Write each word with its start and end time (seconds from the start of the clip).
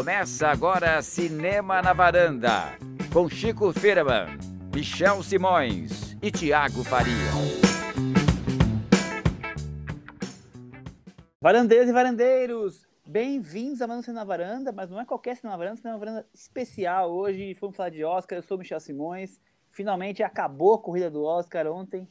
Começa 0.00 0.48
agora 0.48 1.02
Cinema 1.02 1.82
na 1.82 1.92
Varanda, 1.92 2.72
com 3.12 3.28
Chico 3.28 3.70
Firman, 3.70 4.28
Michel 4.74 5.22
Simões 5.22 6.16
e 6.22 6.30
Tiago 6.30 6.82
Faria. 6.82 7.12
Varandeiros 11.38 11.90
e 11.90 11.92
varandeiros, 11.92 12.86
bem-vindos 13.06 13.82
a 13.82 13.86
Mais 13.86 14.00
um 14.00 14.02
Cinema 14.02 14.20
na 14.20 14.24
Varanda, 14.24 14.72
mas 14.72 14.88
não 14.88 14.98
é 14.98 15.04
qualquer 15.04 15.36
Cinema 15.36 15.52
na 15.52 15.58
Varanda, 15.58 15.76
Cinema 15.76 15.98
na 15.98 15.98
Varanda 15.98 16.26
especial. 16.32 17.12
Hoje 17.12 17.52
fomos 17.52 17.76
falar 17.76 17.90
de 17.90 18.02
Oscar, 18.02 18.38
eu 18.38 18.42
sou 18.42 18.56
Michel 18.56 18.80
Simões. 18.80 19.38
Finalmente 19.70 20.22
acabou 20.22 20.72
a 20.72 20.78
corrida 20.78 21.10
do 21.10 21.22
Oscar 21.24 21.66
ontem. 21.66 22.08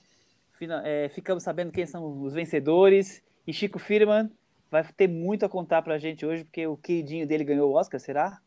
É, 0.84 1.10
ficamos 1.10 1.42
sabendo 1.42 1.72
quem 1.72 1.88
são 1.88 2.22
os 2.22 2.36
vencedores. 2.36 3.24
E 3.48 3.52
Chico 3.52 3.80
Firman 3.80 4.30
vai 4.70 4.84
ter 4.94 5.08
muito 5.08 5.46
a 5.46 5.50
contar 5.50 5.82
pra 5.82 5.98
gente 5.98 6.26
hoje, 6.26 6.44
porque 6.44 6.66
o 6.68 6.78
queridinho 6.78 7.28
dele 7.28 7.44
ganhou 7.44 7.72
o 7.72 7.76
Oscar, 7.76 8.00
será? 8.00 8.40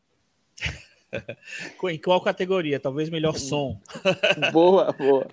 Em 1.90 1.98
qual 1.98 2.20
categoria? 2.22 2.80
Talvez 2.80 3.10
melhor 3.10 3.36
som. 3.36 3.78
boa, 4.52 4.92
boa. 4.92 5.26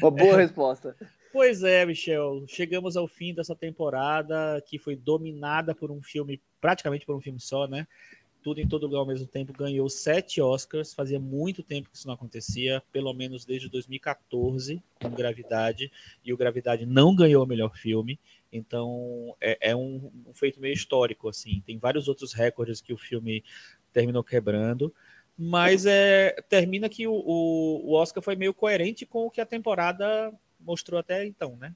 Uma 0.00 0.10
boa 0.10 0.36
resposta. 0.36 0.96
Pois 1.32 1.62
é, 1.62 1.84
Michel. 1.84 2.44
Chegamos 2.46 2.96
ao 2.96 3.08
fim 3.08 3.34
dessa 3.34 3.54
temporada 3.54 4.62
que 4.66 4.78
foi 4.78 4.94
dominada 4.94 5.74
por 5.74 5.90
um 5.90 6.00
filme, 6.00 6.40
praticamente 6.60 7.04
por 7.04 7.16
um 7.16 7.20
filme 7.20 7.40
só, 7.40 7.66
né? 7.66 7.86
Tudo 8.42 8.60
em 8.60 8.68
todo 8.68 8.86
lugar 8.86 9.00
ao 9.00 9.06
mesmo 9.06 9.26
tempo. 9.26 9.52
Ganhou 9.52 9.88
sete 9.88 10.40
Oscars. 10.40 10.94
Fazia 10.94 11.18
muito 11.18 11.62
tempo 11.62 11.90
que 11.90 11.96
isso 11.96 12.06
não 12.06 12.14
acontecia, 12.14 12.80
pelo 12.92 13.12
menos 13.12 13.44
desde 13.44 13.68
2014, 13.68 14.80
com 15.02 15.10
Gravidade. 15.10 15.90
E 16.24 16.32
o 16.32 16.36
Gravidade 16.36 16.86
não 16.86 17.14
ganhou 17.14 17.42
o 17.42 17.46
melhor 17.46 17.76
filme. 17.76 18.20
Então 18.52 19.36
é, 19.40 19.70
é 19.70 19.76
um, 19.76 20.10
um 20.26 20.32
feito 20.32 20.60
meio 20.60 20.74
histórico, 20.74 21.28
assim. 21.28 21.62
Tem 21.66 21.78
vários 21.78 22.08
outros 22.08 22.32
recordes 22.32 22.80
que 22.80 22.92
o 22.92 22.98
filme 22.98 23.44
terminou 23.92 24.22
quebrando. 24.22 24.94
Mas 25.38 25.84
é, 25.84 26.34
termina 26.48 26.88
que 26.88 27.06
o, 27.06 27.12
o, 27.12 27.90
o 27.90 27.92
Oscar 27.92 28.22
foi 28.22 28.36
meio 28.36 28.54
coerente 28.54 29.04
com 29.04 29.26
o 29.26 29.30
que 29.30 29.40
a 29.40 29.46
temporada 29.46 30.32
mostrou 30.58 30.98
até 30.98 31.26
então, 31.26 31.56
né? 31.56 31.74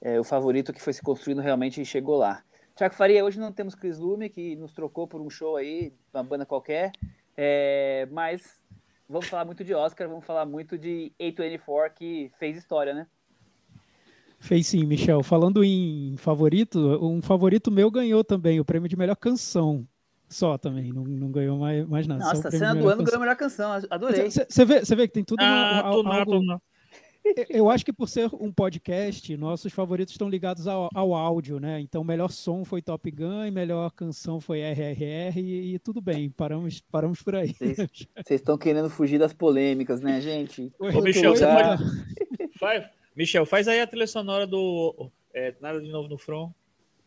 É, 0.00 0.18
o 0.18 0.24
favorito 0.24 0.72
que 0.72 0.82
foi 0.82 0.92
se 0.92 1.02
construindo 1.02 1.40
realmente 1.40 1.84
chegou 1.84 2.16
lá. 2.16 2.42
Tiago 2.74 2.94
Faria, 2.94 3.24
hoje 3.24 3.40
não 3.40 3.52
temos 3.52 3.74
Chris 3.74 3.98
Lume, 3.98 4.28
que 4.28 4.54
nos 4.56 4.72
trocou 4.72 5.06
por 5.06 5.20
um 5.20 5.30
show 5.30 5.56
aí, 5.56 5.92
uma 6.14 6.22
banda 6.22 6.46
qualquer, 6.46 6.92
é, 7.36 8.06
mas 8.10 8.62
vamos 9.08 9.26
falar 9.28 9.44
muito 9.44 9.64
de 9.64 9.74
Oscar, 9.74 10.08
vamos 10.08 10.24
falar 10.24 10.46
muito 10.46 10.78
de 10.78 11.12
A24, 11.18 11.92
que 11.94 12.30
fez 12.38 12.56
história, 12.56 12.94
né? 12.94 13.08
Fez 14.38 14.66
sim, 14.68 14.84
Michel. 14.84 15.22
Falando 15.22 15.64
em 15.64 16.14
favorito, 16.16 16.78
um 17.04 17.20
favorito 17.20 17.70
meu 17.70 17.90
ganhou 17.90 18.22
também 18.22 18.60
o 18.60 18.64
prêmio 18.64 18.88
de 18.88 18.96
melhor 18.96 19.16
canção. 19.16 19.86
Só 20.28 20.58
também, 20.58 20.92
não, 20.92 21.04
não 21.04 21.30
ganhou 21.30 21.58
mais, 21.58 21.86
mais 21.88 22.06
nada. 22.06 22.22
Nossa, 22.24 22.48
a 22.48 22.50
cena 22.50 22.68
do 22.74 22.76
melhor 22.76 22.92
ano 22.92 22.98
canção. 22.98 23.04
ganhou 23.04 23.16
a 23.16 23.20
melhor 23.20 23.36
canção, 23.36 23.72
adorei. 23.90 24.30
Você 24.30 24.64
vê, 24.64 24.84
você 24.84 24.94
vê 24.94 25.08
que 25.08 25.14
tem 25.14 25.24
tudo 25.24 25.40
uma- 25.42 25.48
Ah, 25.50 25.86
al- 25.86 26.02
tô 26.02 26.08
algo- 26.08 26.42
não. 26.42 26.60
Eu 27.50 27.68
acho 27.68 27.84
que 27.84 27.92
por 27.92 28.08
ser 28.08 28.30
um 28.40 28.50
podcast, 28.50 29.36
nossos 29.36 29.70
favoritos 29.72 30.14
estão 30.14 30.30
ligados 30.30 30.66
ao, 30.66 30.88
ao 30.94 31.12
áudio, 31.14 31.58
né? 31.60 31.78
Então, 31.80 32.02
melhor 32.02 32.30
som 32.30 32.64
foi 32.64 32.80
Top 32.80 33.10
Gun, 33.10 33.44
e 33.44 33.50
melhor 33.50 33.90
canção 33.90 34.40
foi 34.40 34.60
RRR, 34.60 35.38
e, 35.38 35.74
e 35.74 35.78
tudo 35.78 36.00
bem, 36.00 36.30
paramos, 36.30 36.80
paramos 36.90 37.20
por 37.22 37.34
aí. 37.34 37.54
Vocês 37.58 37.78
estão 38.30 38.56
querendo 38.56 38.88
fugir 38.88 39.18
das 39.18 39.32
polêmicas, 39.34 40.00
né, 40.00 40.20
gente? 40.22 40.72
Ô, 40.78 41.02
Michel, 41.02 41.36
você 41.36 41.44
pode... 41.46 41.84
Vai, 42.60 42.88
Michel, 43.18 43.44
faz 43.44 43.66
aí 43.66 43.80
a 43.80 43.86
trilha 43.86 44.06
sonora 44.06 44.46
do 44.46 45.10
é, 45.34 45.52
Nada 45.60 45.80
de 45.80 45.90
Novo 45.90 46.08
no 46.08 46.16
Front. 46.16 46.52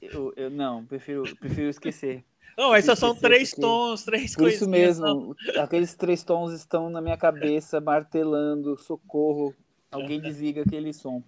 Eu, 0.01 0.33
eu 0.35 0.49
não, 0.49 0.85
prefiro, 0.85 1.23
prefiro 1.37 1.69
esquecer. 1.69 2.25
Não, 2.57 2.75
esses 2.75 2.99
são 2.99 3.15
três 3.15 3.51
porque- 3.51 3.61
tons, 3.61 4.03
três 4.03 4.35
Por 4.35 4.49
isso 4.49 4.69
mesmo, 4.69 5.33
aqueles 5.57 5.95
três 5.95 6.21
tons 6.21 6.51
estão 6.51 6.89
na 6.89 6.99
minha 6.99 7.15
cabeça, 7.15 7.79
martelando, 7.79 8.77
socorro. 8.77 9.55
Alguém 9.89 10.19
desliga 10.19 10.61
aquele 10.61 10.91
som. 10.91 11.23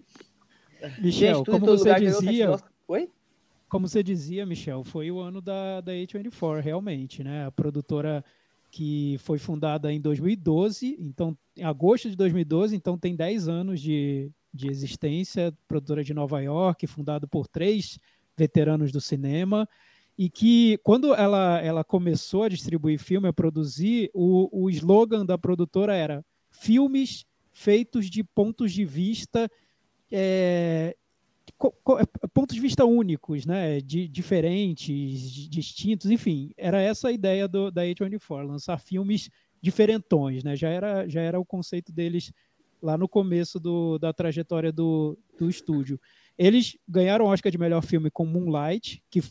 Michel, 0.98 1.42
tudo 1.42 1.56
em 1.56 1.60
como 1.60 1.78
você 1.78 1.94
dizia. 1.94 2.54
Oi? 2.86 3.10
como 3.70 3.88
você 3.88 4.02
dizia, 4.02 4.44
Michel, 4.44 4.84
foi 4.84 5.10
o 5.10 5.18
ano 5.18 5.40
da, 5.40 5.80
da 5.80 5.92
A24, 5.92 6.60
realmente, 6.60 7.24
né? 7.24 7.46
A 7.46 7.50
produtora 7.50 8.22
que 8.70 9.16
foi 9.20 9.38
fundada 9.38 9.90
em 9.90 10.00
2012, 10.00 10.96
então, 11.00 11.36
em 11.56 11.64
agosto 11.64 12.10
de 12.10 12.16
2012, 12.16 12.76
então 12.76 12.98
tem 12.98 13.16
10 13.16 13.48
anos 13.48 13.80
de, 13.80 14.30
de 14.54 14.68
existência, 14.68 15.52
produtora 15.66 16.04
de 16.04 16.14
Nova 16.14 16.40
York, 16.40 16.86
fundada 16.86 17.26
por 17.26 17.48
três 17.48 17.98
veteranos 18.36 18.92
do 18.92 19.00
cinema, 19.00 19.68
e 20.16 20.30
que 20.30 20.78
quando 20.84 21.12
ela, 21.12 21.60
ela 21.60 21.82
começou 21.82 22.44
a 22.44 22.48
distribuir 22.48 23.00
filme, 23.00 23.26
a 23.28 23.32
produzir, 23.32 24.10
o, 24.14 24.48
o 24.64 24.70
slogan 24.70 25.26
da 25.26 25.36
produtora 25.36 25.94
era 25.94 26.24
filmes 26.50 27.26
feitos 27.52 28.08
de 28.08 28.22
pontos 28.22 28.72
de 28.72 28.84
vista 28.84 29.50
é, 30.10 30.96
co- 31.58 31.74
pontos 32.32 32.54
de 32.54 32.60
vista 32.60 32.84
únicos, 32.84 33.44
né, 33.44 33.80
de, 33.80 34.08
diferentes, 34.08 35.20
di- 35.32 35.48
distintos, 35.48 36.10
enfim, 36.10 36.52
era 36.56 36.80
essa 36.80 37.08
a 37.08 37.12
ideia 37.12 37.48
do, 37.48 37.70
da 37.70 37.82
A24, 37.82 38.46
lançar 38.46 38.78
filmes 38.78 39.30
diferentões, 39.60 40.44
né, 40.44 40.54
já 40.54 40.68
era, 40.68 41.08
já 41.08 41.20
era 41.20 41.40
o 41.40 41.44
conceito 41.44 41.92
deles 41.92 42.32
lá 42.84 42.98
no 42.98 43.08
começo 43.08 43.58
do, 43.58 43.98
da 43.98 44.12
trajetória 44.12 44.70
do, 44.70 45.16
do 45.38 45.48
estúdio. 45.48 45.98
Eles 46.36 46.76
ganharam 46.86 47.24
o 47.24 47.28
Oscar 47.28 47.50
de 47.50 47.56
melhor 47.56 47.82
filme 47.82 48.10
com 48.10 48.26
Moonlight, 48.26 49.02
que 49.08 49.22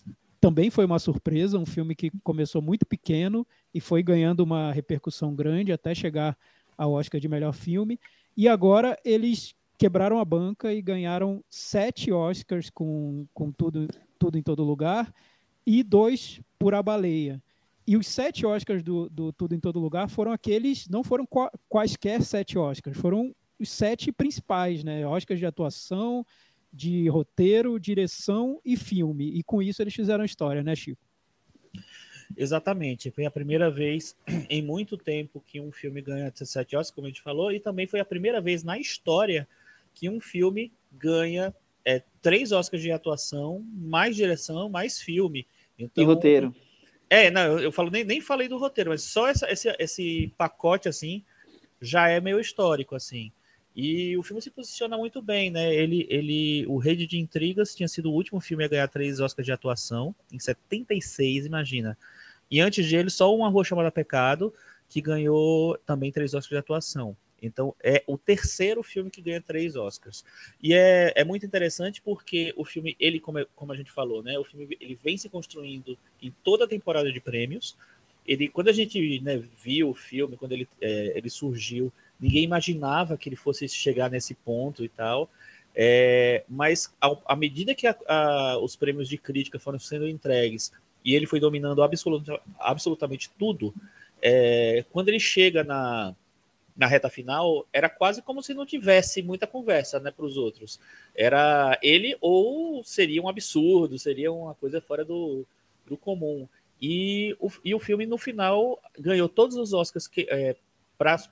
também 0.41 0.71
foi 0.71 0.85
uma 0.85 0.97
surpresa, 0.97 1.59
um 1.59 1.65
filme 1.65 1.93
que 1.95 2.09
começou 2.23 2.61
muito 2.61 2.83
pequeno 2.83 3.45
e 3.71 3.79
foi 3.79 4.01
ganhando 4.01 4.39
uma 4.39 4.71
repercussão 4.71 5.35
grande 5.35 5.71
até 5.71 5.93
chegar 5.93 6.35
ao 6.75 6.93
Oscar 6.93 7.21
de 7.21 7.27
melhor 7.27 7.53
filme. 7.53 7.99
E 8.35 8.47
agora 8.47 8.97
eles 9.05 9.53
quebraram 9.77 10.17
a 10.17 10.25
banca 10.25 10.73
e 10.73 10.81
ganharam 10.81 11.43
sete 11.47 12.11
Oscars 12.11 12.71
com, 12.71 13.27
com 13.33 13.51
tudo, 13.51 13.87
tudo 14.17 14.37
em 14.37 14.41
todo 14.41 14.63
lugar 14.63 15.13
e 15.65 15.83
dois 15.83 16.41
por 16.57 16.73
A 16.73 16.81
Baleia. 16.81 17.39
E 17.85 17.97
os 17.97 18.07
sete 18.07 18.45
Oscars 18.45 18.81
do, 18.81 19.09
do 19.09 19.33
Tudo 19.33 19.53
em 19.53 19.59
Todo 19.59 19.77
Lugar 19.77 20.09
foram 20.09 20.31
aqueles, 20.31 20.87
não 20.87 21.03
foram 21.03 21.25
qua- 21.25 21.51
quaisquer 21.67 22.21
sete 22.23 22.57
Oscars, 22.57 22.97
foram 22.97 23.35
os 23.59 23.69
sete 23.69 24.11
principais, 24.11 24.83
né? 24.83 25.05
Oscars 25.07 25.39
de 25.39 25.45
atuação, 25.45 26.25
de 26.71 27.07
roteiro, 27.07 27.79
direção 27.79 28.59
e 28.65 28.75
filme. 28.75 29.37
E 29.37 29.43
com 29.43 29.61
isso 29.61 29.81
eles 29.81 29.93
fizeram 29.93 30.25
história, 30.25 30.63
né, 30.63 30.75
Chico? 30.75 31.01
Exatamente. 32.35 33.11
Foi 33.11 33.25
a 33.25 33.31
primeira 33.31 33.69
vez 33.69 34.15
em 34.49 34.61
muito 34.61 34.97
tempo 34.97 35.43
que 35.45 35.59
um 35.59 35.71
filme 35.71 36.01
ganha 36.01 36.31
17 36.31 36.75
Oscars, 36.75 36.91
como 36.91 37.07
a 37.07 37.09
gente 37.09 37.21
falou, 37.21 37.51
e 37.51 37.59
também 37.59 37.85
foi 37.85 37.99
a 37.99 38.05
primeira 38.05 38.41
vez 38.41 38.63
na 38.63 38.77
história 38.79 39.47
que 39.93 40.09
um 40.09 40.19
filme 40.19 40.71
ganha 40.91 41.53
é, 41.85 42.01
três 42.21 42.51
Oscars 42.51 42.81
de 42.81 42.91
atuação, 42.91 43.63
mais 43.73 44.15
direção, 44.15 44.69
mais 44.69 44.99
filme. 44.99 45.45
Então, 45.77 46.03
E 46.03 46.07
roteiro. 46.07 46.55
É, 47.09 47.29
não, 47.29 47.41
eu, 47.43 47.59
eu 47.59 47.71
falo, 47.71 47.91
nem, 47.91 48.03
nem 48.03 48.19
falei 48.21 48.47
do 48.47 48.57
roteiro, 48.57 48.89
mas 48.89 49.03
só 49.03 49.27
essa- 49.27 49.51
esse, 49.51 49.69
esse 49.77 50.33
pacote, 50.37 50.89
assim, 50.89 51.23
já 51.79 52.09
é 52.09 52.19
meio 52.19 52.39
histórico, 52.39 52.95
assim. 52.95 53.31
E 53.75 54.15
o 54.17 54.23
filme 54.23 54.41
se 54.41 54.51
posiciona 54.51 54.97
muito 54.97 55.21
bem, 55.21 55.49
né? 55.49 55.73
Ele, 55.73 56.05
ele, 56.09 56.65
o 56.67 56.77
Rede 56.77 57.07
de 57.07 57.17
Intrigas 57.17 57.73
tinha 57.75 57.87
sido 57.87 58.11
o 58.11 58.13
último 58.13 58.39
filme 58.39 58.63
a 58.63 58.67
ganhar 58.67 58.87
três 58.87 59.19
Oscars 59.19 59.45
de 59.45 59.51
atuação, 59.51 60.15
em 60.31 60.39
76, 60.39 61.45
imagina. 61.45 61.97
E 62.51 62.61
antes 62.61 62.87
dele, 62.87 63.09
só 63.09 63.35
uma 63.35 63.49
rua 63.49 63.63
chamada 63.63 63.91
Pecado, 63.91 64.53
que 64.87 65.01
ganhou 65.01 65.75
também 65.85 66.11
três 66.11 66.33
Oscars 66.35 66.49
de 66.49 66.57
atuação. 66.57 67.17
Então, 67.41 67.75
é 67.83 68.01
o 68.07 68.17
terceiro 68.17 68.81
filme 68.81 69.09
que 69.09 69.21
ganha 69.21 69.41
três 69.41 69.75
Oscars. 69.75 70.23
E 70.61 70.73
é, 70.73 71.11
é 71.15 71.23
muito 71.25 71.45
interessante 71.45 72.01
porque 72.01 72.53
o 72.55 72.63
filme, 72.63 72.95
ele, 72.99 73.19
como, 73.19 73.39
é- 73.39 73.45
como 73.55 73.73
a 73.73 73.75
gente 73.75 73.91
falou, 73.91 74.23
né? 74.23 74.39
O 74.39 74.45
filme 74.45 74.77
ele 74.79 74.95
vem 74.95 75.17
se 75.17 75.27
construindo 75.27 75.97
em 76.21 76.33
toda 76.43 76.63
a 76.63 76.67
temporada 76.67 77.11
de 77.11 77.19
prêmios. 77.19 77.75
Ele, 78.25 78.47
quando 78.47 78.69
a 78.69 78.71
gente 78.71 79.19
né, 79.19 79.37
viu 79.61 79.89
o 79.89 79.93
filme, 79.93 80.37
quando 80.37 80.53
ele, 80.53 80.69
é, 80.79 81.17
ele 81.17 81.29
surgiu, 81.29 81.91
ninguém 82.23 82.43
imaginava 82.45 83.17
que 83.17 83.27
ele 83.27 83.35
fosse 83.35 83.67
chegar 83.67 84.09
nesse 84.09 84.33
ponto 84.33 84.81
e 84.85 84.87
tal. 84.87 85.29
É, 85.75 86.45
mas 86.47 86.93
ao- 87.01 87.21
à 87.25 87.35
medida 87.35 87.75
que 87.75 87.85
a- 87.85 87.97
a- 88.07 88.57
os 88.59 88.77
prêmios 88.77 89.09
de 89.09 89.17
crítica 89.17 89.59
foram 89.59 89.77
sendo 89.77 90.07
entregues 90.07 90.71
e 91.03 91.13
ele 91.15 91.25
foi 91.27 91.39
dominando 91.41 91.83
absoluta- 91.83 92.39
absolutamente 92.59 93.29
tudo, 93.37 93.73
é, 94.21 94.85
quando 94.91 95.09
ele 95.09 95.19
chega 95.19 95.65
na, 95.65 96.15
na 96.77 96.87
reta 96.87 97.09
final, 97.09 97.67
era 97.73 97.89
quase 97.89 98.21
como 98.21 98.41
se 98.41 98.53
não 98.53 98.65
tivesse 98.65 99.21
muita 99.21 99.45
conversa 99.45 99.99
né, 99.99 100.09
para 100.09 100.25
os 100.25 100.37
outros. 100.37 100.79
Era 101.13 101.77
ele 101.81 102.15
ou 102.21 102.81
seria 102.85 103.21
um 103.21 103.27
absurdo, 103.27 103.99
seria 103.99 104.31
uma 104.31 104.55
coisa 104.55 104.79
fora 104.79 105.03
do, 105.03 105.45
do 105.85 105.97
comum. 105.97 106.47
E 106.81 107.35
o, 107.39 107.51
e 107.65 107.75
o 107.75 107.79
filme, 107.79 108.05
no 108.05 108.17
final, 108.17 108.79
ganhou 108.97 109.27
todos 109.27 109.57
os 109.57 109.73
Oscars 109.73 110.07
que, 110.07 110.25
é, 110.29 110.55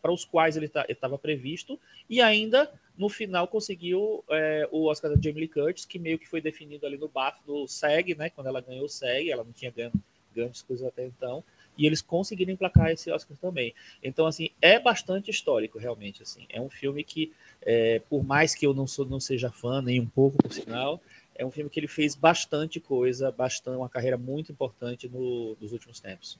para 0.01 0.11
os 0.11 0.25
quais 0.25 0.57
ele 0.57 0.69
estava 0.89 1.17
previsto, 1.17 1.79
e 2.09 2.21
ainda, 2.21 2.71
no 2.97 3.09
final, 3.09 3.47
conseguiu 3.47 4.23
é, 4.29 4.67
o 4.71 4.85
Oscar 4.85 5.11
da 5.11 5.21
Jamie 5.21 5.41
Lee 5.41 5.47
Curtis, 5.47 5.85
que 5.85 5.97
meio 5.97 6.19
que 6.19 6.27
foi 6.27 6.41
definido 6.41 6.85
ali 6.85 6.97
no 6.97 7.07
BAFTA 7.07 7.41
do 7.45 7.67
SEG, 7.67 8.15
né, 8.15 8.29
quando 8.29 8.47
ela 8.47 8.61
ganhou 8.61 8.85
o 8.85 8.89
SEG, 8.89 9.31
ela 9.31 9.43
não 9.43 9.51
tinha 9.51 9.71
ganho 9.71 9.91
grandes 10.33 10.61
coisas 10.61 10.87
até 10.87 11.05
então, 11.05 11.43
e 11.77 11.85
eles 11.85 12.01
conseguiram 12.01 12.51
emplacar 12.51 12.91
esse 12.91 13.11
Oscar 13.11 13.37
também. 13.37 13.73
Então, 14.03 14.25
assim, 14.25 14.49
é 14.61 14.79
bastante 14.79 15.31
histórico, 15.31 15.79
realmente. 15.79 16.21
Assim, 16.21 16.45
é 16.49 16.59
um 16.59 16.69
filme 16.69 17.03
que, 17.03 17.31
é, 17.61 17.99
por 18.09 18.23
mais 18.23 18.53
que 18.53 18.65
eu 18.65 18.73
não, 18.73 18.85
sou, 18.85 19.05
não 19.05 19.19
seja 19.19 19.51
fã, 19.51 19.81
nem 19.81 19.99
um 19.99 20.07
pouco, 20.07 20.37
por 20.37 20.51
sinal, 20.51 21.01
é 21.35 21.45
um 21.45 21.51
filme 21.51 21.69
que 21.69 21.79
ele 21.79 21.87
fez 21.87 22.15
bastante 22.15 22.79
coisa, 22.79 23.31
bastante, 23.31 23.77
uma 23.77 23.89
carreira 23.89 24.17
muito 24.17 24.51
importante 24.51 25.07
no, 25.09 25.55
nos 25.59 25.71
últimos 25.71 25.99
tempos. 25.99 26.37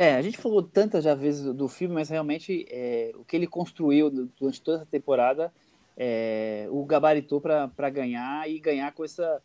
É, 0.00 0.14
a 0.14 0.22
gente 0.22 0.38
falou 0.38 0.62
tantas 0.62 1.02
já 1.02 1.12
vezes 1.12 1.52
do, 1.52 1.68
filme, 1.68 1.92
mas 1.92 2.08
realmente 2.08 2.64
é, 2.70 3.10
o 3.16 3.24
que 3.24 3.34
ele 3.34 3.48
construiu 3.48 4.08
durante 4.08 4.62
toda 4.62 4.78
essa 4.78 4.86
temporada 4.86 5.52
é, 5.96 6.68
o 6.70 6.84
gabaritou 6.84 7.40
para 7.40 7.90
ganhar 7.90 8.48
e 8.48 8.60
ganhar 8.60 8.92
com 8.92 9.04
essa 9.04 9.42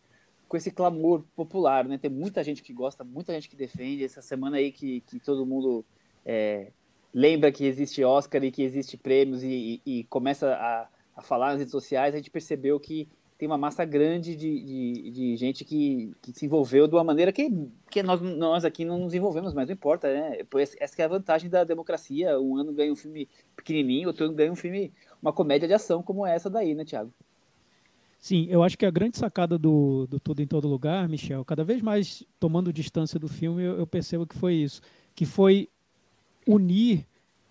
com 0.48 0.56
esse 0.56 0.70
clamor 0.70 1.24
popular, 1.36 1.86
né? 1.88 1.98
Tem 1.98 2.12
muita 2.12 2.44
gente 2.44 2.62
que 2.62 2.72
gosta, 2.72 3.04
muita 3.04 3.34
gente 3.34 3.50
que 3.50 3.56
defende. 3.56 4.04
Essa 4.04 4.22
semana 4.22 4.58
aí 4.58 4.72
que, 4.72 5.02
que 5.02 5.20
todo 5.20 5.48
mundo 5.48 5.84
é, 6.24 6.72
lembra 7.12 7.52
que 7.52 7.66
existe 7.66 8.04
Oscar 8.04 8.44
e 8.44 8.52
que 8.52 8.62
existe 8.62 8.96
prêmios 8.96 9.42
e, 9.42 9.82
e, 9.84 10.00
e 10.00 10.04
começa 10.04 10.54
a, 10.54 10.88
a, 11.16 11.24
falar 11.24 11.48
nas 11.48 11.58
redes 11.58 11.72
sociais, 11.72 12.14
a 12.14 12.18
gente 12.18 12.30
percebeu 12.30 12.80
que 12.80 13.10
tem 13.44 13.48
uma 13.48 13.58
massa 13.58 13.84
grande 13.84 14.38
de, 14.38 14.64
de, 14.64 15.12
de 15.12 15.36
gente 15.36 15.66
que, 15.66 16.14
que, 16.22 16.32
se 16.32 16.46
envolveu 16.46 16.88
de 16.88 16.96
uma 16.96 17.04
maneira 17.04 17.30
que, 17.30 17.52
que 17.92 18.02
nós, 18.02 18.22
nós 18.22 18.64
aqui 18.64 18.86
não 18.86 18.98
nos 18.98 19.14
envolvemos, 19.14 19.54
mas 19.54 19.68
não 19.68 19.74
importa, 19.74 20.08
né? 20.08 20.38
Essa 20.80 21.02
é 21.02 21.04
a 21.04 21.10
vantagem 21.10 21.50
da 21.50 21.66
democracia. 21.66 22.40
Um 22.40 22.56
ano 22.56 22.72
ganha 22.72 22.94
um 22.94 22.96
filme 22.96 23.28
pequenininho, 23.54 24.08
outro 24.08 24.24
ano 24.24 24.34
ganha 24.34 24.50
um 24.50 24.56
filme, 24.56 24.94
uma 25.22 25.34
comédia 25.34 25.68
de 25.68 25.74
ação 25.74 26.02
como 26.02 26.26
essa 26.26 26.50
daí, 26.50 26.74
né, 26.74 26.86
Thiago? 26.86 27.14
Sim, 28.18 28.48
eu 28.50 28.64
acho 28.64 28.78
que 28.78 28.86
a 28.86 28.92
grande 28.92 29.18
sacada 29.18 29.58
do, 29.58 30.08
do 30.08 30.22
Tudo 30.22 30.42
em 30.42 30.48
Todo 30.48 30.66
Lugar, 30.66 31.10
Michel, 31.10 31.44
cada 31.44 31.66
vez 31.66 31.82
mais 31.82 32.24
tomando 32.40 32.72
distância 32.72 33.20
do 33.20 33.28
filme, 33.28 33.62
eu, 33.62 33.78
eu 33.78 33.86
percebo 33.86 34.26
que 34.26 34.38
foi 34.38 34.54
isso. 34.54 34.80
Que 35.14 35.26
foi 35.26 35.68
unir 36.48 37.06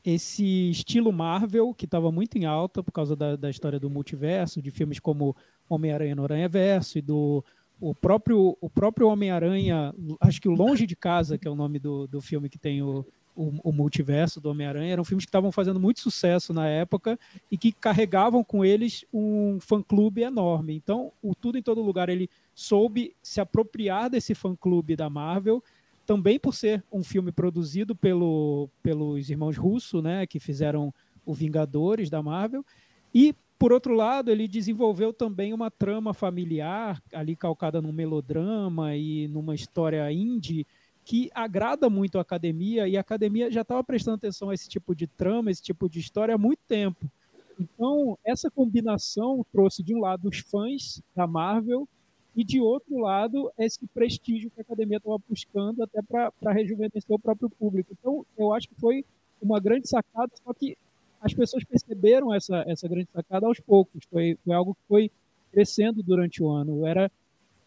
esse 0.05 0.71
estilo 0.71 1.13
Marvel, 1.13 1.73
que 1.75 1.85
estava 1.85 2.11
muito 2.11 2.37
em 2.37 2.45
alta 2.45 2.83
por 2.83 2.93
causa 2.93 3.15
da, 3.15 3.37
da 3.37 3.51
história 3.51 3.79
do 3.79 3.89
multiverso, 3.89 4.61
de 4.61 4.71
filmes 4.71 4.99
como 4.99 5.37
Homem-Aranha 5.69 6.15
no 6.15 6.25
Aranha 6.25 6.49
Verso 6.49 6.99
e 6.99 7.03
do 7.03 7.45
o 7.83 7.93
próprio, 7.93 8.57
o 8.61 8.71
próprio 8.71 9.09
Homem-Aranha, 9.09 9.93
acho 10.21 10.41
que 10.41 10.49
o 10.49 10.55
Longe 10.55 10.87
de 10.87 10.95
Casa, 10.95 11.37
que 11.37 11.49
é 11.49 11.51
o 11.51 11.57
nome 11.57 11.81
do, 11.81 12.07
do 12.07 12.21
filme 12.21 12.49
que 12.49 12.57
tem 12.57 12.81
o, 12.81 13.05
o, 13.35 13.53
o 13.65 13.73
multiverso 13.73 14.41
do 14.41 14.51
Homem-Aranha, 14.51 14.93
eram 14.93 15.05
filmes 15.05 15.25
que 15.25 15.31
estavam 15.31 15.51
fazendo 15.51 15.81
muito 15.81 15.99
sucesso 15.99 16.53
na 16.53 16.69
época 16.69 17.19
e 17.51 17.59
que 17.59 17.73
carregavam 17.73 18.45
com 18.45 18.65
eles 18.65 19.05
um 19.13 19.59
fã-clube 19.61 20.23
enorme. 20.23 20.77
Então, 20.77 21.13
o 21.21 21.35
Tudo 21.35 21.59
em 21.59 21.63
Todo 21.63 21.83
Lugar, 21.83 22.09
ele 22.09 22.31
soube 22.55 23.17
se 23.21 23.41
apropriar 23.41 24.09
desse 24.09 24.33
fã-clube 24.33 24.95
da 24.95 25.11
Marvel, 25.11 25.61
também 26.07 26.39
por 26.39 26.55
ser 26.55 26.85
um 26.93 27.03
filme 27.03 27.33
produzido 27.33 27.97
pelo, 27.97 28.69
pelos 28.81 29.29
irmãos 29.29 29.57
Russo, 29.57 30.01
né, 30.01 30.25
que 30.25 30.39
fizeram 30.39 30.95
o 31.27 31.35
Vingadores 31.35 32.09
da 32.09 32.23
Marvel, 32.23 32.65
e 33.13 33.35
por 33.63 33.73
outro 33.73 33.95
lado, 33.95 34.29
ele 34.29 34.49
desenvolveu 34.49 35.13
também 35.13 35.53
uma 35.53 35.71
trama 35.71 36.13
familiar, 36.13 37.01
ali 37.13 37.37
calcada 37.37 37.81
num 37.81 37.93
melodrama 37.93 38.97
e 38.97 39.29
numa 39.29 39.55
história 39.55 40.13
indie, 40.13 40.67
que 41.05 41.31
agrada 41.33 41.89
muito 41.89 42.19
a 42.19 42.23
academia, 42.23 42.89
e 42.89 42.97
a 42.97 43.01
academia 43.01 43.49
já 43.53 43.61
estava 43.61 43.85
prestando 43.85 44.17
atenção 44.17 44.51
a 44.51 44.55
esse 44.55 44.69
tipo 44.69 44.97
de 44.97 45.07
trama, 45.07 45.49
esse 45.49 45.63
tipo 45.63 45.89
de 45.89 46.01
história 46.01 46.35
há 46.35 46.39
muito 46.39 46.59
tempo. 46.67 47.09
Então, 47.57 48.19
essa 48.25 48.51
combinação 48.51 49.47
trouxe, 49.53 49.81
de 49.81 49.95
um 49.95 50.01
lado, 50.01 50.29
os 50.29 50.41
fãs 50.41 51.01
da 51.15 51.25
Marvel, 51.29 51.89
e, 52.35 52.43
de 52.43 52.61
outro 52.61 52.99
lado, 52.99 53.49
esse 53.57 53.87
prestígio 53.95 54.51
que 54.51 54.61
a 54.61 54.63
academia 54.63 54.97
estava 54.97 55.19
buscando 55.29 55.85
até 55.85 56.03
para 56.03 56.53
rejuvenescer 56.53 57.15
o 57.15 57.17
próprio 57.17 57.49
público. 57.49 57.93
Então, 57.97 58.27
eu 58.37 58.53
acho 58.53 58.69
que 58.69 58.75
foi 58.81 59.05
uma 59.41 59.61
grande 59.61 59.89
sacada, 59.89 60.33
só 60.45 60.53
que 60.53 60.77
as 61.23 61.33
pessoas 61.33 61.65
perceberam 61.65 62.35
essa, 62.35 62.65
essa 62.67 62.89
grande 62.89 63.09
sacada 63.13 63.47
aos 63.47 63.61
poucos. 63.61 64.05
Foi, 64.11 64.37
foi 64.45 64.55
algo 64.55 64.75
que 64.75 64.81
foi 64.89 65.11
crescendo 65.53 66.03
durante 66.03 66.43
o 66.43 66.51
ano. 66.51 66.85
Era 66.85 67.11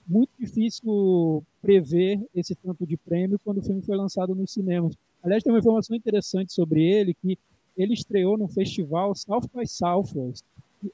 muito 0.05 0.29
difícil 0.37 1.43
prever 1.61 2.21
esse 2.35 2.53
tanto 2.53 2.85
de 2.85 2.97
prêmio 2.97 3.39
quando 3.43 3.59
o 3.59 3.63
filme 3.63 3.81
foi 3.81 3.95
lançado 3.95 4.35
nos 4.35 4.51
cinemas. 4.51 4.93
Aliás, 5.23 5.41
tem 5.41 5.51
uma 5.51 5.59
informação 5.59 5.95
interessante 5.95 6.53
sobre 6.53 6.83
ele, 6.83 7.15
que 7.15 7.39
ele 7.77 7.93
estreou 7.93 8.37
no 8.37 8.47
festival 8.47 9.15
South 9.15 9.49
by 9.53 9.65
Southwest. 9.65 10.43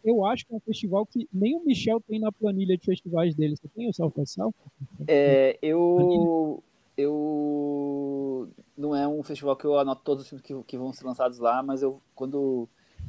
Eu 0.05 0.23
acho 0.23 0.45
que 0.45 0.53
é 0.53 0.55
um 0.55 0.61
festival 0.61 1.05
que 1.05 1.27
nem 1.33 1.55
o 1.55 1.65
Michel 1.65 1.99
tem 2.07 2.19
na 2.19 2.31
planilha 2.31 2.77
de 2.77 2.85
festivais 2.85 3.35
dele. 3.35 3.57
Você 3.57 3.67
tem 3.75 3.89
o 3.89 3.93
South 3.93 4.13
by 4.15 4.25
Southwest? 4.25 4.71
É, 5.07 5.57
eu... 5.61 6.63
Eu... 6.97 8.49
Não 8.77 8.95
é 8.95 9.07
um 9.07 9.23
festival 9.23 9.55
que 9.55 9.65
eu 9.65 9.77
anoto 9.77 10.01
todos 10.03 10.23
os 10.23 10.29
filmes 10.29 10.45
que, 10.45 10.63
que 10.63 10.77
vão 10.77 10.93
ser 10.93 11.05
lançados 11.05 11.39
lá, 11.39 11.63
mas 11.63 11.81
eu, 11.81 12.01
quando 12.15 12.67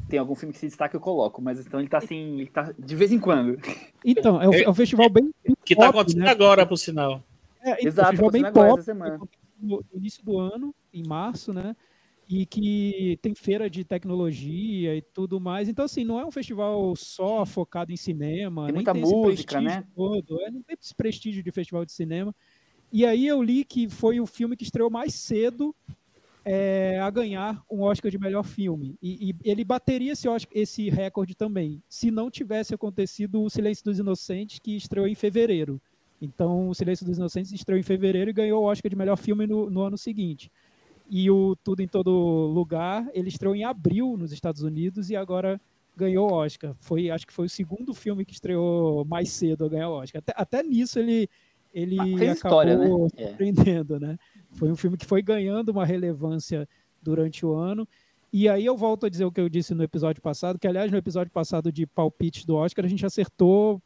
tem 0.09 0.19
algum 0.19 0.35
filme 0.35 0.53
que 0.53 0.59
se 0.59 0.67
destaca, 0.67 0.97
eu 0.97 1.01
coloco. 1.01 1.41
Mas 1.41 1.65
então 1.65 1.81
ele 1.81 1.89
tá 1.89 1.99
assim, 1.99 2.41
ele 2.41 2.51
tá 2.51 2.73
de 2.79 2.97
vez 2.97 3.13
em 3.13 3.19
quando. 3.19 3.59
Então, 4.05 4.41
é 4.41 4.49
um, 4.49 4.55
é 4.55 4.69
um 4.69 4.75
festival 4.75 5.09
bem. 5.09 5.33
Que 5.65 5.77
tá 5.77 5.89
acontecendo 5.89 6.25
né? 6.25 6.31
agora, 6.31 6.67
por 6.67 6.77
sinal. 6.77 7.23
É, 7.63 7.73
então, 7.75 7.87
Exato, 7.87 8.09
festival 8.09 8.31
bem 8.31 8.45
agora, 8.45 8.73
essa 8.73 8.83
semana. 8.83 9.21
No 9.61 9.85
início 9.95 10.25
do 10.25 10.39
ano, 10.39 10.75
em 10.93 11.07
março, 11.07 11.53
né? 11.53 11.77
E 12.29 12.47
que 12.47 13.19
tem 13.23 13.35
feira 13.35 13.71
de 13.71 13.85
tecnologia 13.85 14.97
e 14.97 15.03
tudo 15.03 15.41
mais. 15.41 15.69
Então, 15.69 15.85
assim, 15.85 16.05
não 16.05 16.19
é 16.19 16.25
um 16.25 16.31
festival 16.31 16.95
só 16.97 17.47
focado 17.47 17.93
em 17.93 17.97
cinema. 17.97 18.67
Tem 18.67 18.75
muita 18.75 18.93
tem 18.93 19.03
música, 19.03 19.61
né? 19.61 19.85
Todo, 19.95 20.41
é, 20.43 20.51
não 20.51 20.63
tem 20.63 20.77
esse 20.81 20.95
prestígio 20.95 21.43
de 21.43 21.53
festival 21.53 21.85
de 21.85 21.93
cinema. 21.93 22.35
E 22.93 23.07
aí 23.07 23.27
eu 23.27 23.43
li 23.43 23.65
que 23.65 23.89
foi 23.89 24.21
o 24.21 24.27
filme 24.27 24.57
que 24.57 24.65
estreou 24.65 24.91
mais 24.91 25.15
cedo 25.15 25.75
é, 26.45 26.99
a 27.01 27.09
ganhar 27.09 27.65
um 27.71 27.83
Oscar 27.83 28.11
de 28.11 28.19
melhor 28.19 28.43
filme. 28.43 28.97
E, 29.01 29.31
e 29.31 29.35
ele 29.45 29.65
bateria 29.65 30.13
esse, 30.13 30.29
Oscar, 30.29 30.53
esse 30.55 30.91
recorde 30.91 31.35
também, 31.35 31.83
se 31.89 32.11
não 32.11 32.31
tivesse 32.31 32.75
acontecido 32.75 33.43
o 33.43 33.49
Silêncio 33.49 33.85
dos 33.85 33.99
Inocentes, 33.99 34.59
que 34.59 34.77
estreou 34.77 35.07
em 35.07 35.15
fevereiro. 35.15 35.81
Então, 36.21 36.69
o 36.69 36.75
Silêncio 36.75 37.07
dos 37.07 37.17
Inocentes 37.17 37.53
estreou 37.53 37.79
em 37.79 37.83
fevereiro 37.83 38.31
e 38.31 38.35
ganhou 38.35 38.63
o 38.63 38.67
Oscar 38.67 38.91
de 38.91 38.97
melhor 38.97 39.17
filme 39.17 39.47
no, 39.47 39.71
no 39.71 39.81
ano 39.81 39.97
seguinte. 39.97 40.51
E 41.09 41.31
o 41.31 41.57
Tudo 41.57 41.83
em 41.83 41.89
Todo 41.89 42.11
Lugar, 42.11 43.09
ele 43.13 43.29
estreou 43.29 43.57
em 43.57 43.65
abril 43.65 44.17
nos 44.17 44.33
Estados 44.33 44.63
Unidos 44.63 45.11
e 45.11 45.17
agora 45.17 45.61
ganhou 45.97 46.31
o 46.31 46.35
Oscar. 46.35 46.75
Foi, 46.79 47.11
acho 47.11 47.27
que 47.27 47.33
foi 47.33 47.47
o 47.47 47.51
segundo 47.51 47.93
filme 47.93 48.25
que 48.25 48.33
estreou 48.33 49.05
mais 49.05 49.31
cedo 49.31 49.65
a 49.65 49.69
ganhar 49.69 49.89
o 49.89 49.95
Oscar. 49.95 50.21
Até, 50.21 50.33
até 50.37 50.63
nisso 50.63 50.99
ele, 50.99 51.29
ele 51.73 51.99
acabou 51.99 52.33
história, 52.33 52.79
né? 52.79 52.87
É. 53.17 53.27
surpreendendo, 53.29 53.99
né? 53.99 54.17
Foi 54.53 54.71
um 54.71 54.77
filme 54.77 54.97
que 54.97 55.07
foi 55.07 55.23
ganhando 55.23 55.71
uma 55.71 55.85
relevância 55.85 56.69
durante 57.03 57.45
o 57.45 57.55
ano. 57.55 57.87
E 58.33 58.49
aí 58.49 58.65
eu 58.65 58.77
volto 58.77 59.07
a 59.07 59.09
dizer 59.09 59.25
o 59.25 59.33
que 59.33 59.41
eu 59.41 59.49
disse 59.49 59.75
no 59.75 59.83
episódio 59.83 60.23
passado, 60.23 60.59
que 60.59 60.67
aliás 60.67 60.91
no 60.91 60.97
episódio 60.97 61.33
passado 61.33 61.71
de 61.71 61.87
palpites 61.87 62.45
do 62.45 62.57
Oscar 62.57 62.85
a 62.85 62.89
gente 62.89 63.05
acertou 63.05 63.81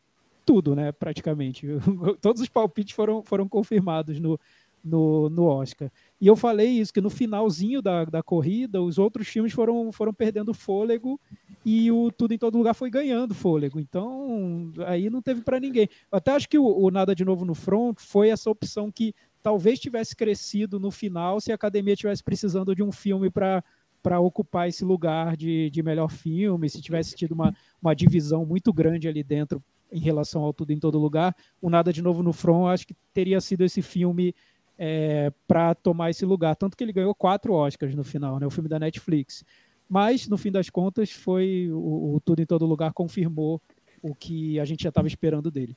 tudo, 0.45 0.77
né, 0.77 0.93
praticamente. 0.93 1.67
Todos 2.23 2.41
os 2.41 2.49
palpites 2.49 2.95
foram, 2.95 3.23
foram 3.25 3.49
confirmados 3.49 4.21
no, 4.21 4.39
no, 4.85 5.29
no 5.29 5.45
Oscar. 5.47 5.91
E 6.21 6.27
eu 6.27 6.35
falei 6.35 6.69
isso, 6.69 6.93
que 6.93 7.01
no 7.01 7.11
finalzinho 7.11 7.83
da, 7.83 8.05
da 8.07 8.23
corrida, 8.23 8.81
os 8.83 8.99
outros 8.99 9.29
filmes 9.29 9.53
foram, 9.53 9.93
foram 9.93 10.15
perdendo 10.15 10.55
fôlego 10.55 11.21
e 11.65 11.91
o 11.93 12.11
Tudo 12.11 12.33
em 12.33 12.39
Todo 12.39 12.57
Lugar 12.57 12.75
foi 12.75 12.89
ganhando 12.89 13.35
fôlego. 13.35 13.79
Então, 13.79 14.73
aí 14.87 15.11
não 15.11 15.21
teve 15.21 15.43
para 15.43 15.61
ninguém. 15.61 15.89
Eu 16.11 16.17
até 16.17 16.33
acho 16.33 16.49
que 16.49 16.59
o, 16.59 16.65
o 16.65 16.91
Nada 16.91 17.15
de 17.15 17.25
Novo 17.25 17.45
no 17.45 17.55
Front 17.55 17.99
foi 17.99 18.31
essa 18.31 18.49
opção 18.49 18.91
que 18.91 19.15
talvez 19.43 19.79
tivesse 19.79 20.17
crescido 20.17 20.81
no 20.81 20.91
final 20.91 21.41
se 21.41 21.53
a 21.53 21.55
academia 21.55 21.95
tivesse 21.95 22.25
precisando 22.25 22.75
de 22.75 22.83
um 22.83 22.91
filme 22.91 23.31
para 23.31 23.63
para 24.03 24.21
ocupar 24.21 24.69
esse 24.69 24.85
lugar 24.85 25.37
de, 25.37 25.69
de 25.69 25.83
melhor 25.83 26.09
filme, 26.09 26.71
se 26.71 26.81
tivesse 26.81 27.17
tido 27.17 27.33
uma, 27.33 27.53
uma 27.83 27.93
divisão 27.93 28.47
muito 28.47 28.73
grande 28.73 29.09
ali 29.09 29.25
dentro 29.25 29.61
em 29.91 29.99
relação 29.99 30.43
ao 30.43 30.53
Tudo 30.53 30.73
em 30.73 30.79
Todo 30.79 30.97
Lugar, 30.97 31.35
o 31.61 31.69
Nada 31.69 31.93
de 31.93 32.01
Novo 32.01 32.23
no 32.23 32.33
Front, 32.33 32.73
acho 32.73 32.87
que 32.87 32.95
teria 33.13 33.41
sido 33.41 33.65
esse 33.65 33.83
filme 33.83 34.33
é, 34.79 35.33
para 35.47 35.75
tomar 35.75 36.11
esse 36.11 36.25
lugar. 36.25 36.57
Tanto 36.57 36.77
que 36.77 36.85
ele 36.85 36.93
ganhou 36.93 37.15
quatro 37.15 37.53
Oscars 37.53 37.95
no 37.95 38.05
final, 38.05 38.39
né, 38.39 38.47
o 38.47 38.51
filme 38.51 38.69
da 38.69 38.79
Netflix. 38.79 39.45
Mas, 39.89 40.29
no 40.29 40.37
fim 40.37 40.51
das 40.51 40.69
contas, 40.69 41.13
foi 41.13 41.69
o, 41.71 42.17
o 42.17 42.21
Tudo 42.21 42.43
em 42.43 42.47
Todo 42.47 42.67
Lugar 42.67 42.93
confirmou 42.93 43.63
o 44.03 44.15
que 44.15 44.59
a 44.59 44.65
gente 44.65 44.83
já 44.83 44.89
estava 44.89 45.07
esperando 45.07 45.51
dele. 45.51 45.77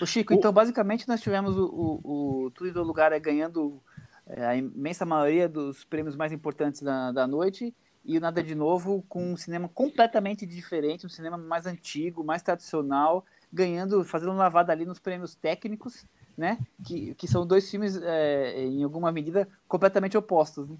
O 0.00 0.06
Chico, 0.06 0.34
o... 0.34 0.36
então 0.36 0.52
basicamente 0.52 1.08
nós 1.08 1.20
tivemos 1.20 1.56
o, 1.56 1.64
o, 1.64 2.44
o 2.44 2.50
Tudo 2.50 2.72
do 2.72 2.82
Lugar 2.82 3.12
é 3.12 3.18
ganhando 3.18 3.80
é, 4.26 4.44
a 4.44 4.56
imensa 4.56 5.06
maioria 5.06 5.48
dos 5.48 5.84
prêmios 5.84 6.16
mais 6.16 6.32
importantes 6.32 6.82
da, 6.82 7.12
da 7.12 7.26
noite 7.26 7.74
e 8.04 8.16
o 8.16 8.20
Nada 8.20 8.42
de 8.42 8.54
Novo 8.54 9.04
com 9.08 9.32
um 9.32 9.36
cinema 9.36 9.68
completamente 9.68 10.46
diferente, 10.46 11.06
um 11.06 11.08
cinema 11.08 11.36
mais 11.36 11.66
antigo, 11.66 12.22
mais 12.22 12.42
tradicional, 12.42 13.24
ganhando, 13.52 14.04
fazendo 14.04 14.32
lavada 14.32 14.72
ali 14.72 14.84
nos 14.84 15.00
prêmios 15.00 15.34
técnicos, 15.34 16.04
né? 16.36 16.58
Que, 16.84 17.14
que 17.14 17.26
são 17.26 17.46
dois 17.46 17.70
filmes, 17.70 17.96
é, 18.02 18.64
em 18.64 18.82
alguma 18.82 19.10
medida, 19.10 19.48
completamente 19.66 20.16
opostos. 20.16 20.68
Né? 20.68 20.76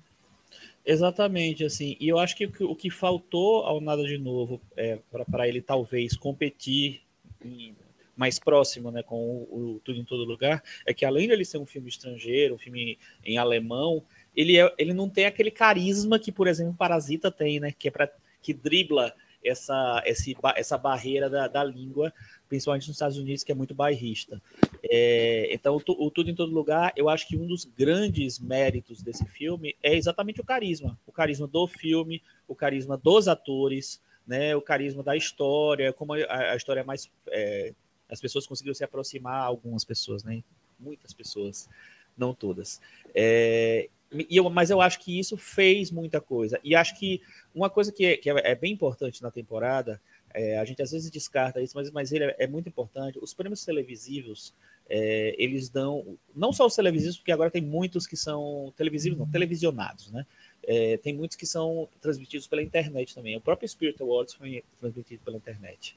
Exatamente, 0.85 1.65
assim. 1.65 1.97
E 1.99 2.09
eu 2.09 2.19
acho 2.19 2.37
que 2.37 2.47
o 2.63 2.77
que 2.77 2.91
faltou 2.91 3.65
ao 3.65 3.81
Nada 3.81 4.05
de 4.05 4.19
Novo 4.19 4.61
é, 4.77 4.99
para 5.31 5.49
ele 5.49 5.61
talvez 5.61 6.17
competir 6.17 7.03
em 7.45 7.75
mais 8.17 8.39
próximo, 8.39 8.91
né, 8.91 9.03
com 9.03 9.17
o, 9.17 9.75
o, 9.75 9.81
Tudo 9.85 10.01
em 10.01 10.05
Todo 10.05 10.25
Lugar, 10.25 10.63
é 10.87 10.95
que 10.95 11.05
além 11.05 11.27
de 11.27 11.35
ele 11.35 11.45
ser 11.45 11.59
um 11.59 11.67
filme 11.67 11.89
estrangeiro, 11.89 12.55
um 12.55 12.59
filme 12.59 12.99
em 13.23 13.37
alemão, 13.37 14.03
ele, 14.35 14.59
é, 14.59 14.73
ele 14.79 14.95
não 14.95 15.09
tem 15.09 15.27
aquele 15.27 15.51
carisma 15.51 16.19
que, 16.19 16.33
por 16.33 16.49
exemplo, 16.49 16.73
Parasita 16.73 17.31
tem, 17.31 17.61
né? 17.61 17.73
Que 17.79 17.89
é 17.89 17.91
para 17.91 18.11
que 18.41 18.55
dribla 18.55 19.13
essa, 19.49 20.03
esse, 20.05 20.37
essa 20.55 20.77
barreira 20.77 21.31
da, 21.31 21.49
da 21.49 21.65
língua, 21.65 22.13
principalmente 22.49 22.89
nos 22.89 22.97
Estados 22.97 23.19
Unidos, 23.19 23.45
que 23.45 23.53
é 23.53 23.55
muito 23.55 23.75
bairrista. 23.75 24.41
É, 24.83 25.49
então, 25.53 25.77
o, 25.77 26.07
o, 26.07 26.11
Tudo 26.11 26.31
em 26.31 26.35
Todo 26.35 26.53
Lugar, 26.53 26.93
eu 26.97 27.09
acho 27.09 27.27
que 27.27 27.37
um 27.37 27.47
dos 27.47 27.65
grandes 27.65 28.39
méritos 28.39 29.03
desse 29.03 29.25
filme 29.27 29.77
é 29.83 29.95
exatamente 29.95 30.41
o 30.41 30.45
carisma. 30.45 30.99
O 31.07 31.13
carisma 31.13 31.47
do 31.47 31.67
filme, 31.67 32.23
o 32.47 32.55
carisma 32.55 32.97
dos 32.97 33.29
atores, 33.29 34.01
né, 34.27 34.57
o 34.57 34.61
carisma 34.61 35.03
da 35.03 35.17
história, 35.17 35.93
como 35.93 36.15
a, 36.15 36.53
a 36.53 36.57
história 36.57 36.81
é 36.81 36.85
mais. 36.85 37.11
É, 37.29 37.73
as 38.09 38.21
pessoas 38.21 38.47
conseguiram 38.47 38.75
se 38.75 38.85
aproximar, 38.85 39.43
algumas 39.43 39.85
pessoas, 39.85 40.23
né? 40.23 40.43
Muitas 40.79 41.13
pessoas, 41.13 41.69
não 42.17 42.33
todas. 42.33 42.81
É, 43.15 43.89
e 44.13 44.37
eu, 44.37 44.49
mas 44.49 44.71
eu 44.71 44.81
acho 44.81 45.01
que 45.01 45.19
isso 45.19 45.37
fez 45.37 45.91
muita 45.91 46.21
coisa. 46.21 46.61
E 46.63 46.75
acho 46.75 46.99
que 46.99 47.21
uma 47.55 47.69
coisa 47.69 47.91
que 47.91 48.05
é, 48.05 48.17
que 48.17 48.31
é, 48.31 48.53
é 48.53 48.55
bem 48.55 48.73
importante 48.73 49.23
na 49.23 49.31
temporada, 49.31 50.01
é, 50.33 50.59
a 50.59 50.65
gente 50.65 50.83
às 50.83 50.93
vezes 50.93 51.11
descarta 51.11 51.61
isso, 51.61 51.75
mas, 51.77 51.91
mas 51.91 52.13
ele 52.13 52.25
é, 52.25 52.37
é 52.41 52.47
muito 52.47 52.69
importante. 52.69 53.19
Os 53.21 53.35
prêmios 53.35 53.65
televisivos, 53.65 54.55
é, 54.89 55.35
eles 55.39 55.69
dão, 55.69 56.17
não 56.35 56.53
só 56.53 56.67
os 56.67 56.77
televisivos, 56.77 57.17
porque 57.17 57.33
agora 57.33 57.51
tem 57.51 57.63
muitos 57.63 58.07
que 58.07 58.17
são 58.17 58.73
televisivos, 58.77 59.19
não, 59.19 59.29
televisionados, 59.29 60.11
né? 60.11 60.25
É, 60.63 60.97
tem 60.99 61.15
muitos 61.15 61.37
que 61.37 61.47
são 61.47 61.89
transmitidos 62.01 62.47
pela 62.47 62.63
internet 62.63 63.15
também. 63.15 63.37
O 63.37 63.41
próprio 63.41 63.69
Spirit 63.69 64.01
Awards 64.03 64.35
foi 64.35 64.63
transmitido 64.79 65.23
pela 65.25 65.37
internet. 65.37 65.97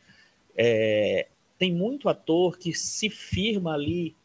É, 0.56 1.28
tem 1.58 1.74
muito 1.74 2.10
ator 2.10 2.58
que 2.58 2.74
se 2.74 3.10
firma 3.10 3.74
ali, 3.74 4.16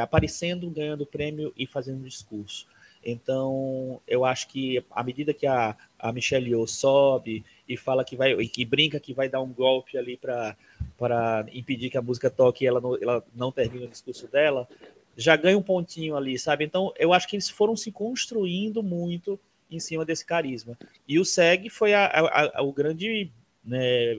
aparecendo, 0.00 0.70
ganhando 0.70 1.06
prêmio 1.06 1.52
e 1.56 1.66
fazendo 1.66 2.02
discurso. 2.04 2.66
Então, 3.10 4.00
eu 4.06 4.24
acho 4.24 4.48
que 4.48 4.84
à 4.90 5.02
medida 5.02 5.32
que 5.32 5.46
a, 5.46 5.74
a 5.98 6.12
Michelle 6.12 6.50
Yeoh 6.50 6.66
sobe 6.66 7.44
e 7.66 7.76
fala 7.76 8.04
que 8.04 8.16
vai, 8.16 8.32
e 8.32 8.48
que 8.48 8.64
brinca 8.64 9.00
que 9.00 9.14
vai 9.14 9.28
dar 9.28 9.40
um 9.40 9.52
golpe 9.52 9.96
ali 9.96 10.16
para 10.16 11.46
impedir 11.52 11.88
que 11.88 11.96
a 11.96 12.02
música 12.02 12.28
toque 12.28 12.64
e 12.64 12.66
ela 12.66 12.80
não, 12.80 12.96
ela 13.00 13.24
não 13.34 13.50
termina 13.50 13.86
o 13.86 13.88
discurso 13.88 14.28
dela, 14.28 14.68
já 15.16 15.36
ganha 15.36 15.56
um 15.56 15.62
pontinho 15.62 16.16
ali, 16.16 16.38
sabe? 16.38 16.64
Então, 16.64 16.92
eu 16.98 17.12
acho 17.12 17.26
que 17.26 17.36
eles 17.36 17.48
foram 17.48 17.74
se 17.76 17.90
construindo 17.90 18.82
muito 18.82 19.40
em 19.70 19.80
cima 19.80 20.04
desse 20.04 20.24
carisma. 20.24 20.78
E 21.06 21.18
o 21.18 21.24
SEG 21.24 21.70
foi 21.70 21.94
a, 21.94 22.06
a, 22.06 22.58
a 22.58 22.62
o 22.62 22.72
grande. 22.72 23.30
Né, 23.64 24.18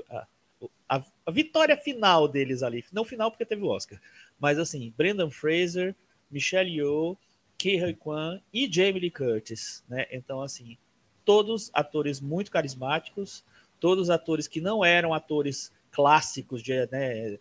a, 0.90 1.04
a, 1.26 1.32
vitória 1.32 1.78
final 1.78 2.28
deles 2.28 2.64
ali. 2.64 2.84
Não 2.92 3.06
final 3.06 3.30
porque 3.30 3.46
teve 3.46 3.62
o 3.62 3.68
Oscar. 3.68 4.00
Mas 4.40 4.58
assim, 4.58 4.94
Brendan 4.98 5.30
Fraser, 5.30 5.96
Michelle 6.30 6.70
Yeoh, 6.70 7.16
Ke 7.60 7.94
Kwan 7.94 8.40
e 8.54 8.72
Jamie 8.72 9.02
Lee 9.02 9.12
Curtis. 9.12 9.84
Né? 9.90 10.08
Então, 10.12 10.42
assim, 10.42 10.78
todos 11.26 11.70
atores 11.74 12.22
muito 12.22 12.50
carismáticos, 12.50 13.44
todos 13.80 14.10
atores 14.10 14.48
que 14.48 14.62
não 14.62 14.84
eram 14.84 15.14
atores 15.14 15.72
clássicos 15.92 16.62
de, 16.62 16.74
né, 16.92 17.38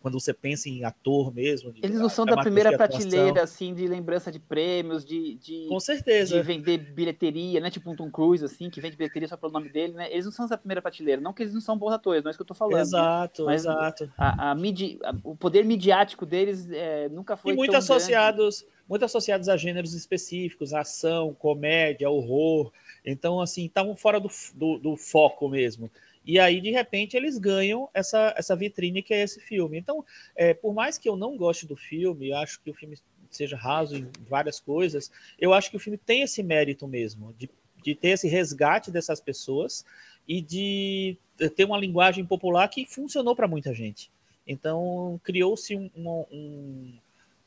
quando 0.00 0.18
você 0.18 0.34
pensa 0.34 0.68
em 0.68 0.84
ator 0.84 1.32
mesmo. 1.32 1.72
Eles 1.82 1.98
não 1.98 2.08
são 2.08 2.24
da 2.24 2.36
primeira 2.36 2.76
prateleira, 2.76 3.42
assim, 3.42 3.74
de 3.74 3.86
lembrança 3.86 4.30
de 4.30 4.38
prêmios, 4.38 5.04
de, 5.04 5.36
de, 5.36 5.66
Com 5.68 5.78
certeza. 5.78 6.36
de 6.36 6.42
vender 6.42 6.78
bilheteria, 6.78 7.60
né? 7.60 7.70
Tipo 7.70 7.90
um 7.90 7.96
Tom 7.96 8.10
Cruise, 8.10 8.44
assim, 8.44 8.70
que 8.70 8.80
vende 8.80 8.96
bilheteria 8.96 9.28
só 9.28 9.36
pelo 9.36 9.52
nome 9.52 9.68
dele, 9.68 9.92
né? 9.92 10.10
Eles 10.10 10.24
não 10.24 10.32
são 10.32 10.48
da 10.48 10.58
primeira 10.58 10.82
prateleira, 10.82 11.20
não 11.20 11.32
que 11.32 11.42
eles 11.42 11.54
não 11.54 11.60
são 11.60 11.76
bons 11.76 11.92
atores, 11.92 12.24
não 12.24 12.28
é 12.28 12.30
isso 12.30 12.38
que 12.38 12.42
eu 12.42 12.46
tô 12.46 12.54
falando. 12.54 12.80
Exato, 12.80 13.46
né? 13.46 13.54
exato. 13.54 14.12
A, 14.16 14.50
a, 14.50 14.54
midi, 14.54 14.98
o 15.22 15.36
poder 15.36 15.64
midiático 15.64 16.26
deles 16.26 16.68
é, 16.70 17.08
nunca 17.08 17.36
foi 17.36 17.52
E 17.52 17.56
muito 17.56 17.76
associados, 17.76 18.62
grande. 18.62 18.79
Muito 18.90 19.04
associados 19.04 19.48
a 19.48 19.56
gêneros 19.56 19.94
específicos, 19.94 20.74
ação, 20.74 21.32
comédia, 21.32 22.10
horror. 22.10 22.72
Então, 23.06 23.40
assim, 23.40 23.66
estavam 23.66 23.94
fora 23.94 24.18
do, 24.18 24.28
do, 24.52 24.78
do 24.78 24.96
foco 24.96 25.48
mesmo. 25.48 25.88
E 26.26 26.40
aí, 26.40 26.60
de 26.60 26.72
repente, 26.72 27.16
eles 27.16 27.38
ganham 27.38 27.88
essa, 27.94 28.34
essa 28.36 28.56
vitrine 28.56 29.00
que 29.00 29.14
é 29.14 29.22
esse 29.22 29.38
filme. 29.38 29.78
Então, 29.78 30.04
é, 30.34 30.52
por 30.52 30.74
mais 30.74 30.98
que 30.98 31.08
eu 31.08 31.16
não 31.16 31.36
goste 31.36 31.68
do 31.68 31.76
filme, 31.76 32.32
acho 32.32 32.60
que 32.60 32.68
o 32.68 32.74
filme 32.74 32.98
seja 33.30 33.56
raso 33.56 33.96
em 33.96 34.10
várias 34.28 34.58
coisas, 34.58 35.08
eu 35.38 35.54
acho 35.54 35.70
que 35.70 35.76
o 35.76 35.80
filme 35.80 35.96
tem 35.96 36.22
esse 36.22 36.42
mérito 36.42 36.88
mesmo, 36.88 37.32
de, 37.38 37.48
de 37.84 37.94
ter 37.94 38.08
esse 38.08 38.26
resgate 38.26 38.90
dessas 38.90 39.20
pessoas 39.20 39.84
e 40.26 40.42
de 40.42 41.16
ter 41.54 41.64
uma 41.64 41.78
linguagem 41.78 42.26
popular 42.26 42.66
que 42.66 42.84
funcionou 42.84 43.36
para 43.36 43.46
muita 43.46 43.72
gente. 43.72 44.10
Então, 44.44 45.20
criou-se 45.22 45.76
um 45.76 45.88
um, 45.96 46.92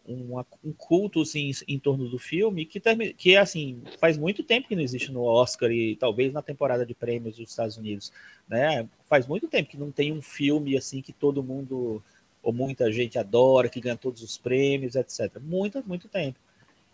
um 0.06 0.74
culto 0.78 1.22
assim, 1.22 1.52
em 1.68 1.80
torno 1.80 2.10
do 2.10 2.20
filme 2.20 2.66
que, 2.66 2.82
que 3.18 3.38
assim 3.38 3.82
faz 4.00 4.18
muito 4.18 4.44
tempo 4.44 4.68
que 4.68 4.76
não 4.76 4.82
existe 4.82 5.12
no 5.12 5.24
Oscar 5.24 5.72
e 5.72 5.96
talvez 5.96 6.34
na 6.34 6.42
temporada 6.42 6.86
de 6.86 6.94
prêmios 6.94 7.38
dos 7.38 7.50
Estados 7.50 7.78
Unidos, 7.78 8.12
né? 8.48 8.88
Faz 9.06 9.26
muito 9.28 9.48
tempo 9.48 9.70
que 9.70 9.78
não 9.78 9.92
tem 9.92 10.12
um 10.12 10.22
filme 10.22 10.78
assim 10.78 11.02
que 11.02 11.14
todo 11.14 11.44
mundo 11.44 12.04
ou 12.42 12.52
muita 12.52 12.92
gente 12.92 13.18
adora, 13.18 13.70
que 13.70 13.80
ganha 13.80 13.96
todos 13.96 14.22
os 14.22 14.38
prêmios, 14.38 14.96
etc. 14.96 15.40
Muito, 15.42 15.82
muito 15.88 16.10
tempo. 16.10 16.38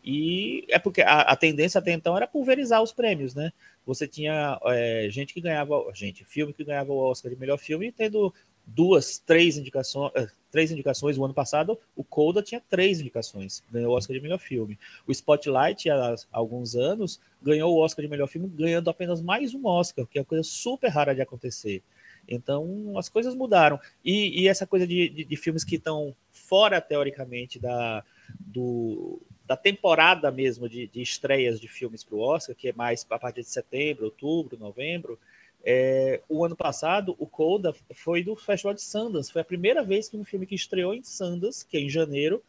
E 0.04 0.66
é 0.70 0.78
porque 0.78 1.02
a, 1.02 1.22
a 1.22 1.36
tendência 1.36 1.80
até 1.80 1.92
então 1.92 2.16
era 2.16 2.28
pulverizar 2.28 2.82
os 2.82 2.94
prêmios, 2.94 3.34
né? 3.34 3.52
Você 3.86 4.08
tinha 4.08 4.60
é, 4.66 5.08
gente 5.10 5.34
que 5.34 5.42
ganhava, 5.42 5.84
gente, 5.94 6.24
filme 6.24 6.54
que 6.54 6.64
ganhava 6.64 6.94
o 6.94 6.98
Oscar 6.98 7.32
de 7.32 7.40
melhor 7.40 7.58
filme, 7.58 7.92
tendo 7.92 8.34
duas, 8.66 9.18
três 9.18 9.58
indicações, 9.58 10.12
três 10.52 10.72
indicações. 10.72 11.18
O 11.18 11.26
ano 11.26 11.34
passado, 11.34 11.80
o 11.96 12.04
Coda 12.04 12.42
tinha 12.42 12.62
três 12.70 13.00
indicações, 13.00 13.64
ganhou 13.72 13.94
o 13.94 13.98
Oscar 13.98 14.16
de 14.16 14.22
melhor 14.22 14.40
filme. 14.40 14.78
O 15.08 15.12
Spotlight, 15.12 15.90
há 15.90 16.16
alguns 16.32 16.76
anos, 16.76 17.20
ganhou 17.42 17.74
o 17.74 17.80
Oscar 17.80 18.04
de 18.04 18.10
melhor 18.10 18.28
filme, 18.28 18.48
ganhando 18.48 18.90
apenas 18.90 19.22
mais 19.22 19.54
um 19.54 19.66
Oscar, 19.66 20.06
que 20.06 20.18
é 20.18 20.22
uma 20.22 20.26
coisa 20.26 20.44
super 20.44 20.90
rara 20.90 21.14
de 21.14 21.22
acontecer. 21.22 21.82
Então, 22.28 22.94
as 22.98 23.10
coisas 23.10 23.34
mudaram. 23.34 23.80
E, 24.06 24.42
e 24.42 24.48
essa 24.48 24.68
coisa 24.68 24.86
de, 24.86 25.10
de, 25.10 25.24
de 25.26 25.36
filmes 25.36 25.64
que 25.64 25.76
estão 25.76 26.16
fora, 26.32 26.80
teoricamente, 26.80 27.60
da, 27.60 28.04
do, 28.40 29.20
da 29.46 29.58
temporada 29.58 30.32
mesmo 30.32 30.70
de, 30.70 30.88
de 30.88 31.02
estreias 31.02 31.60
de 31.60 31.68
filmes 31.68 32.04
para 32.04 32.16
o 32.16 32.20
Oscar, 32.20 32.56
que 32.56 32.70
é 32.70 32.74
mais 32.74 33.06
a 33.10 33.18
partir 33.18 33.42
de 33.42 33.50
setembro, 33.50 34.06
outubro, 34.06 34.58
novembro, 34.60 35.20
é, 35.64 36.22
o 36.30 36.46
ano 36.46 36.56
passado, 36.56 37.16
o 37.20 37.28
Coda 37.28 37.74
foi 37.94 38.24
do 38.24 38.36
Festival 38.36 38.74
de 38.74 38.82
Sundance. 38.82 39.32
Foi 39.32 39.42
a 39.42 39.46
primeira 39.46 39.84
vez 39.84 40.08
que 40.08 40.18
um 40.18 40.24
filme 40.24 40.46
que 40.46 40.56
estreou 40.56 40.94
em 40.94 41.04
Sundance, 41.04 41.66
que 41.66 41.78
é 41.78 41.82
em 41.82 41.90
janeiro. 41.90 42.42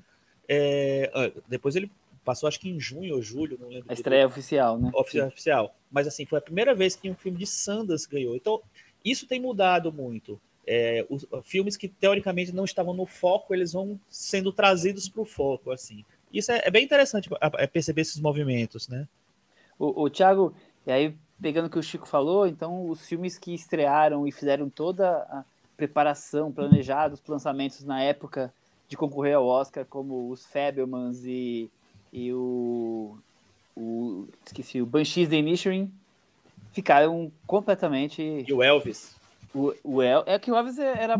É, 0.49 1.11
ah, 1.14 1.31
depois 1.49 1.76
ele 1.76 1.90
passou, 2.25 2.47
acho 2.47 2.61
que 2.61 2.69
em 2.69 2.79
junho 2.79 3.17
ou 3.17 3.23
julho, 3.23 3.59
não 3.61 3.69
lembro. 3.69 3.90
A 3.90 3.95
estreia 3.95 4.26
oficial, 4.26 4.79
né? 4.79 4.90
Oficial, 4.95 5.29
oficial. 5.29 5.75
Mas 5.90 6.07
assim, 6.07 6.25
foi 6.25 6.38
a 6.38 6.43
primeira 6.43 6.75
vez 6.75 6.95
que 6.95 7.11
um 7.11 7.14
filme 7.14 7.38
de 7.38 7.47
Sundance 7.47 8.09
ganhou. 8.09 8.37
Então, 8.37 8.62
isso 9.05 9.26
tem 9.26 9.40
mudado 9.40 9.93
muito. 9.93 10.40
É, 10.67 11.05
os 11.09 11.26
filmes 11.43 11.76
que 11.76 11.88
teoricamente 11.88 12.52
não 12.52 12.64
estavam 12.64 12.95
no 12.95 13.07
foco, 13.07 13.52
eles 13.52 13.73
vão 13.73 13.99
sendo 14.09 14.52
trazidos 14.52 15.09
para 15.09 15.23
o 15.23 15.25
foco, 15.25 15.73
assim. 15.73 16.05
Isso 16.33 16.52
é, 16.52 16.62
é 16.64 16.71
bem 16.71 16.85
interessante 16.85 17.29
é 17.59 17.67
perceber 17.67 18.02
esses 18.02 18.21
movimentos, 18.21 18.87
né? 18.87 19.09
O, 19.76 20.05
o 20.05 20.11
Thiago, 20.11 20.55
e 20.87 20.93
aí 20.93 21.17
pegando 21.40 21.66
o 21.66 21.70
que 21.70 21.78
o 21.78 21.82
Chico 21.82 22.06
falou, 22.06 22.47
então 22.47 22.88
os 22.88 23.06
filmes 23.06 23.38
que 23.38 23.54
estrearam 23.54 24.26
e 24.26 24.32
fizeram 24.32 24.68
toda 24.68 25.11
a 25.11 25.44
preparação, 25.76 26.52
planejados, 26.52 27.23
lançamentos 27.26 27.85
na 27.85 28.02
época 28.02 28.52
de 28.88 28.97
concorrer 28.97 29.37
ao 29.37 29.47
Oscar, 29.47 29.87
como 29.87 30.30
os 30.30 30.44
Fabelmans 30.44 31.25
e, 31.25 31.70
e 32.12 32.32
o, 32.32 33.16
o. 33.76 34.26
Esqueci, 34.44 34.82
o 34.82 34.87
Banshees 34.87 35.28
the 35.28 35.37
Inisherin, 35.37 35.90
ficaram 36.73 37.30
completamente. 37.47 38.44
E 38.47 38.52
o 38.52 38.62
Elvis? 38.62 39.16
O, 39.54 39.73
o 39.82 40.02
El, 40.02 40.25
é 40.26 40.38
que 40.38 40.50
o 40.50 40.56
Elvis 40.56 40.78
era. 40.78 41.14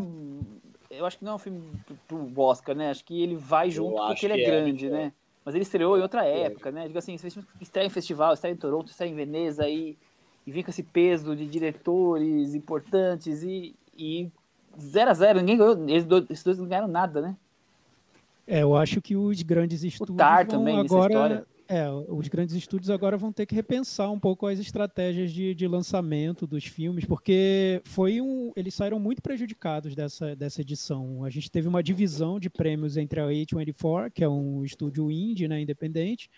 Eu 0.91 1.07
acho 1.07 1.19
que 1.19 1.25
não 1.25 1.33
é 1.33 1.35
um 1.37 1.39
filme 1.39 1.63
pro 2.09 2.41
Oscar, 2.41 2.75
né? 2.75 2.91
Acho 2.91 3.05
que 3.05 3.23
ele 3.23 3.37
vai 3.37 3.71
junto 3.71 3.97
porque 4.05 4.27
ele 4.27 4.41
é, 4.41 4.43
é 4.43 4.47
grande, 4.47 4.87
é, 4.89 4.91
né? 4.91 5.13
Mas 5.45 5.55
ele 5.55 5.63
estreou 5.63 5.97
em 5.97 6.03
outra 6.03 6.27
é. 6.27 6.43
época, 6.43 6.71
né? 6.71 6.87
Digo 6.87 6.99
assim, 6.99 7.17
estreia 7.61 7.87
em 7.87 7.91
festival, 7.91 8.35
estreia 8.35 8.53
em 8.53 8.57
Toronto, 8.57 8.89
estreia 8.89 9.11
em 9.11 9.15
Veneza 9.15 9.69
e 9.69 9.97
e 10.47 10.53
vem 10.53 10.63
com 10.63 10.71
esse 10.71 10.83
peso 10.83 11.37
de 11.37 11.47
diretores 11.47 12.55
importantes 12.55 13.43
e, 13.43 13.75
e 13.97 14.31
0 14.79 15.11
a 15.11 15.15
0 15.15 15.41
ninguém 15.41 15.59
ganhou, 15.59 15.89
eles 15.89 16.05
dois, 16.05 16.25
esses 16.31 16.45
dois 16.45 16.59
não 16.59 16.67
ganharam 16.67 16.89
nada, 16.89 17.21
né? 17.21 17.37
É, 18.47 18.63
eu 18.63 18.75
acho 18.75 19.01
que 19.01 19.17
os 19.17 19.43
grandes 19.43 19.85
estúdios 19.85 20.15
o 20.15 20.19
Tar 20.19 20.47
também 20.47 20.77
agora, 20.77 21.47
é, 21.69 21.89
os 21.89 22.27
grandes 22.27 22.57
estúdios 22.57 22.91
agora 22.91 23.17
vão 23.17 23.33
ter 23.33 23.47
que 23.47 23.55
repensar 23.55 24.11
um 24.11 24.19
pouco 24.19 24.49
as 24.49 24.59
estratégias 24.59 25.31
de, 25.31 25.55
de 25.55 25.69
lançamento 25.69 26.45
dos 26.45 26.65
filmes, 26.65 27.05
porque 27.05 27.81
foi 27.85 28.21
um, 28.21 28.51
eles 28.57 28.75
saíram 28.75 28.99
muito 28.99 29.23
prejudicados 29.23 29.95
dessa, 29.95 30.35
dessa 30.35 30.63
edição. 30.63 31.25
A 31.25 31.31
gente 31.31 31.49
teve 31.49 31.69
uma 31.69 31.81
divisão 31.81 32.41
de 32.41 32.51
prêmios 32.51 32.97
entre 32.97 33.21
a 33.21 33.27
A24, 33.29 34.11
que 34.11 34.25
é 34.25 34.29
um 34.29 34.65
estúdio 34.65 35.13
indie, 35.13 35.47
né, 35.47 35.61
independente, 35.61 36.29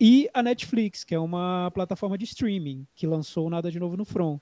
e 0.00 0.28
a 0.32 0.42
Netflix, 0.42 1.04
que 1.04 1.14
é 1.14 1.18
uma 1.18 1.70
plataforma 1.72 2.16
de 2.16 2.24
streaming 2.24 2.86
que 2.94 3.06
lançou 3.06 3.50
Nada 3.50 3.70
de 3.70 3.80
Novo 3.80 3.96
no 3.96 4.04
Front. 4.04 4.40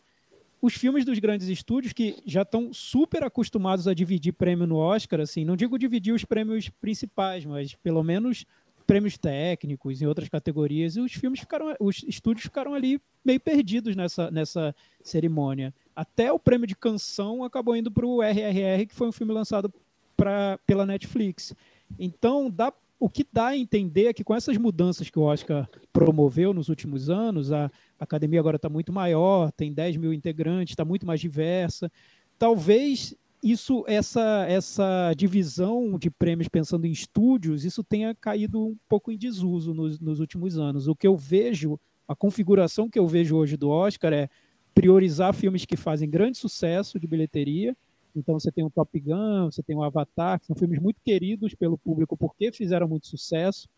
Os 0.61 0.75
filmes 0.75 1.05
dos 1.05 1.19
grandes 1.19 1.49
estúdios 1.49 1.93
que 1.93 2.17
já 2.25 2.43
estão 2.43 2.73
super 2.73 3.23
acostumados 3.23 3.87
a 3.87 3.95
dividir 3.95 4.33
prêmio 4.33 4.67
no 4.67 4.77
Oscar, 4.77 5.21
assim, 5.21 5.45
não 5.45 5.57
digo 5.57 5.79
dividir 5.79 6.13
os 6.15 6.25
prêmios 6.25 6.69
principais, 6.69 7.45
mas 7.45 7.75
pelo 7.75 8.03
menos 8.03 8.45
prêmios 8.87 9.19
técnicos, 9.19 10.01
em 10.01 10.07
outras 10.07 10.29
categorias, 10.29 10.97
e 10.97 11.01
os 11.01 11.13
filmes 11.13 11.41
ficaram, 11.41 11.75
os 11.81 12.05
estúdios 12.07 12.45
ficaram 12.45 12.73
ali 12.73 13.01
meio 13.25 13.41
perdidos 13.41 13.97
nessa, 13.97 14.31
nessa 14.31 14.75
cerimônia. 15.03 15.75
Até 15.95 16.33
o 16.33 16.39
prêmio 16.39 16.67
de 16.67 16.77
canção 16.77 17.43
acabou 17.43 17.77
indo 17.77 17.91
para 17.91 18.07
o 18.07 18.23
RRR, 18.23 18.87
que 18.87 18.95
foi 18.95 19.09
um 19.09 19.13
filme 19.13 19.33
lançado 19.33 19.73
pra, 20.17 20.59
pela 20.67 20.87
Netflix. 20.87 21.55
Então, 21.99 22.51
dá, 22.51 22.73
o 22.99 23.09
que 23.09 23.27
dá 23.31 23.49
a 23.49 23.57
entender 23.57 24.07
é 24.07 24.13
que 24.13 24.25
com 24.25 24.35
essas 24.35 24.57
mudanças 24.57 25.11
que 25.11 25.19
o 25.19 25.23
Oscar 25.23 25.69
promoveu 25.93 26.55
nos 26.55 26.69
últimos 26.69 27.11
anos, 27.11 27.53
a 27.53 27.71
academia 27.99 28.41
agora 28.41 28.57
está 28.57 28.69
muito 28.69 28.93
maior, 28.93 29.53
tem 29.53 29.73
10 29.73 29.97
mil 29.99 30.13
integrantes, 30.13 30.73
está 30.73 30.85
muito 30.85 31.07
mais 31.07 31.21
diversa. 31.21 31.91
Talvez 32.39 33.15
isso, 33.43 33.85
essa, 33.87 34.47
essa 34.49 35.13
divisão 35.15 35.99
de 35.99 36.11
prêmios 36.11 36.49
pensando 36.49 36.87
em 36.87 36.91
estúdios, 36.91 37.65
isso 37.65 37.85
tenha 37.85 38.15
caído 38.15 38.67
um 38.67 38.77
pouco 38.89 39.13
em 39.13 39.19
desuso 39.19 39.75
nos, 39.75 40.01
nos 40.01 40.19
últimos 40.19 40.59
anos. 40.59 40.89
O 40.89 40.97
que 40.97 41.07
eu 41.07 41.17
vejo, 41.17 41.79
a 42.09 42.17
configuração 42.17 42.89
que 42.89 42.99
eu 42.99 43.07
vejo 43.07 43.37
hoje 43.37 43.57
do 43.57 43.69
Oscar 43.69 44.13
é 44.13 44.29
priorizar 44.75 45.33
filmes 45.35 45.65
que 45.65 45.77
fazem 45.77 46.09
grande 46.09 46.39
sucesso 46.39 46.99
de 46.99 47.07
bilheteria. 47.07 47.77
Então 48.17 48.39
você 48.39 48.51
tem 48.51 48.65
o 48.65 48.71
Top 48.71 48.99
Gun, 48.99 49.51
você 49.51 49.63
tem 49.63 49.77
o 49.77 49.83
Avatar, 49.83 50.41
que 50.41 50.47
são 50.47 50.57
filmes 50.57 50.81
muito 50.81 51.01
queridos 51.05 51.55
pelo 51.55 51.77
público 51.77 52.17
porque 52.17 52.51
fizeram 52.51 52.89
muito 52.89 53.07
sucesso. 53.07 53.69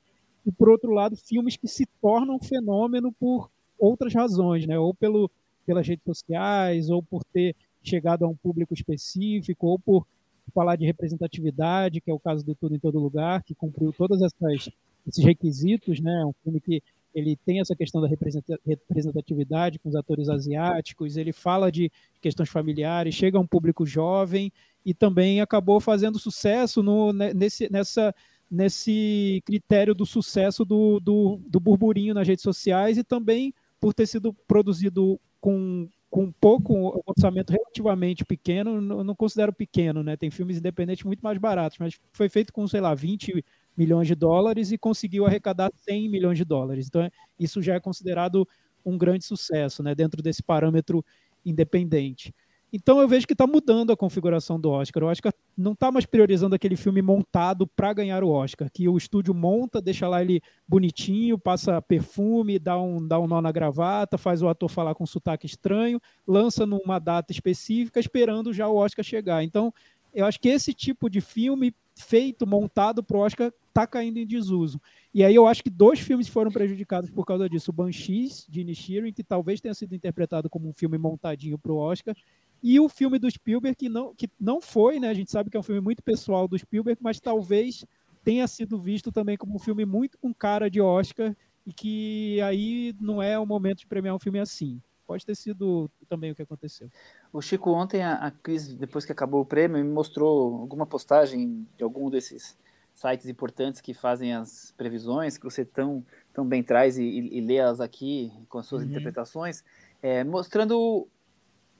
E 0.46 0.52
por 0.52 0.68
outro 0.68 0.92
lado, 0.92 1.16
filmes 1.16 1.56
que 1.56 1.66
se 1.66 1.84
tornam 2.00 2.38
fenômeno 2.38 3.12
por 3.12 3.50
outras 3.78 4.14
razões, 4.14 4.66
né? 4.66 4.78
Ou 4.78 4.94
pelo, 4.94 5.30
pelas 5.66 5.86
redes 5.86 6.04
sociais, 6.04 6.88
ou 6.88 7.02
por 7.02 7.24
ter 7.24 7.54
chegado 7.82 8.24
a 8.24 8.28
um 8.28 8.36
público 8.36 8.72
específico, 8.72 9.66
ou 9.66 9.78
por 9.78 10.06
falar 10.54 10.76
de 10.76 10.86
representatividade, 10.86 12.00
que 12.00 12.10
é 12.10 12.14
o 12.14 12.18
caso 12.18 12.44
do 12.44 12.54
Tudo 12.54 12.74
em 12.74 12.78
Todo 12.78 12.98
Lugar, 12.98 13.42
que 13.42 13.54
cumpriu 13.54 13.92
todos 13.92 14.22
essas, 14.22 14.70
esses 15.06 15.24
requisitos, 15.24 16.00
né? 16.00 16.24
Um 16.24 16.32
filme 16.42 16.60
que 16.60 16.82
ele 17.18 17.36
tem 17.36 17.60
essa 17.60 17.74
questão 17.74 18.00
da 18.00 18.08
representatividade 18.08 19.78
com 19.78 19.88
os 19.88 19.96
atores 19.96 20.28
asiáticos, 20.28 21.16
ele 21.16 21.32
fala 21.32 21.70
de 21.70 21.90
questões 22.20 22.48
familiares, 22.48 23.14
chega 23.14 23.36
a 23.36 23.40
um 23.40 23.46
público 23.46 23.84
jovem 23.84 24.52
e 24.84 24.94
também 24.94 25.40
acabou 25.40 25.80
fazendo 25.80 26.18
sucesso 26.18 26.82
no, 26.82 27.12
nesse, 27.12 27.70
nessa, 27.70 28.14
nesse 28.50 29.42
critério 29.44 29.94
do 29.94 30.06
sucesso 30.06 30.64
do, 30.64 31.00
do, 31.00 31.40
do 31.46 31.60
burburinho 31.60 32.14
nas 32.14 32.26
redes 32.26 32.42
sociais 32.42 32.96
e 32.96 33.04
também 33.04 33.52
por 33.80 33.92
ter 33.92 34.06
sido 34.06 34.32
produzido 34.46 35.20
com, 35.40 35.88
com 36.10 36.32
pouco 36.32 37.02
orçamento 37.06 37.52
relativamente 37.52 38.24
pequeno, 38.24 38.80
não, 38.80 39.04
não, 39.04 39.14
considero 39.14 39.52
pequeno, 39.52 40.02
né? 40.02 40.16
Tem 40.16 40.30
filmes 40.30 40.56
independentes 40.56 41.04
muito 41.04 41.20
mais 41.20 41.38
baratos, 41.38 41.78
mas 41.78 42.00
foi 42.12 42.28
feito 42.28 42.52
com, 42.52 42.66
sei 42.66 42.80
lá, 42.80 42.94
20 42.94 43.44
milhões 43.78 44.08
de 44.08 44.14
dólares 44.14 44.72
e 44.72 44.76
conseguiu 44.76 45.24
arrecadar 45.24 45.70
100 45.74 46.08
milhões 46.08 46.36
de 46.36 46.44
dólares. 46.44 46.88
Então, 46.88 47.08
isso 47.38 47.62
já 47.62 47.74
é 47.74 47.80
considerado 47.80 48.46
um 48.84 48.98
grande 48.98 49.24
sucesso, 49.24 49.82
né? 49.82 49.94
Dentro 49.94 50.22
desse 50.22 50.42
parâmetro 50.42 51.04
independente. 51.46 52.34
Então 52.70 53.00
eu 53.00 53.08
vejo 53.08 53.26
que 53.26 53.32
está 53.32 53.46
mudando 53.46 53.92
a 53.92 53.96
configuração 53.96 54.60
do 54.60 54.70
Oscar. 54.70 55.02
O 55.02 55.06
Oscar 55.06 55.32
não 55.56 55.72
está 55.72 55.90
mais 55.90 56.04
priorizando 56.04 56.54
aquele 56.54 56.76
filme 56.76 57.00
montado 57.00 57.66
para 57.66 57.94
ganhar 57.94 58.22
o 58.22 58.28
Oscar, 58.28 58.68
que 58.70 58.86
o 58.86 58.96
estúdio 58.96 59.32
monta, 59.32 59.80
deixa 59.80 60.06
lá 60.06 60.20
ele 60.20 60.42
bonitinho, 60.66 61.38
passa 61.38 61.80
perfume, 61.80 62.58
dá 62.58 62.78
um, 62.78 63.06
dá 63.06 63.18
um 63.18 63.26
nó 63.26 63.40
na 63.40 63.50
gravata, 63.50 64.18
faz 64.18 64.42
o 64.42 64.48
ator 64.48 64.68
falar 64.68 64.94
com 64.94 65.04
um 65.04 65.06
sotaque 65.06 65.46
estranho, 65.46 65.98
lança 66.26 66.66
numa 66.66 66.98
data 66.98 67.32
específica, 67.32 67.98
esperando 67.98 68.52
já 68.52 68.68
o 68.68 68.76
Oscar 68.76 69.02
chegar. 69.02 69.42
Então 69.42 69.72
eu 70.12 70.26
acho 70.26 70.38
que 70.38 70.48
esse 70.48 70.74
tipo 70.74 71.08
de 71.08 71.22
filme 71.22 71.74
feito, 71.98 72.46
montado 72.46 73.02
para 73.02 73.16
o 73.16 73.20
Oscar, 73.20 73.52
está 73.68 73.86
caindo 73.86 74.18
em 74.18 74.26
desuso. 74.26 74.80
E 75.12 75.24
aí 75.24 75.34
eu 75.34 75.46
acho 75.46 75.62
que 75.62 75.70
dois 75.70 76.00
filmes 76.00 76.28
foram 76.28 76.50
prejudicados 76.50 77.10
por 77.10 77.24
causa 77.24 77.48
disso. 77.48 77.70
O 77.70 77.74
Banshees, 77.74 78.46
de 78.48 78.60
Inishirin, 78.60 79.12
que 79.12 79.24
talvez 79.24 79.60
tenha 79.60 79.74
sido 79.74 79.94
interpretado 79.94 80.48
como 80.48 80.68
um 80.68 80.72
filme 80.72 80.98
montadinho 80.98 81.58
para 81.58 81.72
o 81.72 81.76
Oscar, 81.76 82.14
e 82.62 82.80
o 82.80 82.88
filme 82.88 83.18
do 83.18 83.30
Spielberg, 83.30 83.76
que 83.76 83.88
não, 83.88 84.14
que 84.14 84.28
não 84.38 84.60
foi, 84.60 84.98
né? 84.98 85.08
A 85.08 85.14
gente 85.14 85.30
sabe 85.30 85.48
que 85.48 85.56
é 85.56 85.60
um 85.60 85.62
filme 85.62 85.80
muito 85.80 86.02
pessoal 86.02 86.48
do 86.48 86.58
Spielberg, 86.58 87.00
mas 87.02 87.20
talvez 87.20 87.84
tenha 88.24 88.46
sido 88.48 88.78
visto 88.78 89.12
também 89.12 89.36
como 89.36 89.54
um 89.54 89.58
filme 89.60 89.84
muito 89.84 90.18
com 90.18 90.34
cara 90.34 90.68
de 90.68 90.80
Oscar 90.80 91.36
e 91.64 91.72
que 91.72 92.40
aí 92.40 92.94
não 93.00 93.22
é 93.22 93.38
o 93.38 93.46
momento 93.46 93.78
de 93.78 93.86
premiar 93.86 94.14
um 94.14 94.18
filme 94.18 94.40
assim. 94.40 94.80
Pode 95.08 95.24
ter 95.24 95.34
sido 95.34 95.90
também 96.06 96.30
o 96.30 96.34
que 96.34 96.42
aconteceu. 96.42 96.90
O 97.32 97.40
Chico, 97.40 97.70
ontem 97.70 98.02
a, 98.02 98.26
a 98.26 98.30
Cris, 98.30 98.74
depois 98.74 99.06
que 99.06 99.12
acabou 99.12 99.40
o 99.40 99.46
prêmio, 99.46 99.82
me 99.82 99.90
mostrou 99.90 100.60
alguma 100.60 100.86
postagem 100.86 101.66
de 101.78 101.82
algum 101.82 102.10
desses 102.10 102.58
sites 102.92 103.26
importantes 103.26 103.80
que 103.80 103.94
fazem 103.94 104.34
as 104.34 104.74
previsões, 104.76 105.38
que 105.38 105.44
você 105.44 105.64
tão, 105.64 106.04
tão 106.34 106.46
bem 106.46 106.62
traz 106.62 106.98
e, 106.98 107.04
e, 107.04 107.38
e 107.38 107.40
lê 107.40 107.54
elas 107.54 107.80
aqui 107.80 108.30
com 108.50 108.58
as 108.58 108.66
suas 108.66 108.82
uhum. 108.82 108.90
interpretações, 108.90 109.64
é, 110.02 110.22
mostrando 110.24 111.08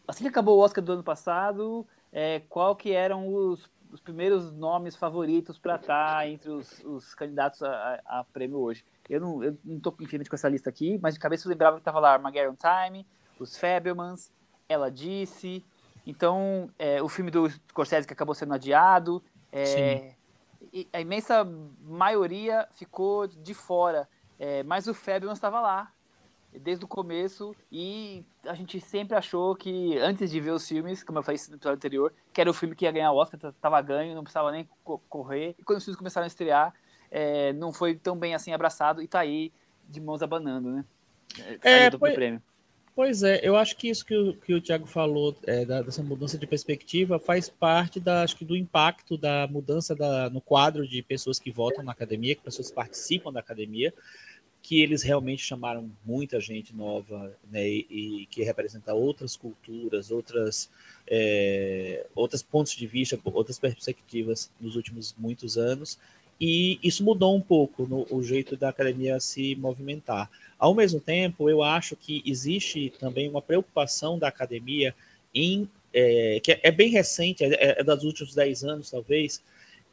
assim 0.06 0.24
que 0.24 0.30
acabou 0.30 0.56
o 0.56 0.62
Oscar 0.62 0.82
do 0.82 0.92
ano 0.92 1.04
passado, 1.04 1.86
é, 2.10 2.40
qual 2.48 2.74
que 2.74 2.92
eram 2.92 3.28
os, 3.28 3.70
os 3.92 4.00
primeiros 4.00 4.52
nomes 4.52 4.96
favoritos 4.96 5.58
para 5.58 5.76
estar 5.76 6.16
tá 6.16 6.28
entre 6.28 6.50
os, 6.50 6.82
os 6.84 7.14
candidatos 7.14 7.62
a, 7.62 8.00
a, 8.06 8.20
a, 8.20 8.24
prêmio 8.24 8.58
hoje? 8.58 8.84
Eu 9.08 9.20
não, 9.20 9.42
eu 9.42 9.56
não 9.64 9.80
tô 9.80 9.92
com 9.92 10.04
essa 10.32 10.48
lista 10.48 10.68
aqui, 10.68 10.98
mas 11.02 11.14
de 11.14 11.20
cabeça 11.20 11.46
eu 11.46 11.50
lembrava 11.50 11.76
que 11.76 11.80
estava 11.80 11.98
lá 11.98 12.12
Armageddon 12.12 12.56
Time, 12.56 13.06
os 13.38 13.56
Fabelmans, 13.56 14.30
Ela 14.68 14.90
Disse, 14.90 15.64
então 16.06 16.70
é, 16.78 17.02
o 17.02 17.08
filme 17.08 17.30
do 17.30 17.48
Scorsese 17.50 18.06
que 18.06 18.12
acabou 18.12 18.34
sendo 18.34 18.54
adiado, 18.54 19.22
é, 19.52 20.14
a 20.92 21.00
imensa 21.00 21.44
maioria 21.80 22.68
ficou 22.74 23.26
de 23.26 23.54
fora, 23.54 24.08
é, 24.38 24.62
mas 24.62 24.86
o 24.86 24.94
Fabelmans 24.94 25.38
estava 25.38 25.60
lá, 25.60 25.92
desde 26.58 26.84
o 26.84 26.88
começo 26.88 27.54
e 27.70 28.24
a 28.44 28.54
gente 28.54 28.80
sempre 28.80 29.16
achou 29.16 29.54
que 29.54 29.98
antes 29.98 30.30
de 30.30 30.40
ver 30.40 30.52
os 30.52 30.66
filmes, 30.66 31.02
como 31.02 31.18
eu 31.18 31.22
falei 31.22 31.40
no 31.48 31.56
episódio 31.56 31.76
anterior, 31.76 32.12
que 32.32 32.40
era 32.40 32.50
o 32.50 32.54
filme 32.54 32.74
que 32.74 32.84
ia 32.84 32.92
ganhar 32.92 33.12
o 33.12 33.16
Oscar, 33.16 33.52
tava 33.60 33.80
ganho, 33.82 34.14
não 34.14 34.22
precisava 34.22 34.52
nem 34.52 34.68
correr. 35.08 35.54
E 35.58 35.62
quando 35.62 35.78
os 35.78 35.84
filmes 35.84 35.98
começaram 35.98 36.24
a 36.24 36.28
estrear, 36.28 36.74
é, 37.10 37.52
não 37.54 37.72
foi 37.72 37.94
tão 37.94 38.16
bem 38.16 38.34
assim 38.34 38.52
abraçado 38.52 39.02
e 39.02 39.08
tá 39.08 39.20
aí 39.20 39.52
de 39.88 40.00
mãos 40.00 40.22
abanando, 40.22 40.70
né? 40.70 40.84
É, 41.62 41.84
é 41.84 41.90
pois, 41.90 42.14
prêmio. 42.14 42.42
Pois 42.94 43.22
é, 43.22 43.40
eu 43.42 43.56
acho 43.56 43.76
que 43.76 43.88
isso 43.88 44.04
que 44.04 44.16
o, 44.16 44.34
que 44.34 44.52
o 44.52 44.60
Thiago 44.60 44.86
falou, 44.86 45.36
é, 45.46 45.64
da, 45.64 45.82
dessa 45.82 46.02
mudança 46.02 46.36
de 46.36 46.46
perspectiva, 46.46 47.18
faz 47.18 47.48
parte 47.48 48.00
da, 48.00 48.22
acho 48.22 48.36
que 48.36 48.44
do 48.44 48.56
impacto 48.56 49.16
da 49.16 49.46
mudança 49.46 49.94
da, 49.94 50.28
no 50.28 50.40
quadro 50.40 50.86
de 50.86 51.00
pessoas 51.02 51.38
que 51.38 51.50
votam 51.50 51.84
na 51.84 51.92
academia, 51.92 52.34
que 52.34 52.42
pessoas 52.42 52.68
que 52.68 52.74
participam 52.74 53.32
da 53.32 53.40
academia 53.40 53.94
que 54.62 54.82
eles 54.82 55.02
realmente 55.02 55.42
chamaram 55.42 55.90
muita 56.04 56.40
gente 56.40 56.74
nova 56.74 57.34
né, 57.50 57.66
e, 57.66 57.86
e 58.22 58.26
que 58.26 58.42
representa 58.42 58.92
outras 58.92 59.36
culturas, 59.36 60.10
outras, 60.10 60.70
é, 61.06 62.06
outros 62.14 62.42
pontos 62.42 62.74
de 62.74 62.86
vista, 62.86 63.18
outras 63.24 63.58
perspectivas 63.58 64.50
nos 64.60 64.76
últimos 64.76 65.14
muitos 65.18 65.56
anos. 65.56 65.98
E 66.40 66.78
isso 66.82 67.02
mudou 67.02 67.34
um 67.34 67.40
pouco 67.40 67.86
no, 67.86 68.06
o 68.10 68.22
jeito 68.22 68.56
da 68.56 68.68
academia 68.68 69.18
se 69.18 69.56
movimentar. 69.56 70.30
Ao 70.58 70.74
mesmo 70.74 71.00
tempo, 71.00 71.48
eu 71.48 71.62
acho 71.62 71.96
que 71.96 72.22
existe 72.24 72.92
também 72.98 73.28
uma 73.28 73.42
preocupação 73.42 74.18
da 74.18 74.28
academia 74.28 74.94
em 75.34 75.68
é, 75.92 76.40
que 76.42 76.60
é 76.62 76.70
bem 76.70 76.90
recente, 76.90 77.42
é, 77.42 77.80
é 77.80 77.82
dos 77.82 78.04
últimos 78.04 78.34
10 78.34 78.64
anos, 78.64 78.90
talvez, 78.90 79.42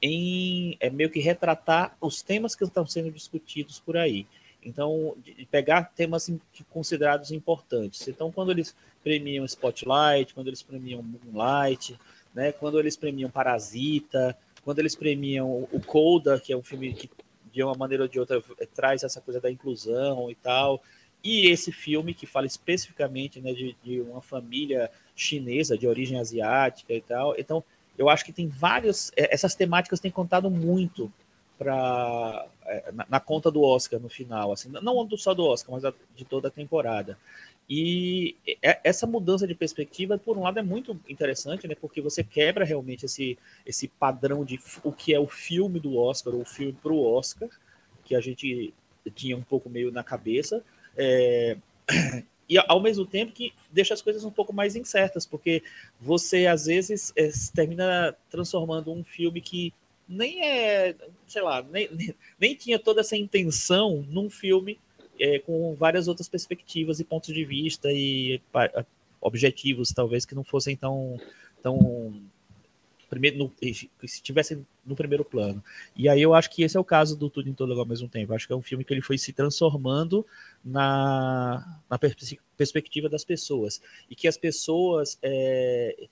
em 0.02 0.78
é, 0.80 0.90
meio 0.90 1.10
que 1.10 1.20
retratar 1.20 1.96
os 2.02 2.22
temas 2.22 2.56
que 2.56 2.64
estão 2.64 2.86
sendo 2.86 3.10
discutidos 3.12 3.80
por 3.80 3.98
aí. 3.98 4.28
Então, 4.66 5.16
de 5.24 5.46
pegar 5.46 5.92
temas 5.96 6.30
considerados 6.70 7.32
importantes. 7.32 8.08
Então, 8.08 8.32
quando 8.32 8.52
eles 8.52 8.76
premiam 9.04 9.46
Spotlight, 9.46 10.34
quando 10.34 10.48
eles 10.48 10.64
premiam 10.64 11.04
Moonlight, 11.04 11.98
né, 12.34 12.52
quando 12.52 12.80
eles 12.80 12.98
premiam 12.98 13.30
Parasita, 13.30 14.36
quando 14.64 14.80
eles 14.80 14.96
premiam 14.96 15.68
o 15.72 15.80
Coda, 15.80 16.40
que 16.40 16.52
é 16.52 16.58
um 16.58 16.64
filme 16.64 16.94
que 16.94 17.10
de 17.54 17.64
uma 17.64 17.76
maneira 17.76 18.04
ou 18.04 18.10
de 18.10 18.20
outra 18.20 18.44
traz 18.74 19.04
essa 19.04 19.22
coisa 19.22 19.40
da 19.40 19.50
inclusão 19.50 20.30
e 20.30 20.36
tal, 20.36 20.84
e 21.24 21.48
esse 21.48 21.72
filme 21.72 22.14
que 22.14 22.26
fala 22.26 22.46
especificamente 22.46 23.40
né, 23.40 23.54
de, 23.54 23.76
de 23.84 24.02
uma 24.02 24.22
família 24.22 24.92
chinesa 25.16 25.78
de 25.78 25.88
origem 25.88 26.20
asiática 26.20 26.94
e 26.94 27.02
tal. 27.02 27.36
Então, 27.38 27.64
eu 27.98 28.10
acho 28.10 28.26
que 28.26 28.34
tem 28.34 28.48
várias. 28.48 29.12
É, 29.16 29.34
essas 29.34 29.56
temáticas 29.56 30.00
têm 30.00 30.12
contado 30.12 30.52
muito 30.52 31.12
para 31.58 32.48
é, 32.66 32.92
na, 32.92 33.06
na, 33.10 33.20
conta 33.20 33.50
do 33.50 33.62
Oscar 33.62 34.00
no 34.00 34.10
final, 34.10 34.52
assim, 34.52 34.70
não 34.70 35.10
só 35.18 35.34
do 35.34 35.46
Oscar, 35.46 35.80
mas 35.80 35.94
de 36.16 36.26
toda 36.26 36.50
a 36.50 36.52
temporada. 36.52 37.18
E 37.68 38.36
essa 38.62 39.08
mudança 39.08 39.48
de 39.48 39.56
perspectiva, 39.56 40.20
por 40.20 40.38
um 40.38 40.44
lado, 40.44 40.60
é 40.60 40.62
muito 40.62 41.00
interessante, 41.10 41.68
né? 41.68 41.74
Porque 41.74 42.00
você 42.00 42.24
quebra 42.24 42.64
realmente 42.64 43.06
esse, 43.06 43.38
esse 43.66 43.88
padrão 43.88 44.46
de 44.46 44.60
o 44.84 44.92
que 44.92 45.16
é 45.16 45.20
o 45.20 45.28
filme 45.28 45.80
do 45.80 45.98
Oscar, 45.98 46.36
ou 46.36 46.42
o 46.42 46.46
filme 46.46 46.74
para 46.74 46.94
o 46.94 47.04
Oscar, 47.04 47.50
que 48.04 48.16
a 48.16 48.22
gente 48.22 48.72
tinha 49.16 49.36
um 49.36 49.42
pouco 49.42 49.70
meio 49.70 49.92
na 49.92 50.04
cabeça. 50.04 50.64
É... 50.96 51.58
E 52.48 52.60
ao 52.60 52.80
mesmo 52.80 53.08
tempo 53.08 53.32
que 53.32 53.52
deixa 53.72 53.96
as 53.96 54.04
coisas 54.04 54.24
um 54.24 54.30
pouco 54.30 54.54
mais 54.54 54.76
incertas, 54.76 55.26
porque 55.26 55.64
você 56.00 56.46
às 56.46 56.68
vezes 56.68 57.12
é, 57.16 57.28
termina 57.56 58.16
transformando 58.30 58.92
um 58.92 59.04
filme 59.04 59.42
que 59.42 59.74
nem 60.08 60.44
é, 60.44 60.96
sei 61.28 61.42
lá, 61.42 61.62
nem, 61.62 61.90
nem, 62.40 62.56
tinha 62.56 62.80
toda 62.80 63.02
essa 63.02 63.16
intenção 63.16 64.06
num 64.10 64.30
filme 64.30 64.80
é, 65.20 65.40
com 65.40 65.74
várias 65.76 66.08
outras 66.08 66.28
perspectivas 66.28 67.00
e 67.00 67.04
pontos 67.04 67.34
de 67.34 67.44
vista 67.46 67.92
e 67.92 68.42
objetivos, 69.22 69.92
talvez, 69.92 70.26
que 70.26 70.36
não 70.36 70.44
fossem 70.44 70.76
tão, 70.76 71.20
tão 71.62 72.22
primeiro, 73.10 73.38
no, 73.38 73.50
que 73.50 73.90
estivessem 74.04 74.66
no 74.86 74.96
primeiro 74.96 75.24
plano. 75.24 75.64
E 75.96 76.08
aí 76.08 76.22
eu 76.22 76.34
acho 76.34 76.50
que 76.50 76.64
esse 76.64 76.78
é 76.78 76.80
o 76.80 76.84
caso 76.84 77.16
do 77.16 77.30
Tudo 77.30 77.50
em 77.50 77.54
Todo 77.54 77.70
Lugar 77.70 77.82
ao 77.82 77.88
mesmo 77.88 78.08
tempo. 78.08 78.32
Eu 78.32 78.36
acho 78.36 78.46
que 78.46 78.54
é 78.54 78.56
um 78.56 78.62
filme 78.62 78.84
que 78.84 78.94
ele 78.94 79.02
foi 79.02 79.18
se 79.18 79.34
transformando 79.34 80.26
na, 80.64 81.80
na 81.90 81.98
pers 81.98 82.36
perspectiva 82.58 83.10
das 83.10 83.24
pessoas. 83.24 83.82
E 84.10 84.16
que 84.16 84.28
as 84.28 84.38
pessoas. 84.38 85.18
É, 85.22 86.08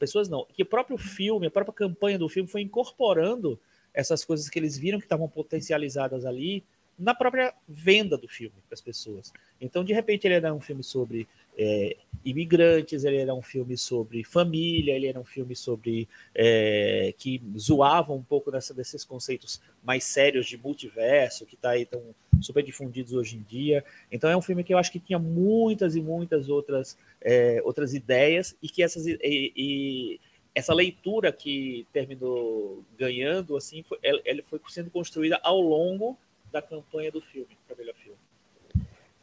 pessoas 0.00 0.28
não, 0.30 0.46
que 0.46 0.62
o 0.62 0.66
próprio 0.66 0.96
filme, 0.96 1.46
a 1.46 1.50
própria 1.50 1.74
campanha 1.74 2.18
do 2.18 2.28
filme 2.28 2.48
foi 2.48 2.62
incorporando 2.62 3.60
essas 3.92 4.24
coisas 4.24 4.48
que 4.48 4.58
eles 4.58 4.78
viram 4.78 4.98
que 4.98 5.04
estavam 5.04 5.28
potencializadas 5.28 6.24
ali 6.24 6.64
na 6.98 7.14
própria 7.14 7.54
venda 7.68 8.16
do 8.16 8.26
filme 8.26 8.54
para 8.66 8.74
as 8.74 8.80
pessoas. 8.80 9.32
Então, 9.60 9.84
de 9.84 9.92
repente, 9.92 10.26
ele 10.26 10.34
era 10.34 10.54
um 10.54 10.60
filme 10.60 10.82
sobre 10.82 11.28
é, 11.62 11.94
imigrantes, 12.24 13.04
ele 13.04 13.18
era 13.18 13.34
um 13.34 13.42
filme 13.42 13.76
sobre 13.76 14.24
família, 14.24 14.94
ele 14.94 15.06
era 15.06 15.20
um 15.20 15.24
filme 15.24 15.54
sobre 15.54 16.08
é, 16.34 17.12
que 17.18 17.42
zoava 17.58 18.14
um 18.14 18.22
pouco 18.22 18.50
dessa, 18.50 18.72
desses 18.72 19.04
conceitos 19.04 19.60
mais 19.84 20.04
sérios 20.04 20.46
de 20.46 20.56
multiverso, 20.56 21.44
que 21.44 21.56
está 21.56 21.70
aí 21.70 21.84
tão 21.84 22.02
super 22.40 22.62
difundidos 22.62 23.12
hoje 23.12 23.36
em 23.36 23.42
dia. 23.42 23.84
Então 24.10 24.30
é 24.30 24.36
um 24.36 24.40
filme 24.40 24.64
que 24.64 24.72
eu 24.72 24.78
acho 24.78 24.90
que 24.90 24.98
tinha 24.98 25.18
muitas 25.18 25.94
e 25.94 26.00
muitas 26.00 26.48
outras, 26.48 26.96
é, 27.20 27.60
outras 27.62 27.92
ideias 27.92 28.56
e 28.62 28.68
que 28.68 28.82
essas 28.82 29.06
e, 29.06 29.18
e, 29.22 30.20
essa 30.54 30.72
leitura 30.72 31.30
que 31.30 31.86
terminou 31.92 32.82
ganhando 32.98 33.54
assim, 33.54 33.82
foi, 33.82 33.98
ela, 34.02 34.20
ela 34.24 34.42
foi 34.44 34.58
sendo 34.68 34.90
construída 34.90 35.38
ao 35.42 35.60
longo 35.60 36.18
da 36.50 36.62
campanha 36.62 37.12
do 37.12 37.20
filme, 37.20 37.56
para 37.66 37.76
melhor 37.76 37.94
filme. 37.96 38.18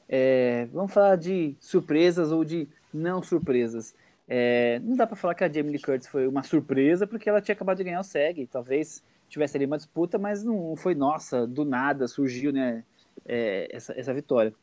É, 0.10 0.68
vamos 0.72 0.94
falar 0.94 1.16
de 1.16 1.56
surpresas 1.60 2.32
ou 2.32 2.46
de 2.46 2.68
não 2.94 3.22
surpresas. 3.22 3.94
É, 4.28 4.80
não 4.84 4.96
dá 4.96 5.08
para 5.08 5.16
falar 5.16 5.36
que 5.36 5.44
a 5.44 5.52
Jamie 5.52 5.72
Lee 5.72 5.82
Curtis 5.82 6.08
foi 6.08 6.28
uma 6.28 6.44
surpresa, 6.44 7.08
porque 7.08 7.30
ela 7.30 7.42
tinha 7.42 7.54
acabado 7.54 7.78
de 7.78 7.84
ganhar 7.84 8.00
o 8.00 8.04
SEG. 8.04 8.48
Talvez 8.48 9.04
tivesse 9.30 9.58
ali 9.58 9.66
uma 9.66 9.78
disputa, 9.78 10.18
mas 10.18 10.44
não 10.44 10.76
foi, 10.76 10.96
nossa, 10.96 11.46
do 11.46 11.66
nada 11.66 12.08
surgiu 12.08 12.52
né, 12.52 12.84
é, 13.26 13.68
essa, 13.72 13.94
essa 13.98 14.14
vitória. 14.14 14.54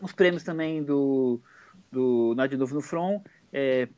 Os 0.00 0.12
prêmios 0.12 0.42
também 0.42 0.82
do, 0.82 1.40
do 1.90 2.34
de 2.48 2.56
Novo 2.56 2.74
no 2.74 2.80
Front. 2.80 3.22
É, 3.52 3.88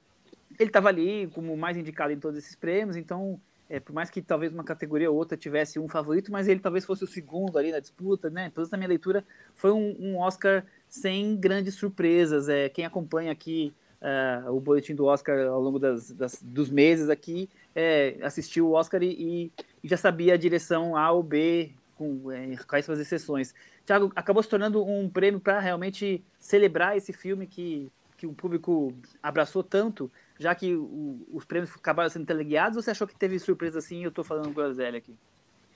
ele 0.59 0.69
estava 0.69 0.89
ali 0.89 1.29
como 1.29 1.57
mais 1.57 1.77
indicado 1.77 2.13
em 2.13 2.19
todos 2.19 2.39
esses 2.39 2.55
prêmios, 2.55 2.97
então 2.97 3.41
é, 3.69 3.81
por 3.81 3.95
mais 3.95 4.11
que 4.11 4.21
talvez 4.21 4.53
uma 4.53 4.65
categoria 4.65 5.11
ou 5.11 5.17
outra 5.17 5.37
tivesse 5.37 5.79
um 5.79 5.89
favorito, 5.89 6.31
mas 6.31 6.47
ele 6.47 6.61
talvez 6.61 6.85
fosse 6.85 7.05
o 7.05 7.07
segundo 7.07 7.59
ali 7.59 7.71
na 7.71 7.81
disputa, 7.81 8.29
né? 8.29 8.51
Pelo 8.51 8.59
menos 8.59 8.71
na 8.71 8.77
minha 8.77 8.89
leitura, 8.89 9.25
foi 9.55 9.73
um, 9.73 9.97
um 9.99 10.19
Oscar 10.19 10.65
sem 10.93 11.35
grandes 11.35 11.75
surpresas. 11.75 12.51
É, 12.51 12.69
quem 12.69 12.85
acompanha 12.85 13.33
aqui 13.33 13.73
uh, 14.03 14.53
o 14.53 14.61
boletim 14.61 14.95
do 14.95 15.07
Oscar 15.07 15.39
ao 15.47 15.59
longo 15.59 15.79
das, 15.79 16.13
das 16.13 16.39
dos 16.43 16.69
meses 16.69 17.09
aqui 17.09 17.49
é, 17.75 18.19
assistiu 18.21 18.69
o 18.69 18.73
Oscar 18.73 19.03
e, 19.03 19.51
e, 19.83 19.89
já 19.89 19.97
sabia 19.97 20.35
a 20.35 20.37
direção 20.37 20.95
A 20.95 21.11
ou 21.11 21.23
B, 21.23 21.73
com 21.97 22.31
é, 22.31 22.57
quais 22.69 22.87
exceções. 22.87 23.55
Thiago, 23.87 24.13
acabou 24.15 24.43
se 24.43 24.51
tornando 24.51 24.85
um 24.85 25.09
prêmio 25.09 25.41
para 25.41 25.59
realmente 25.61 26.23
celebrar 26.39 26.95
esse 26.95 27.11
filme 27.11 27.47
que, 27.47 27.91
que 28.19 28.27
o 28.27 28.35
público 28.35 28.93
abraçou 29.23 29.63
tanto 29.63 30.13
já 30.39 30.55
que 30.55 30.75
o, 30.75 31.27
os 31.33 31.45
prêmios 31.47 31.75
acabaram 31.75 32.11
sendo 32.11 32.27
teleguiados, 32.27 32.77
ou 32.77 32.83
você 32.83 32.91
achou 32.91 33.07
que 33.07 33.15
teve 33.15 33.39
surpresa 33.39 33.79
assim? 33.79 34.03
Eu 34.03 34.09
estou 34.09 34.25
falando 34.25 34.53
groselha 34.53 34.99
aqui. 34.99 35.17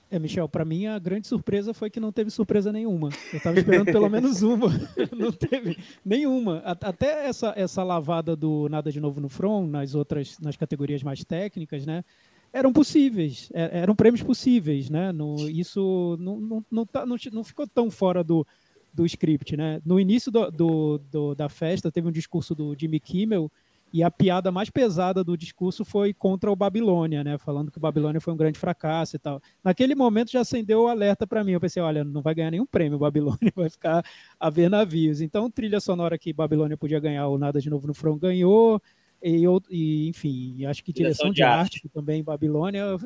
É, 0.09 0.17
Michel, 0.17 0.47
para 0.47 0.63
mim 0.63 0.85
a 0.85 0.97
grande 0.97 1.27
surpresa 1.27 1.73
foi 1.73 1.89
que 1.89 1.99
não 1.99 2.13
teve 2.13 2.29
surpresa 2.29 2.71
nenhuma. 2.71 3.09
Eu 3.31 3.37
estava 3.37 3.59
esperando 3.59 3.85
pelo 3.91 4.09
menos 4.09 4.41
uma. 4.41 4.69
não 5.15 5.31
teve 5.31 5.77
nenhuma. 6.03 6.59
Até 6.59 7.27
essa, 7.27 7.53
essa 7.57 7.83
lavada 7.83 8.35
do 8.35 8.69
Nada 8.69 8.89
de 8.89 9.01
Novo 9.01 9.19
no 9.19 9.27
Front, 9.27 9.69
nas 9.69 9.95
outras, 9.95 10.39
nas 10.39 10.55
categorias 10.55 11.03
mais 11.03 11.25
técnicas, 11.25 11.85
né? 11.85 12.05
Eram 12.53 12.71
possíveis, 12.71 13.49
é, 13.53 13.79
eram 13.79 13.93
prêmios 13.93 14.23
possíveis, 14.23 14.89
né? 14.89 15.11
No, 15.11 15.49
isso 15.49 16.15
não, 16.19 16.39
não, 16.39 16.65
não, 16.71 16.85
tá, 16.85 17.05
não, 17.05 17.17
não 17.33 17.43
ficou 17.43 17.67
tão 17.67 17.91
fora 17.91 18.23
do, 18.23 18.47
do 18.93 19.05
script, 19.05 19.57
né? 19.57 19.81
No 19.85 19.99
início 19.99 20.31
do, 20.31 20.49
do, 20.49 20.97
do, 21.11 21.35
da 21.35 21.49
festa 21.49 21.91
teve 21.91 22.07
um 22.07 22.11
discurso 22.11 22.55
do 22.55 22.73
Jimmy 22.79 23.01
Kimmel 23.01 23.51
e 23.93 24.03
a 24.03 24.11
piada 24.11 24.51
mais 24.51 24.69
pesada 24.69 25.23
do 25.23 25.37
discurso 25.37 25.85
foi 25.85 26.13
contra 26.13 26.51
o 26.51 26.55
Babilônia, 26.55 27.23
né? 27.23 27.37
Falando 27.37 27.71
que 27.71 27.77
o 27.77 27.81
Babilônia 27.81 28.19
foi 28.19 28.33
um 28.33 28.37
grande 28.37 28.59
fracasso 28.59 29.15
e 29.15 29.19
tal. 29.19 29.41
Naquele 29.63 29.95
momento 29.95 30.31
já 30.31 30.41
acendeu 30.41 30.83
o 30.83 30.87
alerta 30.87 31.25
para 31.25 31.43
mim. 31.43 31.53
Eu 31.53 31.59
pensei, 31.59 31.81
olha, 31.81 32.03
não 32.03 32.21
vai 32.21 32.35
ganhar 32.35 32.51
nenhum 32.51 32.65
prêmio 32.65 32.97
o 32.97 32.99
Babilônia, 32.99 33.37
vai 33.55 33.69
ficar 33.69 34.03
a 34.39 34.49
ver 34.49 34.69
navios. 34.69 35.21
Então, 35.21 35.49
trilha 35.49 35.79
sonora 35.79 36.17
que 36.17 36.33
Babilônia 36.33 36.77
podia 36.77 36.99
ganhar 36.99 37.27
ou 37.27 37.37
Nada 37.37 37.61
de 37.61 37.69
Novo 37.69 37.87
no 37.87 37.93
Front 37.93 38.19
ganhou. 38.19 38.81
E, 39.23 39.43
e 39.69 40.09
enfim, 40.09 40.65
acho 40.65 40.83
que 40.83 40.93
direção, 40.93 41.31
direção 41.31 41.33
de, 41.33 41.43
arte, 41.43 41.77
arte 41.77 41.89
também 41.89 42.23
Babilônia 42.23 42.97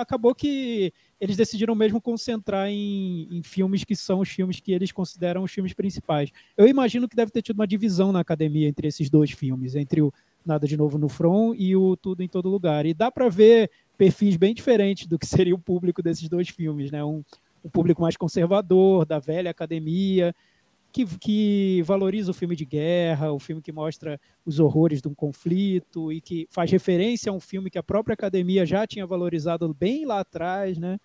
acabou 0.00 0.34
que 0.34 0.92
eles 1.20 1.36
decidiram 1.36 1.74
mesmo 1.74 2.00
concentrar 2.00 2.68
em, 2.68 3.26
em, 3.30 3.42
filmes 3.42 3.84
que 3.84 3.96
são 3.96 4.20
os 4.20 4.28
filmes 4.28 4.60
que 4.60 4.72
eles 4.72 4.92
consideram 4.92 5.42
os 5.42 5.50
filmes 5.50 5.72
principais. 5.72 6.30
Eu 6.56 6.68
imagino 6.68 7.08
que 7.08 7.16
deve 7.16 7.30
ter 7.30 7.42
tido 7.42 7.56
uma 7.56 7.66
divisão 7.66 8.12
na 8.12 8.20
academia 8.20 8.68
entre 8.68 8.88
esses 8.88 9.08
dois 9.08 9.30
filmes, 9.30 9.74
entre 9.74 10.02
o 10.02 10.12
Nada 10.44 10.66
de 10.66 10.76
Novo 10.76 10.98
no 10.98 11.08
Front 11.08 11.56
e 11.58 11.74
o 11.74 11.96
Tudo 11.96 12.22
em 12.22 12.28
Todo 12.28 12.48
Lugar. 12.48 12.84
E 12.86 12.92
dá 12.92 13.10
para 13.10 13.28
ver 13.28 13.70
perfis 13.96 14.36
bem 14.36 14.54
diferentes 14.54 15.06
do 15.06 15.18
que 15.18 15.26
seria 15.26 15.54
o 15.54 15.58
público 15.58 16.02
desses 16.02 16.28
dois 16.28 16.48
filmes, 16.48 16.90
né? 16.90 17.02
Um, 17.02 17.24
um 17.64 17.68
público 17.68 18.02
mais 18.02 18.16
conservador, 18.16 19.04
da 19.04 19.18
velha 19.18 19.50
academia, 19.50 20.34
que, 20.96 21.18
que 21.18 21.82
valoriza 21.82 22.30
o 22.30 22.34
filme 22.34 22.56
de 22.56 22.64
guerra, 22.64 23.30
o 23.30 23.38
filme 23.38 23.60
que 23.60 23.70
mostra 23.70 24.18
os 24.46 24.58
horrores 24.58 25.02
de 25.02 25.08
um 25.08 25.14
conflito 25.14 26.10
e 26.10 26.22
que 26.22 26.46
faz 26.50 26.70
referência 26.70 27.30
a 27.30 27.34
um 27.34 27.40
filme 27.40 27.68
que 27.68 27.76
a 27.76 27.82
própria 27.82 28.14
academia 28.14 28.64
já 28.64 28.86
tinha 28.86 29.06
valorizado 29.06 29.74
bem 29.74 30.06
lá 30.06 30.20
atrás, 30.20 30.78
né? 30.78 30.98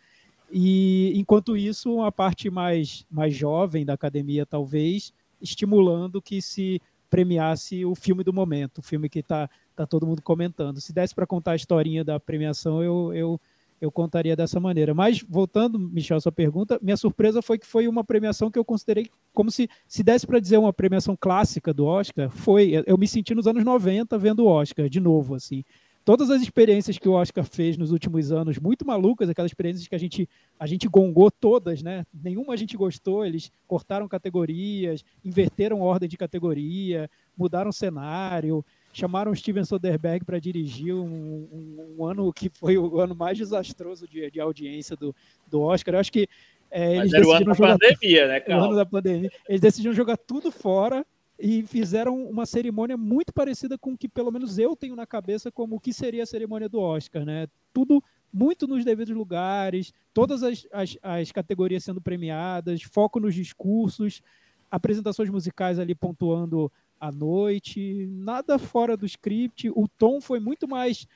E 0.49 1.11
enquanto 1.15 1.57
isso, 1.57 2.01
a 2.01 2.11
parte 2.11 2.49
mais, 2.49 3.05
mais 3.11 3.35
jovem 3.35 3.85
da 3.85 3.93
academia, 3.93 4.45
talvez, 4.45 5.13
estimulando 5.41 6.21
que 6.21 6.41
se 6.41 6.81
premiasse 7.09 7.83
o 7.83 7.93
filme 7.93 8.23
do 8.23 8.31
momento, 8.31 8.77
o 8.77 8.81
filme 8.81 9.09
que 9.09 9.19
está 9.19 9.49
tá 9.75 9.85
todo 9.85 10.07
mundo 10.07 10.21
comentando. 10.21 10.79
Se 10.79 10.93
desse 10.93 11.13
para 11.13 11.27
contar 11.27 11.51
a 11.51 11.55
historinha 11.57 12.05
da 12.05 12.17
premiação, 12.17 12.81
eu, 12.81 13.13
eu 13.13 13.41
eu 13.81 13.91
contaria 13.91 14.35
dessa 14.35 14.59
maneira. 14.59 14.93
Mas, 14.93 15.25
voltando, 15.27 15.79
Michel, 15.79 16.17
a 16.17 16.21
sua 16.21 16.31
pergunta, 16.31 16.79
minha 16.81 16.95
surpresa 16.95 17.41
foi 17.41 17.57
que 17.57 17.65
foi 17.65 17.87
uma 17.87 18.03
premiação 18.03 18.51
que 18.51 18.59
eu 18.59 18.63
considerei 18.63 19.09
como 19.33 19.49
se, 19.49 19.67
se 19.87 20.03
desse 20.03 20.27
para 20.27 20.39
dizer 20.39 20.57
uma 20.57 20.71
premiação 20.71 21.17
clássica 21.19 21.73
do 21.73 21.85
Oscar, 21.85 22.29
foi, 22.29 22.83
eu 22.85 22.97
me 22.97 23.07
senti 23.07 23.33
nos 23.33 23.47
anos 23.47 23.65
90 23.65 24.17
vendo 24.19 24.45
o 24.45 24.47
Oscar, 24.47 24.87
de 24.87 24.99
novo, 24.99 25.33
assim. 25.33 25.63
Todas 26.03 26.31
as 26.31 26.41
experiências 26.41 26.97
que 26.97 27.07
o 27.07 27.13
Oscar 27.13 27.43
fez 27.43 27.77
nos 27.77 27.91
últimos 27.91 28.31
anos, 28.31 28.57
muito 28.57 28.85
malucas, 28.85 29.29
aquelas 29.29 29.51
experiências 29.51 29.87
que 29.87 29.93
a 29.93 29.99
gente, 29.99 30.27
a 30.59 30.65
gente 30.65 30.87
gongou 30.87 31.29
todas, 31.29 31.83
né? 31.83 32.05
Nenhuma 32.11 32.53
a 32.53 32.57
gente 32.57 32.75
gostou, 32.75 33.23
eles 33.23 33.51
cortaram 33.67 34.07
categorias, 34.07 35.03
inverteram 35.23 35.79
ordem 35.79 36.09
de 36.09 36.17
categoria, 36.17 37.07
mudaram 37.37 37.71
cenário, 37.71 38.65
chamaram 38.93 39.33
Steven 39.33 39.63
Soderbergh 39.63 40.25
para 40.25 40.39
dirigir 40.39 40.93
um, 40.93 41.47
um, 41.51 41.95
um, 41.97 42.05
ano 42.05 42.31
que 42.33 42.49
foi 42.49 42.77
o 42.77 42.99
ano 42.99 43.15
mais 43.15 43.37
desastroso 43.37 44.07
de, 44.07 44.29
de 44.29 44.39
audiência 44.39 44.95
do, 44.95 45.15
do 45.49 45.61
Oscar. 45.61 45.95
Eu 45.95 45.99
acho 45.99 46.11
que 46.11 46.27
é, 46.69 46.97
eles 46.97 47.13
era 47.13 47.27
o 47.27 47.31
ano 47.31 47.45
da 47.45 47.55
pandemia, 47.55 48.27
né, 48.27 48.43
O 48.47 48.53
ano 48.53 48.75
da 48.75 48.85
pandemia. 48.85 49.31
Eles 49.47 49.61
decidiram 49.61 49.93
jogar 49.93 50.17
tudo 50.17 50.51
fora 50.51 51.05
e 51.37 51.63
fizeram 51.63 52.23
uma 52.23 52.45
cerimônia 52.45 52.95
muito 52.95 53.33
parecida 53.33 53.77
com 53.77 53.93
o 53.93 53.97
que 53.97 54.07
pelo 54.07 54.31
menos 54.31 54.59
eu 54.59 54.75
tenho 54.75 54.95
na 54.95 55.07
cabeça 55.07 55.51
como 55.51 55.75
o 55.75 55.79
que 55.79 55.91
seria 55.91 56.23
a 56.23 56.25
cerimônia 56.25 56.69
do 56.69 56.79
Oscar, 56.79 57.25
né? 57.25 57.47
Tudo 57.73 58.01
muito 58.31 58.67
nos 58.67 58.85
devidos 58.85 59.15
lugares, 59.15 59.91
todas 60.13 60.43
as, 60.43 60.65
as, 60.71 60.97
as 61.01 61.31
categorias 61.31 61.83
sendo 61.83 61.99
premiadas, 61.99 62.83
foco 62.83 63.19
nos 63.19 63.35
discursos, 63.35 64.21
apresentações 64.69 65.29
musicais 65.29 65.79
ali 65.79 65.93
pontuando 65.93 66.71
à 67.01 67.11
noite, 67.11 68.05
nada 68.11 68.59
fora 68.59 68.95
do 68.95 69.07
script. 69.07 69.71
O 69.71 69.87
tom 69.97 70.21
foi 70.21 70.39
muito 70.39 70.67
mais. 70.67 71.07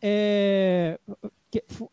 É, 0.00 0.98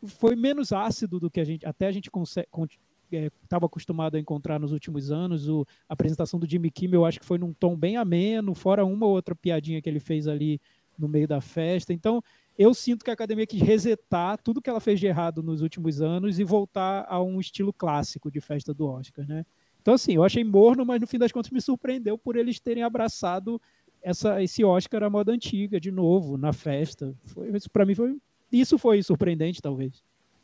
foi 0.07 0.35
menos 0.37 0.71
ácido 0.71 1.19
do 1.19 1.29
que 1.29 1.39
a 1.39 1.43
gente 1.43 1.65
até 1.65 1.87
a 1.87 1.91
gente 1.91 2.09
estava 2.09 3.65
é, 3.65 3.67
acostumado 3.67 4.15
a 4.15 4.19
encontrar 4.19 4.57
nos 4.57 4.71
últimos 4.71 5.11
anos. 5.11 5.49
O, 5.49 5.65
a 5.87 5.93
apresentação 5.93 6.39
do 6.39 6.49
Jimmy 6.49 6.71
Kimmel 6.71 7.01
eu 7.01 7.05
acho 7.05 7.19
que 7.19 7.25
foi 7.25 7.37
num 7.37 7.51
tom 7.51 7.75
bem 7.75 7.97
ameno, 7.97 8.55
fora 8.55 8.85
uma 8.85 9.05
ou 9.05 9.11
outra 9.11 9.35
piadinha 9.35 9.81
que 9.81 9.89
ele 9.89 9.99
fez 9.99 10.29
ali 10.29 10.59
no 10.97 11.09
meio 11.09 11.27
da 11.27 11.41
festa. 11.41 11.91
Então, 11.91 12.23
eu 12.57 12.73
sinto 12.73 13.03
que 13.03 13.09
a 13.09 13.13
academia 13.13 13.45
quis 13.45 13.61
resetar 13.61 14.37
tudo 14.37 14.61
que 14.61 14.69
ela 14.69 14.79
fez 14.79 14.97
de 14.99 15.07
errado 15.07 15.43
nos 15.43 15.61
últimos 15.61 16.01
anos 16.01 16.39
e 16.39 16.43
voltar 16.45 17.05
a 17.09 17.21
um 17.21 17.39
estilo 17.39 17.73
clássico 17.73 18.31
de 18.31 18.39
festa 18.39 18.73
do 18.73 18.85
Oscar, 18.85 19.27
né? 19.27 19.45
Então, 19.81 19.95
assim, 19.95 20.13
eu 20.13 20.23
achei 20.23 20.43
morno, 20.43 20.85
mas 20.85 21.01
no 21.01 21.07
fim 21.07 21.17
das 21.17 21.31
contas 21.31 21.51
me 21.51 21.61
surpreendeu 21.61 22.17
por 22.17 22.35
eles 22.35 22.59
terem 22.59 22.83
abraçado 22.83 23.59
essa, 24.01 24.41
esse 24.41 24.63
Oscar 24.63 25.03
à 25.03 25.09
moda 25.09 25.31
antiga, 25.31 25.79
de 25.79 25.91
novo, 25.91 26.37
na 26.37 26.53
festa. 26.53 27.13
Foi, 27.25 27.49
isso 27.55 27.69
para 27.69 27.85
mim 27.85 27.95
foi. 27.95 28.17
Isso 28.51 28.77
foi 28.77 29.01
surpreendente, 29.01 29.61
talvez. 29.61 30.03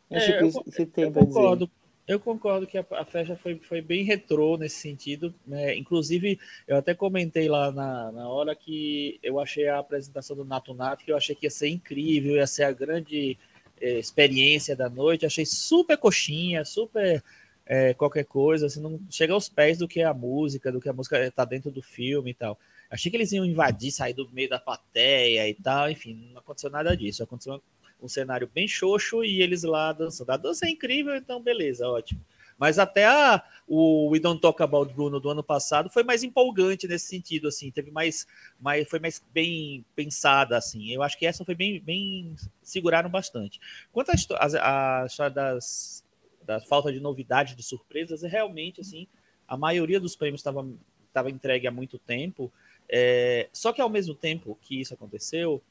É, 0.10 0.42
eu, 0.42 0.52
eu 0.98 1.12
concordo. 1.12 1.70
Eu 2.08 2.22
concordo 2.22 2.66
que 2.66 2.78
a, 2.78 2.86
a, 2.92 3.04
festa 3.04 3.36
foi, 3.36 3.60
foi 3.60 3.82
bem 3.82 4.04
retrô 4.06 4.58
nesse 4.58 4.78
sentido. 4.78 5.36
Né? 5.46 5.76
Inclusive, 5.76 6.40
eu 6.66 6.78
até 6.78 6.94
comentei 6.94 7.50
lá 7.50 7.70
na, 7.70 8.12
na 8.14 8.30
hora 8.30 8.56
que 8.56 9.20
eu 9.22 9.42
achei 9.42 9.68
a 9.68 9.80
apresentação 9.80 10.34
do 10.34 10.46
Nato 10.46 10.74
Nato, 10.74 11.04
que 11.04 11.12
eu 11.12 11.18
achei 11.18 11.36
que 11.36 11.46
ia 11.46 11.50
ser 11.50 11.68
incrível, 11.68 12.38
ia 12.38 12.48
ser 12.48 12.64
a 12.64 12.72
grande 12.72 13.38
eh, 13.82 14.00
experiência 14.00 14.74
da 14.74 14.90
noite. 14.90 15.26
Achei 15.26 15.46
super 15.46 15.98
coxinha, 15.98 16.64
super 16.64 17.22
é, 17.68 17.94
qualquer 17.94 18.24
coisa, 18.24 18.68
assim, 18.68 18.80
não 18.80 19.00
chega 19.10 19.34
aos 19.34 19.50
pés 19.50 19.78
do 19.78 19.88
que 19.88 20.02
a 20.02 20.14
música, 20.14 20.72
do 20.72 20.80
que 20.80 20.88
a 20.88 20.94
música 20.94 21.20
está 21.26 21.44
dentro 21.44 21.70
do 21.70 21.82
filme 21.82 22.32
e 22.32 22.34
tal. 22.34 22.58
Achei 22.90 23.12
que 23.12 23.18
eles 23.18 23.34
iam 23.34 23.46
invadir, 23.46 23.92
sair 23.92 24.14
do 24.14 24.30
meio 24.32 24.50
da 24.50 24.60
plateia 24.60 25.48
e 25.50 25.54
tal, 25.54 25.92
enfim, 25.92 26.30
não 26.32 26.40
aconteceu 26.40 26.70
nada 26.70 26.96
disso. 26.96 27.22
Aconteceu 27.22 27.62
um 28.02 28.08
cenário 28.08 28.50
bem 28.54 28.68
xoxo 28.68 29.24
e 29.24 29.42
eles 29.42 29.64
lá 29.64 29.92
dançando. 29.92 30.30
A 30.30 30.38
dança 30.38 30.66
é 30.66 30.70
incrível, 30.70 31.16
então 31.16 31.42
beleza, 31.42 31.88
ótimo. 31.88 32.22
Mas 32.58 32.80
até 32.80 33.06
a, 33.06 33.44
o 33.68 34.10
We 34.10 34.20
Don't 34.20 34.42
Talk 34.42 34.64
About 34.64 34.92
Bruno 34.94 35.20
do 35.20 35.30
ano 35.30 35.44
passado 35.44 35.90
foi 35.90 36.04
mais 36.04 36.24
empolgante 36.24 36.88
nesse 36.88 37.08
sentido, 37.08 37.50
assim, 37.50 37.70
teve 37.70 37.92
mais, 37.92 38.26
mais 38.60 38.88
foi 38.90 39.00
mais 39.00 39.22
bem 39.32 39.86
pensada, 39.96 40.58
assim. 40.58 40.90
Eu 40.92 41.04
acho 41.04 41.18
que 41.20 41.26
essa 41.26 41.46
foi 41.46 41.54
bem, 41.54 41.80
bem 41.80 42.36
seguraram 42.64 43.10
bastante. 43.10 43.60
Quanto 43.92 44.10
à 44.10 45.06
história 45.06 45.30
das, 45.30 46.04
da 46.48 46.62
falta 46.62 46.92
de 46.92 47.00
novidade, 47.00 47.56
de 47.56 47.62
surpresas, 47.62 48.24
é 48.24 48.28
realmente 48.28 48.80
assim, 48.82 49.06
a 49.46 49.58
maioria 49.58 50.00
dos 50.00 50.16
prêmios 50.16 50.40
estava 50.40 51.30
entregue 51.30 51.68
há 51.68 51.72
muito 51.72 52.00
tempo. 52.00 52.52
É, 52.90 53.50
só 53.52 53.74
que 53.74 53.82
ao 53.82 53.90
mesmo 53.90 54.16
tempo 54.16 54.58
que 54.62 54.80
isso 54.80 54.94
aconteceu, 54.94 55.62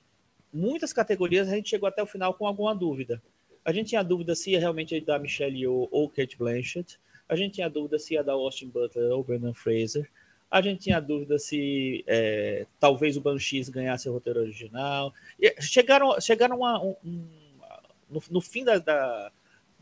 muitas 0.53 0.93
categorias 0.93 1.49
a 1.49 1.55
gente 1.55 1.71
chegou 1.71 1.89
até 1.89 2.03
o 2.03 2.07
final 2.07 2.35
com 2.35 2.47
alguma 2.47 2.75
dúvida. 2.75 3.23
A 3.65 3.73
gente 3.73 3.89
tinha 3.89 4.03
dúvida 4.05 4.35
se 4.35 4.51
ia 4.53 4.61
realmente 4.61 5.01
da 5.01 5.19
Michelle 5.19 5.59
Yeoh 5.59 5.89
ou 5.91 6.09
Kate 6.09 6.37
Blanchett. 6.37 7.01
A 7.29 7.35
gente 7.35 7.55
tinha 7.55 7.69
dúvida 7.69 7.99
se 7.99 8.15
ia 8.15 8.23
da 8.23 8.35
Austin 8.35 8.69
Butler 8.69 9.11
ou 9.11 9.25
Brendan 9.25 9.55
Fraser. 9.55 10.09
A 10.49 10.63
gente 10.63 10.83
tinha 10.83 11.01
dúvida 11.01 11.39
se 11.39 12.05
é, 12.07 12.67
talvez 12.79 13.17
o 13.17 13.21
Banshees 13.21 13.69
ganhasse 13.69 14.09
o 14.09 14.13
roteiro 14.13 14.41
original. 14.41 15.13
E 15.41 15.61
chegaram, 15.61 16.21
chegaram 16.21 16.65
a 16.65 16.81
um, 16.81 16.95
um, 17.05 17.29
no, 18.09 18.23
no, 18.31 18.41
fim 18.41 18.63
da, 18.63 18.79
da, 18.79 19.33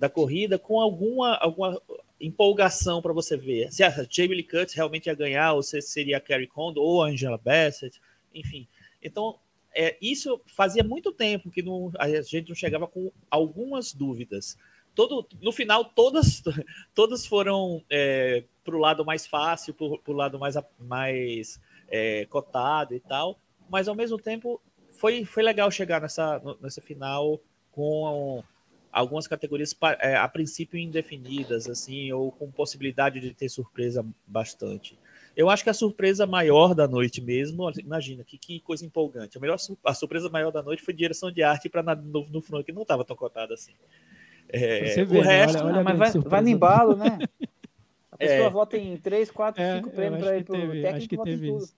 da, 0.04 0.08
corrida 0.08 0.58
com 0.58 0.80
alguma, 0.80 1.36
alguma 1.36 1.80
empolgação 2.20 3.02
para 3.02 3.12
você 3.12 3.36
ver 3.36 3.72
se 3.72 3.82
a 3.82 3.90
Jamie 4.08 4.36
Lee 4.36 4.42
Curtis 4.42 4.74
realmente 4.74 5.06
ia 5.06 5.14
ganhar, 5.14 5.52
ou 5.52 5.62
se 5.62 5.80
seria 5.82 6.18
a 6.18 6.20
Carrie 6.20 6.46
Condon 6.46 6.80
ou 6.80 7.02
a 7.02 7.08
Angela 7.08 7.38
Bassett, 7.38 8.00
enfim. 8.34 8.66
Então, 9.02 9.38
é, 9.74 9.96
isso 10.00 10.40
fazia 10.46 10.84
muito 10.84 11.12
tempo 11.12 11.50
que 11.50 11.62
não, 11.62 11.90
a 11.98 12.08
gente 12.22 12.48
não 12.48 12.54
chegava 12.54 12.86
com 12.86 13.10
algumas 13.30 13.92
dúvidas. 13.92 14.56
Todo, 14.94 15.26
no 15.42 15.50
final, 15.50 15.84
todas, 15.84 16.42
todas 16.94 17.26
foram 17.26 17.82
é, 17.90 18.44
para 18.64 18.76
o 18.76 18.78
lado 18.78 19.04
mais 19.04 19.26
fácil, 19.26 19.74
para 19.74 20.12
o 20.12 20.16
lado 20.16 20.38
mais, 20.38 20.54
mais 20.78 21.60
é, 21.88 22.24
cotado 22.26 22.94
e 22.94 23.00
tal, 23.00 23.38
mas 23.68 23.88
ao 23.88 23.94
mesmo 23.94 24.18
tempo 24.18 24.60
foi, 24.90 25.24
foi 25.24 25.42
legal 25.42 25.70
chegar 25.70 26.00
nessa, 26.00 26.40
nessa 26.60 26.80
final 26.80 27.40
com 27.72 28.42
algumas 28.94 29.26
categorias 29.26 29.76
é, 30.00 30.16
a 30.16 30.28
princípio 30.28 30.78
indefinidas, 30.78 31.68
assim, 31.68 32.12
ou 32.12 32.30
com 32.30 32.50
possibilidade 32.50 33.20
de 33.20 33.34
ter 33.34 33.48
surpresa 33.48 34.06
bastante. 34.26 34.96
Eu 35.36 35.50
acho 35.50 35.64
que 35.64 35.70
a 35.70 35.74
surpresa 35.74 36.26
maior 36.26 36.74
da 36.74 36.86
noite 36.86 37.20
mesmo, 37.20 37.68
imagina 37.80 38.22
que, 38.22 38.38
que 38.38 38.60
coisa 38.60 38.86
empolgante. 38.86 39.36
A, 39.36 39.40
melhor, 39.40 39.58
a 39.84 39.94
surpresa 39.94 40.28
maior 40.28 40.52
da 40.52 40.62
noite 40.62 40.82
foi 40.82 40.94
direção 40.94 41.30
de 41.32 41.42
arte 41.42 41.68
para 41.68 41.82
no, 41.96 42.24
no 42.28 42.40
front, 42.40 42.64
que 42.64 42.72
não 42.72 42.82
estava 42.82 43.04
tão 43.04 43.16
cotada 43.16 43.52
assim. 43.52 43.72
É, 44.48 45.04
vê, 45.04 45.18
o 45.18 45.22
né? 45.22 45.38
resto. 45.38 45.58
Olha, 45.58 45.74
olha 45.74 45.82
mas 45.82 45.98
vai, 45.98 46.22
vai 46.22 46.42
no 46.42 46.48
embalo, 46.48 46.96
né? 46.96 47.18
A 48.12 48.16
pessoa 48.16 48.46
é. 48.46 48.50
vota 48.50 48.78
em 48.78 48.96
3, 48.96 49.28
4, 49.28 49.60
5 49.78 49.90
prêmios 49.90 50.22
para 50.22 50.38
ir 50.38 50.44
pro 50.44 50.56
técnico, 50.56 50.86
acho 50.96 51.08
que 51.08 51.16
teve 51.18 51.50
isso. 51.50 51.74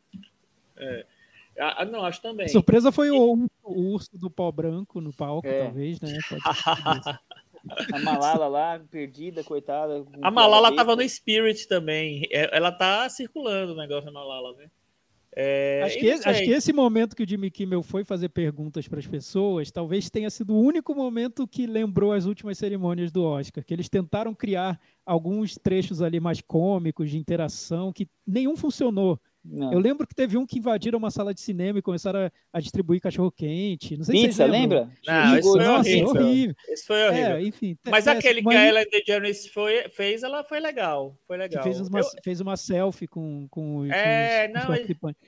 É. 0.77 1.07
Ah, 1.59 1.83
ah, 1.83 1.85
não, 1.85 2.05
acho 2.05 2.21
também. 2.21 2.49
Surpresa 2.49 2.93
foi 2.93 3.11
o, 3.11 3.49
o, 3.63 3.93
urso 3.93 4.17
do 4.19 4.31
pó 4.31 4.51
branco 4.53 5.01
no 5.01 5.13
palco, 5.13 5.47
é. 5.47 5.65
talvez, 5.65 6.01
né? 6.01 6.19
a 7.93 7.99
Malala 8.01 8.47
lá, 8.47 8.81
perdida, 8.91 9.43
coitada. 9.43 10.05
A 10.23 10.31
Malala 10.31 10.75
tava 10.75 10.95
no 10.95 11.09
Spirit 11.09 11.67
também. 11.67 12.27
É, 12.31 12.57
ela 12.57 12.71
tá 12.71 13.09
circulando 13.09 13.73
o 13.73 13.77
negócio 13.77 14.07
da 14.07 14.13
Malala, 14.13 14.55
né? 14.57 14.67
É, 15.39 15.83
acho, 15.85 15.99
que, 15.99 16.11
acho, 16.11 16.45
que, 16.45 16.51
esse 16.51 16.73
momento 16.73 17.15
que 17.15 17.23
o 17.23 17.29
Jimmy 17.29 17.51
Kimmel 17.51 17.83
foi 17.83 18.03
fazer 18.05 18.31
perguntas 18.31 18.89
para 18.89 18.99
as 18.99 19.07
pessoas, 19.07 19.71
talvez 19.71 20.09
tenha 20.09 20.31
sido 20.31 20.55
o 20.55 20.59
único 20.59 20.95
momento 20.95 21.47
que 21.47 21.67
lembrou 21.67 22.13
as 22.13 22.25
últimas 22.25 22.57
cerimônias 22.57 23.13
do 23.13 23.23
Oscar, 23.23 23.63
que 23.63 23.75
eles 23.75 23.87
tentaram 23.87 24.35
criar 24.35 24.81
alguns 25.05 25.55
trechos 25.57 26.01
ali 26.01 26.19
mais 26.19 26.41
cômicos 26.41 27.11
de 27.11 27.19
interação 27.19 27.93
que 27.93 28.09
nenhum 28.27 28.57
funcionou. 28.57 29.21
Não. 29.49 29.73
Eu 29.73 29.79
lembro 29.79 30.07
que 30.07 30.15
teve 30.15 30.37
um 30.37 30.45
que 30.45 30.59
invadiram 30.59 30.99
uma 30.99 31.11
sala 31.11 31.33
de 31.33 31.41
cinema 31.41 31.79
e 31.79 31.83
começaram 31.83 32.21
a, 32.21 32.31
a 32.53 32.61
distribuir 32.61 33.01
cachorro-quente. 33.01 33.97
Não 33.97 34.05
sei 34.05 34.27
Pizza, 34.27 34.45
se 34.45 34.51
lembra? 34.51 34.91
Não, 35.07 35.39
isso 35.39 35.53
foi 35.53 35.65
Nossa, 35.65 35.89
horrível. 35.89 36.09
horrível. 36.09 36.57
Isso 36.69 36.87
foi 36.87 37.09
horrível. 37.09 37.37
É, 37.37 37.43
enfim, 37.43 37.79
mas 37.87 38.07
é, 38.07 38.11
aquele 38.11 38.43
mas... 38.43 38.55
que 38.55 38.59
a 38.59 38.69
Ellen 38.69 38.87
DeGeneres 38.91 39.47
foi, 39.49 39.89
fez, 39.89 40.23
ela 40.23 40.43
foi 40.43 40.59
legal. 40.59 41.17
Foi 41.27 41.37
legal. 41.37 41.63
Fez 41.63 41.81
uma, 41.81 42.01
eu... 42.01 42.05
fez 42.25 42.41
uma 42.41 42.57
selfie 42.57 43.07
com, 43.07 43.47
com, 43.49 43.85
é, 43.87 44.49
com 44.49 44.53
os, 44.53 44.61
não, 44.61 44.67
participantes. 44.67 45.23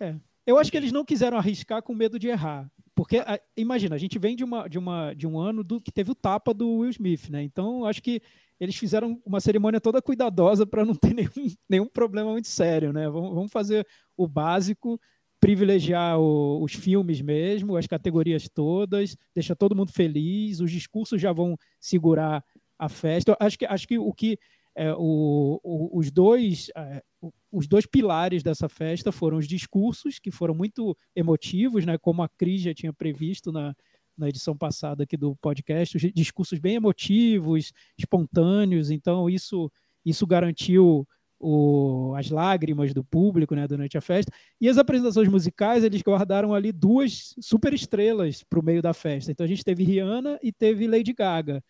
É. 0.00 0.14
Eu 0.44 0.58
acho 0.58 0.70
que 0.70 0.76
eles 0.76 0.90
não 0.90 1.04
quiseram 1.04 1.38
arriscar 1.38 1.82
com 1.82 1.94
medo 1.94 2.18
de 2.18 2.28
errar. 2.28 2.68
Porque, 2.94 3.18
imagina, 3.56 3.94
a 3.94 3.98
gente 3.98 4.18
vem 4.18 4.36
de, 4.36 4.44
uma, 4.44 4.68
de, 4.68 4.78
uma, 4.78 5.14
de 5.14 5.26
um 5.26 5.38
ano 5.38 5.64
do, 5.64 5.80
que 5.80 5.90
teve 5.90 6.10
o 6.10 6.14
tapa 6.14 6.52
do 6.52 6.78
Will 6.78 6.90
Smith, 6.90 7.30
né? 7.30 7.42
Então, 7.42 7.86
acho 7.86 8.02
que 8.02 8.20
eles 8.60 8.76
fizeram 8.76 9.20
uma 9.24 9.40
cerimônia 9.40 9.80
toda 9.80 10.02
cuidadosa 10.02 10.66
para 10.66 10.84
não 10.84 10.94
ter 10.96 11.14
nenhum, 11.14 11.54
nenhum 11.68 11.86
problema 11.86 12.30
muito 12.30 12.48
sério, 12.48 12.92
né? 12.92 13.08
Vamos, 13.08 13.34
vamos 13.34 13.52
fazer 13.52 13.86
o 14.16 14.28
básico, 14.28 15.00
privilegiar 15.40 16.20
o, 16.20 16.62
os 16.62 16.74
filmes 16.74 17.20
mesmo, 17.20 17.76
as 17.76 17.86
categorias 17.86 18.48
todas, 18.48 19.16
deixar 19.34 19.56
todo 19.56 19.74
mundo 19.74 19.90
feliz, 19.90 20.60
os 20.60 20.70
discursos 20.70 21.20
já 21.20 21.32
vão 21.32 21.58
segurar 21.80 22.44
a 22.78 22.88
festa. 22.88 23.36
Acho 23.40 23.58
que, 23.58 23.66
acho 23.66 23.88
que 23.88 23.98
o 23.98 24.12
que 24.12 24.38
é, 24.74 24.92
o, 24.92 25.60
o, 25.62 25.98
os 25.98 26.10
dois 26.10 26.70
é, 26.76 27.02
os 27.50 27.66
dois 27.66 27.86
pilares 27.86 28.42
dessa 28.42 28.68
festa 28.68 29.12
foram 29.12 29.38
os 29.38 29.46
discursos 29.46 30.18
que 30.18 30.30
foram 30.30 30.54
muito 30.54 30.96
emotivos, 31.14 31.86
né? 31.86 31.96
Como 31.98 32.22
a 32.22 32.28
Cris 32.28 32.62
já 32.62 32.74
tinha 32.74 32.92
previsto 32.92 33.52
na 33.52 33.74
na 34.16 34.28
edição 34.28 34.56
passada 34.56 35.04
aqui 35.04 35.16
do 35.16 35.34
podcast, 35.36 35.96
os 35.96 36.02
discursos 36.12 36.58
bem 36.58 36.74
emotivos, 36.74 37.72
espontâneos, 37.98 38.90
então 38.90 39.28
isso, 39.28 39.70
isso 40.04 40.26
garantiu 40.26 41.06
o, 41.40 42.14
as 42.16 42.30
lágrimas 42.30 42.94
do 42.94 43.02
público 43.02 43.54
né, 43.54 43.66
durante 43.66 43.98
a 43.98 44.00
festa. 44.00 44.32
E 44.60 44.68
as 44.68 44.78
apresentações 44.78 45.28
musicais, 45.28 45.82
eles 45.82 46.02
guardaram 46.02 46.54
ali 46.54 46.70
duas 46.70 47.34
super 47.40 47.72
estrelas 47.74 48.42
para 48.44 48.60
o 48.60 48.64
meio 48.64 48.80
da 48.80 48.94
festa. 48.94 49.32
Então 49.32 49.44
a 49.44 49.48
gente 49.48 49.64
teve 49.64 49.82
Rihanna 49.82 50.38
e 50.42 50.52
teve 50.52 50.86
Lady 50.86 51.12
Gaga. 51.12 51.62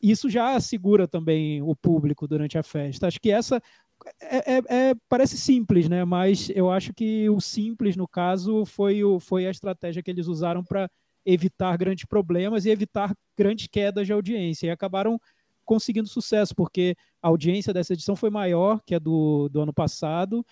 Isso 0.00 0.28
já 0.28 0.56
assegura 0.56 1.06
também 1.06 1.62
o 1.62 1.76
público 1.76 2.26
durante 2.26 2.58
a 2.58 2.62
festa. 2.62 3.06
Acho 3.06 3.20
que 3.20 3.30
essa 3.30 3.62
é, 4.20 4.54
é, 4.54 4.62
é, 4.68 4.94
parece 5.08 5.36
simples, 5.36 5.88
né? 5.88 6.04
Mas 6.04 6.50
eu 6.54 6.70
acho 6.70 6.92
que 6.92 7.28
o 7.30 7.40
simples, 7.40 7.96
no 7.96 8.08
caso, 8.08 8.64
foi, 8.64 9.02
o, 9.04 9.20
foi 9.20 9.46
a 9.46 9.50
estratégia 9.50 10.02
que 10.02 10.10
eles 10.10 10.26
usaram 10.26 10.62
para 10.64 10.90
evitar 11.24 11.76
grandes 11.76 12.04
problemas 12.04 12.64
e 12.64 12.70
evitar 12.70 13.14
grandes 13.36 13.66
quedas 13.66 14.06
de 14.06 14.12
audiência. 14.12 14.66
E 14.66 14.70
acabaram 14.70 15.20
conseguindo 15.64 16.08
sucesso, 16.08 16.54
porque 16.54 16.96
a 17.22 17.28
audiência 17.28 17.72
dessa 17.72 17.92
edição 17.92 18.16
foi 18.16 18.30
maior 18.30 18.80
que 18.84 18.94
a 18.94 18.98
do, 18.98 19.48
do 19.48 19.60
ano 19.60 19.72
passado, 19.72 20.44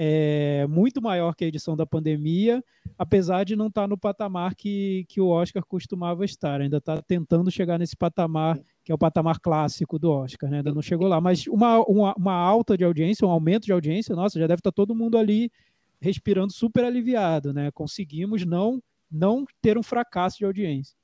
é, 0.00 0.64
muito 0.68 1.02
maior 1.02 1.34
que 1.34 1.44
a 1.44 1.48
edição 1.48 1.76
da 1.76 1.84
pandemia, 1.84 2.62
apesar 2.96 3.44
de 3.44 3.56
não 3.56 3.66
estar 3.66 3.82
tá 3.82 3.88
no 3.88 3.98
patamar 3.98 4.54
que, 4.54 5.04
que 5.08 5.20
o 5.20 5.26
Oscar 5.26 5.64
costumava 5.64 6.24
estar. 6.24 6.60
Ainda 6.60 6.76
está 6.76 7.02
tentando 7.02 7.50
chegar 7.50 7.78
nesse 7.78 7.96
patamar, 7.96 8.60
que 8.88 8.92
é 8.92 8.94
o 8.94 8.98
patamar 8.98 9.38
clássico 9.38 9.98
do 9.98 10.10
Oscar, 10.10 10.48
né? 10.48 10.58
ainda 10.58 10.72
não 10.72 10.80
chegou 10.80 11.06
lá. 11.08 11.20
Mas 11.20 11.46
uma, 11.46 11.84
uma, 11.84 12.14
uma 12.16 12.32
alta 12.32 12.74
de 12.74 12.82
audiência, 12.82 13.28
um 13.28 13.30
aumento 13.30 13.66
de 13.66 13.72
audiência, 13.72 14.16
nossa, 14.16 14.38
já 14.38 14.46
deve 14.46 14.60
estar 14.60 14.72
tá 14.72 14.74
todo 14.74 14.94
mundo 14.94 15.18
ali 15.18 15.52
respirando 16.00 16.50
super 16.54 16.86
aliviado, 16.86 17.52
né? 17.52 17.70
Conseguimos 17.70 18.46
não 18.46 18.82
não 19.10 19.44
ter 19.60 19.76
um 19.76 19.82
fracasso 19.82 20.38
de 20.38 20.46
audiência. 20.46 20.96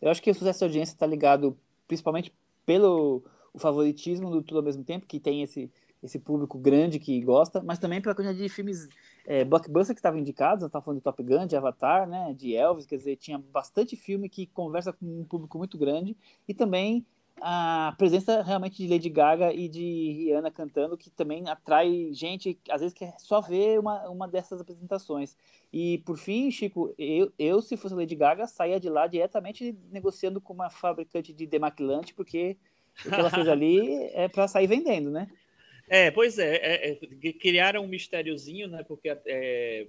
Eu 0.00 0.08
acho 0.08 0.22
que 0.22 0.30
o 0.30 0.34
sucesso 0.34 0.60
de 0.60 0.64
audiência 0.66 0.94
está 0.94 1.04
ligado 1.04 1.58
principalmente 1.88 2.32
pelo 2.64 3.24
o 3.52 3.58
favoritismo 3.58 4.30
do 4.30 4.40
tudo 4.40 4.58
ao 4.58 4.64
mesmo 4.64 4.84
tempo, 4.84 5.04
que 5.04 5.18
tem 5.18 5.42
esse, 5.42 5.68
esse 6.00 6.20
público 6.20 6.56
grande 6.56 7.00
que 7.00 7.20
gosta, 7.22 7.60
mas 7.60 7.80
também 7.80 8.00
pela 8.00 8.14
quantidade 8.14 8.38
de 8.38 8.48
filmes 8.48 8.88
é, 9.26 9.44
blockbuster 9.44 9.96
que 9.96 9.98
estavam 9.98 10.20
indicados, 10.20 10.64
estava 10.64 10.84
falando 10.84 11.00
de 11.00 11.04
Top 11.04 11.20
Gun, 11.20 11.44
de 11.46 11.56
Avatar, 11.56 12.08
né, 12.08 12.32
de 12.34 12.54
Elvis, 12.54 12.86
quer 12.86 12.98
dizer, 12.98 13.16
tinha 13.16 13.36
bastante 13.38 13.96
filme 13.96 14.28
que 14.28 14.46
conversa 14.46 14.92
com 14.92 15.22
um 15.22 15.24
público 15.24 15.58
muito 15.58 15.76
grande, 15.76 16.16
e 16.46 16.54
também 16.54 17.04
a 17.44 17.92
presença 17.98 18.40
realmente 18.40 18.76
de 18.76 18.88
Lady 18.88 19.08
Gaga 19.08 19.52
e 19.52 19.68
de 19.68 20.12
Rihanna 20.12 20.50
cantando, 20.50 20.96
que 20.96 21.10
também 21.10 21.48
atrai 21.48 22.10
gente, 22.12 22.56
às 22.70 22.80
vezes 22.80 22.94
quer 22.94 23.14
só 23.18 23.40
ver 23.40 23.80
uma, 23.80 24.08
uma 24.08 24.28
dessas 24.28 24.60
apresentações. 24.60 25.36
E 25.72 25.98
por 26.06 26.16
fim, 26.16 26.50
Chico, 26.52 26.94
eu, 26.96 27.32
eu 27.36 27.60
se 27.60 27.76
fosse 27.76 27.96
Lady 27.96 28.14
Gaga, 28.14 28.46
saía 28.46 28.78
de 28.78 28.88
lá 28.88 29.08
diretamente 29.08 29.76
negociando 29.90 30.40
com 30.40 30.52
uma 30.52 30.70
fabricante 30.70 31.32
de 31.32 31.44
demaquilante, 31.44 32.14
porque 32.14 32.56
o 33.04 33.10
que 33.10 33.14
ela 33.14 33.30
fez 33.30 33.48
ali 33.48 33.80
é 34.14 34.28
para 34.28 34.46
sair 34.46 34.68
vendendo, 34.68 35.10
né? 35.10 35.28
É, 35.88 36.12
pois 36.12 36.38
é, 36.38 36.56
é, 36.56 36.92
é 36.92 37.32
criaram 37.32 37.84
um 37.84 37.88
mistériozinho, 37.88 38.68
né? 38.68 38.84
Porque 38.84 39.08
é, 39.26 39.88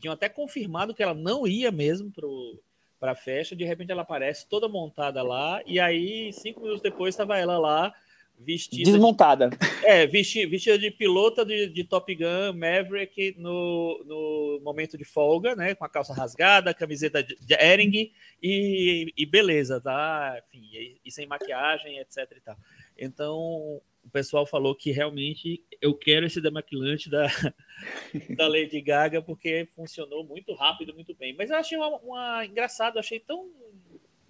tinham 0.00 0.14
até 0.14 0.28
confirmado 0.28 0.94
que 0.94 1.02
ela 1.02 1.14
não 1.14 1.46
ia 1.46 1.70
mesmo 1.70 2.10
pro 2.10 2.58
para 3.04 3.12
a 3.12 3.14
festa, 3.14 3.54
de 3.54 3.64
repente 3.64 3.92
ela 3.92 4.00
aparece 4.00 4.48
toda 4.48 4.66
montada 4.66 5.22
lá, 5.22 5.60
e 5.66 5.78
aí, 5.78 6.32
cinco 6.32 6.62
minutos 6.62 6.80
depois, 6.80 7.12
estava 7.12 7.36
ela 7.36 7.58
lá, 7.58 7.92
vestida. 8.38 8.90
Desmontada. 8.90 9.50
De, 9.50 9.58
é, 9.84 10.06
vestida, 10.06 10.50
vestida 10.50 10.78
de 10.78 10.90
pilota 10.90 11.44
de, 11.44 11.68
de, 11.68 11.84
Top 11.84 12.14
Gun 12.14 12.54
Maverick 12.54 13.34
no, 13.36 14.02
no 14.06 14.60
momento 14.64 14.96
de 14.96 15.04
folga, 15.04 15.54
né? 15.54 15.74
Com 15.74 15.84
a 15.84 15.88
calça 15.88 16.14
rasgada, 16.14 16.72
camiseta 16.72 17.22
de, 17.22 17.36
de 17.38 17.54
Ering 17.62 18.10
e, 18.42 19.12
e 19.14 19.26
beleza, 19.26 19.82
tá? 19.82 20.42
Enfim, 20.48 20.66
e, 20.72 20.98
e 21.04 21.12
sem 21.12 21.26
maquiagem, 21.26 21.98
etc 21.98 22.26
e 22.34 22.40
tal. 22.40 22.56
Então, 22.96 23.82
o 24.04 24.10
pessoal 24.10 24.46
falou 24.46 24.74
que 24.74 24.92
realmente 24.92 25.64
eu 25.80 25.94
quero 25.94 26.26
esse 26.26 26.40
demaquilante 26.40 27.08
da, 27.08 27.26
da 28.36 28.46
Lady 28.46 28.80
Gaga 28.80 29.22
porque 29.22 29.66
funcionou 29.74 30.24
muito 30.24 30.54
rápido, 30.54 30.94
muito 30.94 31.14
bem. 31.14 31.34
Mas 31.36 31.50
eu 31.50 31.56
achei 31.56 31.76
uma, 31.78 31.96
uma 31.98 32.46
engraçado, 32.46 32.98
achei 32.98 33.18
tão 33.18 33.50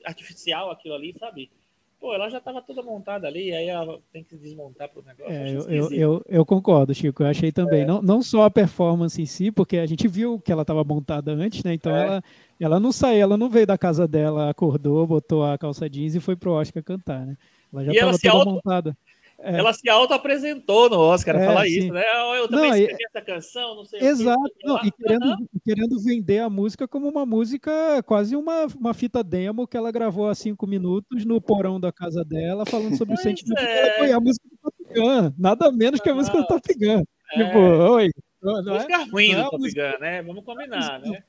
artificial 0.04 0.70
aquilo 0.70 0.94
ali, 0.94 1.14
sabe? 1.18 1.50
Pô, 1.98 2.12
ela 2.12 2.28
já 2.28 2.36
estava 2.36 2.60
toda 2.60 2.82
montada 2.82 3.26
ali, 3.26 3.54
aí 3.54 3.66
ela 3.66 3.98
tem 4.12 4.22
que 4.22 4.36
desmontar 4.36 4.90
para 4.90 5.00
o 5.00 5.04
negócio. 5.04 5.32
É, 5.32 5.50
eu, 5.50 5.62
eu, 5.70 5.92
eu, 5.92 6.24
eu, 6.28 6.44
concordo, 6.44 6.94
Chico. 6.94 7.22
Eu 7.22 7.28
achei 7.28 7.50
também. 7.50 7.80
É. 7.80 7.86
Não, 7.86 8.02
não 8.02 8.22
só 8.22 8.44
a 8.44 8.50
performance 8.50 9.20
em 9.20 9.24
si, 9.24 9.50
porque 9.50 9.78
a 9.78 9.86
gente 9.86 10.06
viu 10.06 10.38
que 10.38 10.52
ela 10.52 10.62
estava 10.62 10.84
montada 10.84 11.32
antes, 11.32 11.64
né? 11.64 11.72
Então 11.72 11.96
é. 11.96 12.04
ela, 12.04 12.24
ela 12.60 12.80
não 12.80 12.92
saiu, 12.92 13.22
ela 13.22 13.36
não 13.38 13.48
veio 13.48 13.66
da 13.66 13.78
casa 13.78 14.06
dela, 14.06 14.50
acordou, 14.50 15.06
botou 15.06 15.44
a 15.44 15.56
calça 15.56 15.88
jeans 15.88 16.14
e 16.14 16.20
foi 16.20 16.36
pro 16.36 16.52
Oscar 16.52 16.82
cantar, 16.82 17.24
né? 17.24 17.38
Ela 17.72 17.84
já 17.86 17.92
estava 17.92 18.18
toda 18.18 18.34
auto... 18.34 18.50
montada. 18.50 18.98
É. 19.44 19.58
Ela 19.58 19.74
se 19.74 19.86
auto-apresentou 19.90 20.88
no 20.88 20.98
Oscar, 20.98 21.36
é, 21.36 21.44
falar 21.44 21.66
sim. 21.66 21.78
isso, 21.78 21.92
né? 21.92 22.02
Eu 22.38 22.48
também 22.48 22.70
não, 22.70 22.76
escrevi 22.78 23.02
e... 23.02 23.06
essa 23.06 23.20
canção, 23.20 23.76
não 23.76 23.84
sei 23.84 24.00
Exato, 24.00 24.40
o 24.40 24.48
que, 24.48 24.66
não, 24.66 24.78
e 24.82 24.90
querendo, 24.90 25.36
querendo 25.62 26.02
vender 26.02 26.38
a 26.38 26.48
música 26.48 26.88
como 26.88 27.06
uma 27.06 27.26
música, 27.26 28.02
quase 28.04 28.34
uma, 28.34 28.64
uma 28.74 28.94
fita 28.94 29.22
demo 29.22 29.68
que 29.68 29.76
ela 29.76 29.92
gravou 29.92 30.30
há 30.30 30.34
cinco 30.34 30.66
minutos 30.66 31.26
no 31.26 31.42
porão 31.42 31.78
da 31.78 31.92
casa 31.92 32.24
dela, 32.24 32.64
falando 32.64 32.96
sobre 32.96 33.14
o 33.14 33.18
sentimento 33.18 33.60
é. 33.60 33.98
Foi 33.98 34.12
a 34.12 34.18
música 34.18 34.48
do 34.48 34.56
Top 34.62 34.94
Gun, 34.94 35.34
nada 35.36 35.70
menos 35.70 36.00
que 36.00 36.08
a 36.08 36.14
música 36.14 36.38
do 36.38 36.46
Top 36.46 36.66
Gun. 36.74 37.02
É. 37.32 37.44
Tipo, 37.44 37.58
oi. 37.58 38.10
Não, 38.42 38.62
não 38.62 38.74
música 38.74 38.94
é, 38.94 39.04
ruim 39.04 39.34
do 39.34 39.50
Top 39.50 39.58
Gun, 39.58 40.00
né? 40.00 40.22
Vamos 40.22 40.42
combinar, 40.42 41.00
né? 41.00 41.22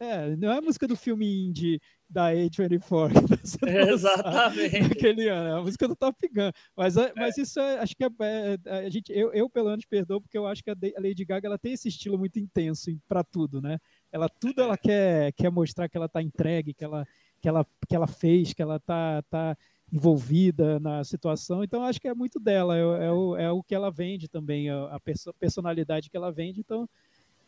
É, 0.00 0.34
não 0.34 0.50
é 0.50 0.58
a 0.58 0.62
música 0.62 0.88
do 0.88 0.96
filme 0.96 1.46
indie 1.46 1.80
da 2.10 2.32
A24. 2.32 3.12
Exatamente. 3.92 4.80
Naquele 4.80 5.28
ano, 5.28 5.48
é 5.48 5.52
a 5.52 5.62
música 5.62 5.86
do 5.86 5.94
Top 5.94 6.16
Gun. 6.28 6.50
Mas, 6.76 6.96
é. 6.96 7.12
mas 7.16 7.38
isso 7.38 7.60
é, 7.60 7.78
acho 7.78 7.96
que 7.96 8.04
é, 8.04 8.08
é, 8.64 8.78
a 8.86 8.90
gente, 8.90 9.12
eu, 9.12 9.32
eu, 9.32 9.48
pelo 9.48 9.70
menos, 9.70 9.84
perdoo, 9.84 10.20
porque 10.20 10.36
eu 10.36 10.46
acho 10.46 10.62
que 10.62 10.70
a 10.70 10.76
Lady 10.98 11.24
Gaga 11.24 11.46
ela 11.46 11.58
tem 11.58 11.72
esse 11.72 11.88
estilo 11.88 12.18
muito 12.18 12.38
intenso 12.38 12.90
para 13.08 13.22
tudo, 13.22 13.62
né? 13.62 13.78
Ela 14.10 14.28
tudo 14.28 14.60
ela 14.60 14.76
quer, 14.76 15.32
quer 15.32 15.50
mostrar 15.50 15.88
que 15.88 15.96
ela 15.96 16.06
está 16.06 16.20
entregue, 16.20 16.74
que 16.74 16.84
ela, 16.84 17.06
que, 17.40 17.48
ela, 17.48 17.64
que 17.88 17.94
ela 17.94 18.08
fez, 18.08 18.52
que 18.52 18.60
ela 18.60 18.76
está 18.76 19.22
tá 19.30 19.56
envolvida 19.92 20.80
na 20.80 21.04
situação. 21.04 21.62
Então, 21.62 21.84
acho 21.84 22.00
que 22.00 22.08
é 22.08 22.14
muito 22.14 22.40
dela, 22.40 22.76
é, 22.76 23.06
é, 23.06 23.10
o, 23.12 23.36
é 23.36 23.50
o 23.50 23.62
que 23.62 23.74
ela 23.74 23.90
vende 23.90 24.28
também, 24.28 24.68
a, 24.68 24.96
a 24.96 25.00
personalidade 25.38 26.10
que 26.10 26.16
ela 26.16 26.30
vende. 26.32 26.60
Então, 26.60 26.88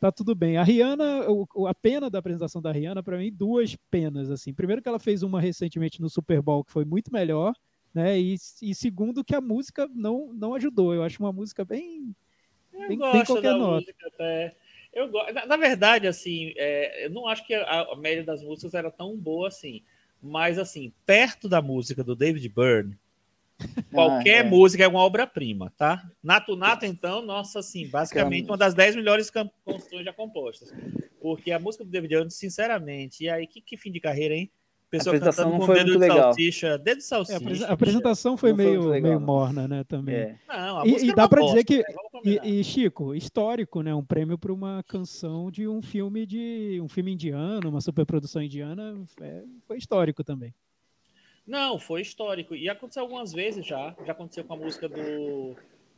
tá 0.03 0.11
tudo 0.11 0.35
bem. 0.35 0.57
A 0.57 0.65
Rihanna, 0.65 1.31
o, 1.31 1.69
a 1.69 1.73
pena 1.73 2.11
da 2.11 2.19
apresentação 2.19 2.61
da 2.61 2.73
Rihanna, 2.73 3.05
para 3.05 3.17
mim, 3.17 3.31
duas 3.33 3.77
penas. 3.89 4.33
assim. 4.33 4.53
Primeiro 4.53 4.83
que 4.83 4.89
ela 4.89 4.99
fez 4.99 5.23
uma 5.23 5.41
recentemente 5.41 6.01
no 6.01 6.11
Super 6.11 6.43
Bowl 6.43 6.65
que 6.65 6.73
foi 6.73 6.85
muito 6.85 7.13
melhor, 7.13 7.55
né? 7.95 8.19
E, 8.19 8.35
e 8.61 8.75
segundo 8.75 9.23
que 9.23 9.33
a 9.33 9.41
música 9.41 9.89
não, 9.95 10.33
não 10.33 10.57
ajudou. 10.57 10.93
Eu 10.93 11.05
acho 11.05 11.23
uma 11.23 11.33
música 11.33 11.65
bem, 11.65 12.17
eu 12.73 12.89
bem, 12.89 12.99
bem 12.99 13.25
qualquer 13.25 13.53
nota. 13.53 13.77
Música, 13.77 14.09
até. 14.13 14.57
Eu 14.93 15.09
na, 15.33 15.47
na, 15.47 15.57
verdade, 15.57 16.09
assim, 16.09 16.53
é, 16.57 17.07
eu 17.07 17.11
não 17.11 17.29
acho 17.29 17.47
que 17.47 17.55
a, 17.55 17.83
a 17.83 17.97
média 17.97 18.25
das 18.25 18.43
músicas 18.43 18.75
era 18.75 18.91
tão 18.91 19.17
boa 19.17 19.47
assim. 19.47 19.85
Mas, 20.21 20.59
assim, 20.59 20.93
perto 21.07 21.49
da 21.49 21.63
música 21.63 22.03
do 22.03 22.17
David 22.17 22.49
Byrne, 22.49 22.99
Qualquer 23.93 24.45
ah, 24.45 24.47
é. 24.47 24.51
música 24.51 24.85
é 24.85 24.89
uma 24.89 25.01
obra-prima, 25.01 25.73
tá? 25.77 26.03
Nato 26.23 26.57
Nato, 26.57 26.85
então, 26.87 27.23
nossa, 27.23 27.61
assim, 27.61 27.89
basicamente 27.89 28.47
uma 28.47 28.57
das 28.57 28.75
10 28.75 28.97
melhores 28.97 29.31
canções 29.31 30.05
já 30.05 30.13
compostas. 30.13 30.73
Porque 31.21 31.53
a 31.53 31.59
música 31.59 31.85
do 31.85 31.91
David 31.91 32.15
Jones, 32.15 32.35
sinceramente, 32.35 33.25
e 33.25 33.31
aí, 33.31 33.47
que, 33.47 33.61
que 33.61 33.77
fim 33.77 33.93
de 33.93 34.01
carreira, 34.01 34.35
hein? 34.35 34.51
Pessoa 34.93 35.15
a 35.15 35.17
apresentação 35.17 35.51
não 35.51 35.65
foi 35.65 35.77
dedo 35.77 35.87
muito 35.87 36.01
legal. 36.01 36.19
salsicha, 36.19 36.77
dedo 36.77 36.99
de 36.99 37.05
salsicha. 37.05 37.65
É, 37.65 37.69
a 37.69 37.73
apresentação 37.73 38.37
foi 38.37 38.53
meio, 38.53 38.83
foi 38.83 39.01
meio 39.01 39.19
morna, 39.19 39.67
né, 39.67 39.85
também. 39.85 40.15
É. 40.15 40.39
Não, 40.47 40.87
e, 40.87 41.07
e 41.07 41.15
dá 41.15 41.27
para 41.27 41.41
dizer 41.41 41.65
que 41.65 41.79
né? 41.79 41.85
e, 42.23 42.61
e, 42.61 42.63
Chico, 42.65 43.15
histórico, 43.15 43.81
né, 43.81 43.95
um 43.95 44.05
prêmio 44.05 44.37
para 44.37 44.53
uma 44.53 44.85
canção 44.87 45.51
de 45.51 45.67
um 45.67 45.81
filme 45.81 46.27
de 46.27 46.79
um 46.83 46.89
filme 46.91 47.11
indiano, 47.11 47.71
uma 47.71 47.81
superprodução 47.81 48.43
indiana, 48.43 49.03
é, 49.23 49.43
foi 49.67 49.79
histórico 49.79 50.23
também. 50.23 50.55
Não, 51.47 51.79
foi 51.79 52.03
histórico. 52.03 52.55
E 52.55 52.69
aconteceu 52.69 53.03
algumas 53.03 53.33
vezes 53.33 53.67
já. 53.67 53.95
Já 54.05 54.13
aconteceu 54.13 54.45
com 54.45 54.55
a 54.55 54.57
música 54.57 54.89
do, 54.89 55.57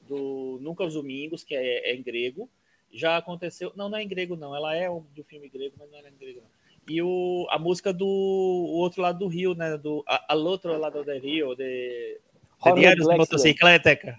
do 0.08 0.58
Nunca 0.60 0.84
os 0.84 0.94
Domingos, 0.94 1.44
que 1.44 1.54
é, 1.54 1.90
é 1.90 1.94
em 1.94 2.02
grego. 2.02 2.48
Já 2.90 3.16
aconteceu. 3.16 3.72
Não, 3.76 3.88
não 3.88 3.98
é 3.98 4.02
em 4.02 4.08
grego, 4.08 4.36
não. 4.36 4.54
Ela 4.54 4.74
é 4.74 4.88
do 4.88 5.24
filme 5.24 5.48
grego, 5.48 5.74
mas 5.78 5.90
não 5.90 5.98
era 5.98 6.08
em 6.08 6.16
grego, 6.16 6.40
não. 6.40 6.64
E 6.88 7.00
o, 7.02 7.46
a 7.50 7.58
música 7.58 7.92
do 7.92 8.06
o 8.06 8.76
outro 8.76 9.00
lado 9.02 9.18
do 9.18 9.26
Rio, 9.26 9.54
né? 9.54 9.76
Do, 9.76 10.04
a, 10.06 10.34
a 10.34 10.36
outro 10.36 10.76
lado 10.78 11.02
do 11.02 11.18
Rio, 11.18 11.54
de, 11.54 12.20
de 12.62 12.72
Diários 12.74 13.06
de 13.06 13.16
Motocicleta. 13.16 14.18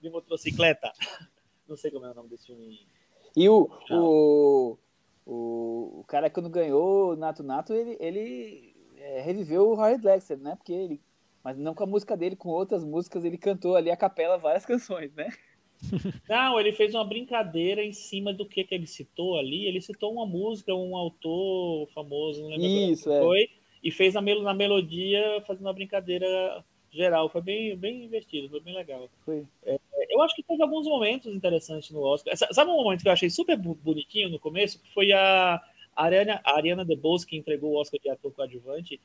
De 0.00 0.10
motocicleta. 0.10 0.92
Não 1.68 1.76
sei 1.76 1.90
como 1.90 2.06
é 2.06 2.10
o 2.10 2.14
nome 2.14 2.28
desse 2.28 2.46
filme. 2.46 2.80
E 3.36 3.48
o, 3.48 3.70
o, 3.90 4.78
o, 5.26 6.00
o 6.00 6.04
cara 6.06 6.30
que 6.30 6.40
não 6.40 6.50
ganhou, 6.50 7.16
Nato 7.16 7.42
Nato, 7.42 7.72
ele, 7.72 7.96
ele 8.00 8.77
é, 9.00 9.20
reviveu 9.20 9.68
o 9.68 9.74
Howard 9.74 10.04
Lexer, 10.04 10.38
né? 10.38 10.56
Porque 10.56 10.72
ele, 10.72 11.00
mas 11.42 11.56
não 11.56 11.74
com 11.74 11.84
a 11.84 11.86
música 11.86 12.16
dele, 12.16 12.36
com 12.36 12.48
outras 12.48 12.84
músicas, 12.84 13.24
ele 13.24 13.38
cantou 13.38 13.76
ali 13.76 13.90
a 13.90 13.96
capela 13.96 14.38
várias 14.38 14.64
canções, 14.66 15.14
né? 15.14 15.28
Não, 16.28 16.58
ele 16.58 16.72
fez 16.72 16.92
uma 16.92 17.04
brincadeira 17.04 17.84
em 17.84 17.92
cima 17.92 18.32
do 18.32 18.44
que, 18.44 18.64
que 18.64 18.74
ele 18.74 18.86
citou 18.86 19.38
ali. 19.38 19.64
Ele 19.64 19.80
citou 19.80 20.12
uma 20.12 20.26
música, 20.26 20.74
um 20.74 20.96
autor 20.96 21.88
famoso, 21.94 22.42
não 22.42 22.50
lembro 22.50 22.66
Isso, 22.66 23.12
é. 23.12 23.20
foi, 23.20 23.48
e 23.82 23.90
fez 23.92 24.14
na, 24.14 24.20
mel 24.20 24.42
na 24.42 24.52
melodia 24.52 25.40
fazendo 25.46 25.66
uma 25.66 25.72
brincadeira 25.72 26.64
geral. 26.90 27.28
Foi 27.28 27.40
bem, 27.40 27.76
bem 27.76 28.04
investido, 28.04 28.48
foi 28.48 28.60
bem 28.60 28.74
legal. 28.74 29.08
Foi. 29.24 29.46
É, 29.64 29.78
eu 30.10 30.20
acho 30.22 30.34
que 30.34 30.42
teve 30.42 30.62
alguns 30.62 30.86
momentos 30.86 31.32
interessantes 31.32 31.90
no 31.90 32.00
Oscar. 32.00 32.36
Sabe 32.36 32.70
um 32.70 32.82
momento 32.82 33.02
que 33.02 33.08
eu 33.08 33.12
achei 33.12 33.30
super 33.30 33.56
bonitinho 33.56 34.30
no 34.30 34.38
começo? 34.38 34.80
Que 34.80 34.92
foi 34.92 35.12
a 35.12 35.62
a 35.98 36.04
Ariana, 36.04 36.40
a 36.44 36.56
Ariana 36.56 36.84
DeBose, 36.84 37.26
que 37.26 37.36
entregou 37.36 37.72
o 37.72 37.80
Oscar 37.80 38.00
de 38.00 38.08
ator 38.08 38.32
coadjuvante, 38.32 39.00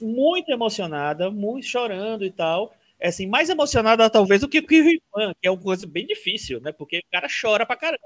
muito 0.00 0.50
emocionada, 0.50 1.30
muito 1.30 1.66
chorando 1.66 2.24
e 2.24 2.30
tal. 2.30 2.74
É 2.98 3.08
assim, 3.08 3.26
mais 3.26 3.50
emocionada 3.50 4.08
talvez 4.08 4.40
do 4.40 4.48
que 4.48 4.58
o 4.58 4.66
Kiwi 4.66 4.98
que 5.40 5.46
é 5.46 5.50
uma 5.50 5.60
coisa 5.60 5.86
bem 5.86 6.06
difícil, 6.06 6.58
né? 6.60 6.72
Porque 6.72 6.98
o 6.98 7.12
cara 7.12 7.28
chora 7.28 7.66
pra 7.66 7.76
caramba. 7.76 8.02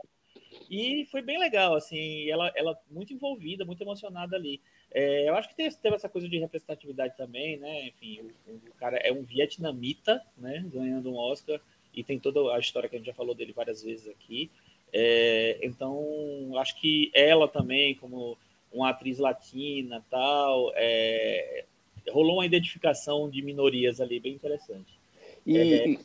E 0.69 1.07
foi 1.11 1.23
bem 1.23 1.39
legal, 1.39 1.75
assim, 1.77 2.29
ela, 2.29 2.51
ela 2.57 2.77
muito 2.91 3.13
envolvida, 3.13 3.65
muito 3.65 3.83
emocionada 3.83 4.35
ali. 4.35 4.61
É, 4.91 5.29
eu 5.29 5.37
acho 5.37 5.49
que 5.49 5.55
teve, 5.55 5.77
teve, 5.77 5.95
essa 5.95 6.09
coisa 6.09 6.29
de 6.29 6.39
representatividade 6.39 7.17
também, 7.17 7.59
né? 7.59 7.87
Enfim, 7.89 8.21
o, 8.47 8.51
o, 8.51 8.75
cara 8.77 8.97
é 8.97 9.13
um 9.13 9.23
vietnamita, 9.23 10.21
né? 10.37 10.65
Ganhando 10.73 11.13
um 11.13 11.17
Oscar, 11.17 11.61
e 11.95 12.03
tem 12.03 12.19
toda 12.19 12.55
a 12.55 12.59
história 12.59 12.89
que 12.89 12.97
a 12.97 12.99
gente 12.99 13.07
já 13.07 13.15
falou 13.15 13.35
dele 13.35 13.53
várias 13.53 13.83
vezes 13.83 14.09
aqui. 14.09 14.51
É, 14.93 15.59
então, 15.63 16.53
acho 16.57 16.79
que 16.81 17.11
ela 17.15 17.49
também, 17.49 17.95
como 17.95 18.37
uma 18.73 18.91
atriz 18.91 19.19
latina 19.19 20.05
tal, 20.11 20.73
é, 20.75 21.65
rolou 22.11 22.37
uma 22.37 22.47
identificação 22.47 23.29
de 23.31 23.43
minorias 23.43 24.01
ali 24.01 24.21
bem 24.21 24.35
interessante. 24.35 24.99
E, 25.47 25.59
é, 25.59 25.99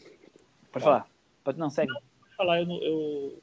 pode 0.71 0.85
falar? 0.85 1.07
Pode, 1.43 1.59
não, 1.59 1.69
segue. 1.69 1.91
Não, 1.91 2.01
pode 2.21 2.35
falar, 2.35 2.59
eu 2.61 2.65
não, 2.65 2.81
eu 2.81 3.41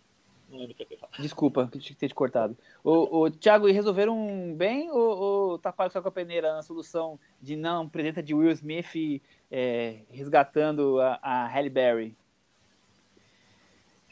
não 0.50 0.58
lembro 0.58 0.72
o 0.72 0.74
que 0.74 0.82
eu 0.82 0.86
ia 0.90 0.98
falar. 0.98 1.12
Desculpa, 1.18 1.68
que 1.70 1.78
tinha 1.78 1.94
que 1.94 2.00
ter 2.00 2.08
te 2.08 2.14
cortado. 2.14 2.56
O, 2.82 3.22
o 3.22 3.30
Thiago, 3.30 3.68
e 3.68 3.72
resolveram 3.72 4.54
bem 4.56 4.90
ou, 4.90 5.18
ou 5.18 5.58
taparam 5.58 5.90
só 5.90 6.00
com 6.00 6.08
a 6.08 6.12
peneira 6.12 6.54
na 6.54 6.62
solução 6.62 7.18
de 7.40 7.56
não 7.56 7.88
presença 7.88 8.22
de 8.22 8.34
Will 8.34 8.50
Smith 8.50 9.22
é, 9.50 10.00
resgatando 10.10 11.00
a, 11.00 11.18
a 11.22 11.46
Halle 11.46 11.70
Berry? 11.70 12.16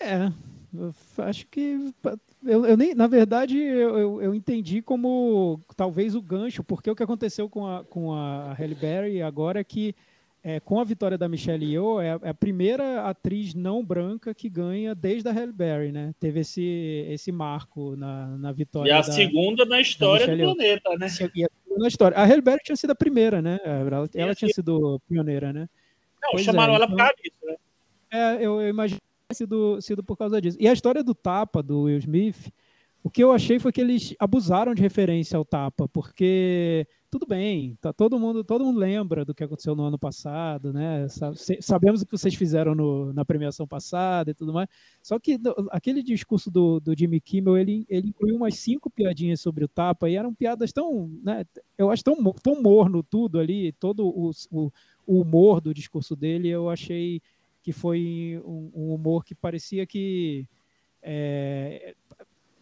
É, 0.00 0.32
acho 1.18 1.46
que 1.48 1.92
eu, 2.44 2.64
eu, 2.64 2.76
nem, 2.76 2.94
na 2.94 3.06
verdade, 3.06 3.58
eu, 3.58 4.22
eu, 4.22 4.34
entendi 4.34 4.80
como 4.82 5.60
talvez 5.76 6.14
o 6.14 6.22
gancho, 6.22 6.64
porque 6.64 6.90
o 6.90 6.96
que 6.96 7.02
aconteceu 7.02 7.48
com 7.48 7.66
a, 7.66 7.84
com 7.84 8.12
a 8.12 8.52
Halle 8.54 8.74
Berry 8.74 9.22
agora 9.22 9.60
é 9.60 9.64
que 9.64 9.94
é, 10.44 10.58
com 10.58 10.80
a 10.80 10.84
vitória 10.84 11.16
da 11.16 11.28
Michelle 11.28 11.64
Yeoh, 11.64 12.00
é, 12.00 12.18
é, 12.20 12.28
a 12.30 12.34
primeira 12.34 13.02
atriz 13.02 13.54
não 13.54 13.84
branca 13.84 14.34
que 14.34 14.48
ganha 14.48 14.92
desde 14.94 15.28
a 15.28 15.32
Halle 15.32 15.52
Berry, 15.52 15.92
né? 15.92 16.12
Teve 16.18 16.40
esse, 16.40 17.06
esse 17.08 17.30
marco 17.30 17.94
na, 17.94 18.26
na 18.38 18.50
vitória. 18.50 18.90
E 18.90 18.92
a 18.92 18.96
da, 18.96 19.02
segunda 19.04 19.64
na 19.64 19.80
história 19.80 20.26
do 20.26 20.36
planeta, 20.36 20.90
né? 20.98 21.06
E 21.34 21.44
a 21.44 21.48
na 21.78 21.88
história. 21.88 22.16
A 22.16 22.24
Halle 22.24 22.42
Berry 22.42 22.60
tinha 22.64 22.76
sido 22.76 22.90
a 22.90 22.94
primeira, 22.94 23.40
né? 23.40 23.58
Ela, 23.64 24.08
ela 24.14 24.34
tinha 24.34 24.52
sido 24.52 25.00
pioneira, 25.08 25.52
né? 25.52 25.68
Não, 26.20 26.30
pois 26.32 26.44
chamaram 26.44 26.72
é, 26.72 26.76
ela 26.76 26.84
então, 26.86 26.96
por 26.96 27.04
causa 27.04 27.14
disso, 27.22 27.36
né? 27.44 27.56
É, 28.10 28.34
eu, 28.44 28.60
eu 28.60 28.68
imagino 28.68 29.00
sido, 29.34 29.80
sido 29.80 30.02
por 30.02 30.16
causa 30.16 30.40
disso. 30.40 30.56
E 30.60 30.68
a 30.68 30.72
história 30.72 31.02
do 31.02 31.14
tapa 31.14 31.62
do 31.62 31.82
Will 31.82 31.98
Smith, 31.98 32.52
o 33.04 33.10
que 33.10 33.22
eu 33.22 33.32
achei 33.32 33.58
foi 33.58 33.72
que 33.72 33.80
eles 33.80 34.14
abusaram 34.18 34.74
de 34.74 34.80
referência 34.80 35.36
ao 35.36 35.44
tapa, 35.44 35.88
porque 35.88 36.86
tudo 37.10 37.26
bem, 37.26 37.76
tá 37.80 37.92
todo 37.92 38.18
mundo, 38.18 38.44
todo 38.44 38.64
mundo 38.64 38.78
lembra 38.78 39.24
do 39.24 39.34
que 39.34 39.42
aconteceu 39.42 39.74
no 39.74 39.82
ano 39.82 39.98
passado, 39.98 40.72
né? 40.72 41.08
Sabemos 41.60 42.00
o 42.00 42.06
que 42.06 42.16
vocês 42.16 42.34
fizeram 42.34 42.76
no, 42.76 43.12
na 43.12 43.24
premiação 43.24 43.66
passada 43.66 44.30
e 44.30 44.34
tudo 44.34 44.52
mais. 44.52 44.68
Só 45.02 45.18
que 45.18 45.36
aquele 45.72 46.00
discurso 46.00 46.48
do, 46.48 46.78
do 46.78 46.96
Jimmy 46.96 47.20
Kimmel, 47.20 47.58
ele, 47.58 47.84
ele 47.88 48.08
incluiu 48.08 48.36
umas 48.36 48.54
cinco 48.54 48.88
piadinhas 48.88 49.40
sobre 49.40 49.64
o 49.64 49.68
tapa 49.68 50.08
e 50.08 50.14
eram 50.14 50.32
piadas 50.32 50.72
tão, 50.72 51.10
né? 51.24 51.44
Eu 51.76 51.90
acho 51.90 52.04
tão, 52.04 52.14
tão 52.40 52.62
morno 52.62 53.02
tudo 53.02 53.40
ali, 53.40 53.72
todo 53.72 54.06
o, 54.06 54.30
o, 54.50 54.72
o 55.04 55.20
humor 55.20 55.60
do 55.60 55.74
discurso 55.74 56.14
dele, 56.14 56.48
eu 56.48 56.70
achei 56.70 57.20
que 57.62 57.72
foi 57.72 58.40
um, 58.44 58.70
um 58.74 58.94
humor 58.94 59.24
que 59.24 59.34
parecia 59.34 59.86
que 59.86 60.46
é, 61.02 61.94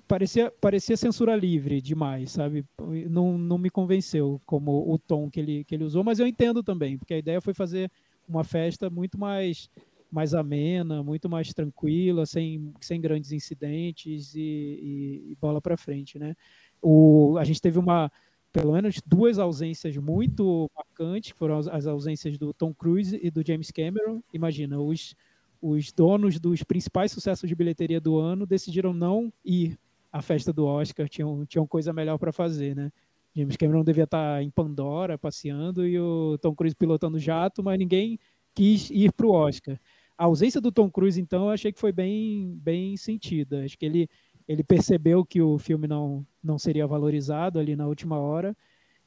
parecia, 0.06 0.50
parecia 0.60 0.96
censura 0.96 1.36
livre 1.36 1.80
demais, 1.80 2.32
sabe? 2.32 2.64
Não, 3.08 3.38
não 3.38 3.56
me 3.58 3.70
convenceu 3.70 4.40
como 4.44 4.92
o 4.92 4.98
tom 4.98 5.30
que 5.30 5.40
ele, 5.40 5.64
que 5.64 5.74
ele 5.74 5.84
usou, 5.84 6.02
mas 6.02 6.18
eu 6.18 6.26
entendo 6.26 6.62
também, 6.62 6.98
porque 6.98 7.14
a 7.14 7.18
ideia 7.18 7.40
foi 7.40 7.54
fazer 7.54 7.90
uma 8.28 8.44
festa 8.44 8.90
muito 8.90 9.18
mais 9.18 9.70
mais 10.12 10.34
amena, 10.34 11.04
muito 11.04 11.28
mais 11.28 11.54
tranquila, 11.54 12.26
sem, 12.26 12.74
sem 12.80 13.00
grandes 13.00 13.30
incidentes 13.30 14.34
e, 14.34 14.40
e, 14.40 15.30
e 15.30 15.36
bola 15.40 15.60
para 15.60 15.76
frente, 15.76 16.18
né? 16.18 16.34
O, 16.82 17.36
a 17.38 17.44
gente 17.44 17.62
teve 17.62 17.78
uma 17.78 18.10
pelo 18.52 18.72
menos 18.72 19.00
duas 19.06 19.38
ausências 19.38 19.96
muito 19.96 20.68
marcantes, 20.76 21.32
que 21.32 21.38
foram 21.38 21.58
as 21.58 21.86
ausências 21.86 22.36
do 22.36 22.52
Tom 22.52 22.74
Cruise 22.74 23.18
e 23.22 23.30
do 23.30 23.46
James 23.46 23.70
Cameron. 23.70 24.22
Imagina, 24.32 24.80
os, 24.80 25.14
os 25.60 25.92
donos 25.92 26.38
dos 26.40 26.62
principais 26.62 27.12
sucessos 27.12 27.48
de 27.48 27.54
bilheteria 27.54 28.00
do 28.00 28.18
ano 28.18 28.46
decidiram 28.46 28.92
não 28.92 29.32
ir 29.44 29.78
a 30.12 30.20
festa 30.20 30.52
do 30.52 30.66
Oscar, 30.66 31.08
tinham, 31.08 31.46
tinham 31.46 31.66
coisa 31.66 31.92
melhor 31.92 32.18
para 32.18 32.32
fazer, 32.32 32.74
né? 32.74 32.90
James 33.34 33.56
Cameron 33.56 33.84
devia 33.84 34.04
estar 34.04 34.36
tá 34.36 34.42
em 34.42 34.50
Pandora 34.50 35.16
passeando 35.16 35.86
e 35.86 35.98
o 36.00 36.36
Tom 36.38 36.54
Cruise 36.54 36.74
pilotando 36.74 37.18
jato, 37.18 37.62
mas 37.62 37.78
ninguém 37.78 38.18
quis 38.54 38.90
ir 38.90 39.12
para 39.12 39.26
o 39.26 39.30
Oscar. 39.30 39.78
A 40.18 40.24
ausência 40.24 40.60
do 40.60 40.72
Tom 40.72 40.90
Cruise, 40.90 41.20
então, 41.20 41.44
eu 41.44 41.50
achei 41.50 41.72
que 41.72 41.80
foi 41.80 41.92
bem, 41.92 42.58
bem 42.60 42.96
sentida. 42.96 43.64
Acho 43.64 43.78
que 43.78 43.86
ele, 43.86 44.08
ele 44.50 44.64
percebeu 44.64 45.24
que 45.24 45.40
o 45.40 45.58
filme 45.58 45.86
não, 45.86 46.26
não 46.42 46.58
seria 46.58 46.84
valorizado 46.84 47.60
ali 47.60 47.76
na 47.76 47.86
última 47.86 48.18
hora. 48.18 48.56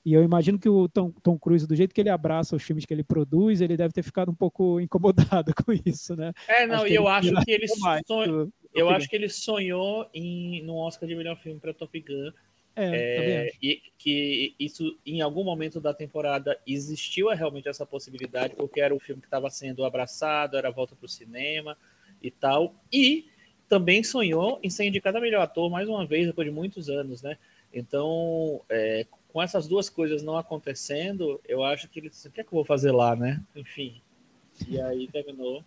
E 0.06 0.14
eu 0.14 0.24
imagino 0.24 0.58
que 0.58 0.70
o 0.70 0.88
Tom, 0.88 1.12
Tom 1.22 1.38
Cruise, 1.38 1.68
do 1.68 1.76
jeito 1.76 1.94
que 1.94 2.00
ele 2.00 2.10
abraça 2.10 2.56
os 2.56 2.64
filmes 2.64 2.86
que 2.86 2.94
ele 2.94 3.04
produz, 3.04 3.60
ele 3.60 3.76
deve 3.76 3.94
ter 3.94 4.04
ficado 4.04 4.32
um 4.32 4.36
pouco 4.36 4.80
incomodado 4.80 5.54
com 5.54 5.74
isso, 5.86 6.16
né? 6.16 6.32
É, 6.48 6.66
não, 6.66 6.88
e 6.88 6.96
eu 6.96 7.10
acho 7.10 7.34
que 7.44 7.52
ele 7.52 7.68
sonhou, 7.68 8.50
eu 8.74 8.90
acho 8.90 9.10
que 9.10 9.16
ele 9.18 9.28
sonhou 9.28 10.10
em 10.14 10.64
no 10.64 10.78
Oscar 10.78 11.10
de 11.10 11.16
melhor 11.16 11.38
filme 11.38 11.60
para 11.60 11.74
Top 11.74 12.00
Gun. 12.00 12.32
É, 12.74 13.50
é 13.50 13.52
e 13.62 13.82
que 13.98 14.56
isso 14.58 14.98
em 15.06 15.22
algum 15.22 15.44
momento 15.44 15.82
da 15.82 15.94
temporada 15.94 16.58
existiu 16.66 17.28
realmente 17.36 17.68
essa 17.68 17.86
possibilidade, 17.86 18.56
porque 18.56 18.80
era 18.80 18.96
o 18.96 19.00
filme 19.00 19.22
que 19.22 19.28
estava 19.28 19.50
sendo 19.50 19.84
abraçado, 19.84 20.56
era 20.56 20.70
a 20.70 20.72
volta 20.72 20.96
para 20.96 21.06
o 21.06 21.10
cinema 21.10 21.78
e 22.22 22.32
tal. 22.32 22.82
E 22.92 23.28
também 23.74 24.04
sonhou 24.04 24.60
em 24.62 24.70
ser 24.70 24.86
indicado 24.86 25.18
a 25.18 25.22
melhor 25.22 25.42
ator 25.42 25.68
mais 25.68 25.90
uma 25.90 26.06
vez 26.06 26.28
depois 26.28 26.48
de 26.48 26.54
muitos 26.54 26.90
anos, 26.90 27.24
né? 27.24 27.38
Então, 27.74 28.62
é, 28.70 29.08
com 29.30 29.42
essas 29.42 29.68
duas 29.68 29.90
coisas 29.90 30.22
não 30.22 30.38
acontecendo, 30.38 31.42
eu 31.48 31.64
acho 31.64 31.90
que 31.90 32.00
ele 32.00 32.10
disse: 32.10 32.28
o 32.28 32.32
que 32.32 32.42
é 32.42 32.44
que 32.44 32.50
eu 32.50 32.58
vou 32.58 32.64
fazer 32.64 32.92
lá, 32.92 33.16
né? 33.16 33.42
Enfim. 33.56 34.00
E 34.68 34.80
aí 34.80 35.08
terminou. 35.08 35.64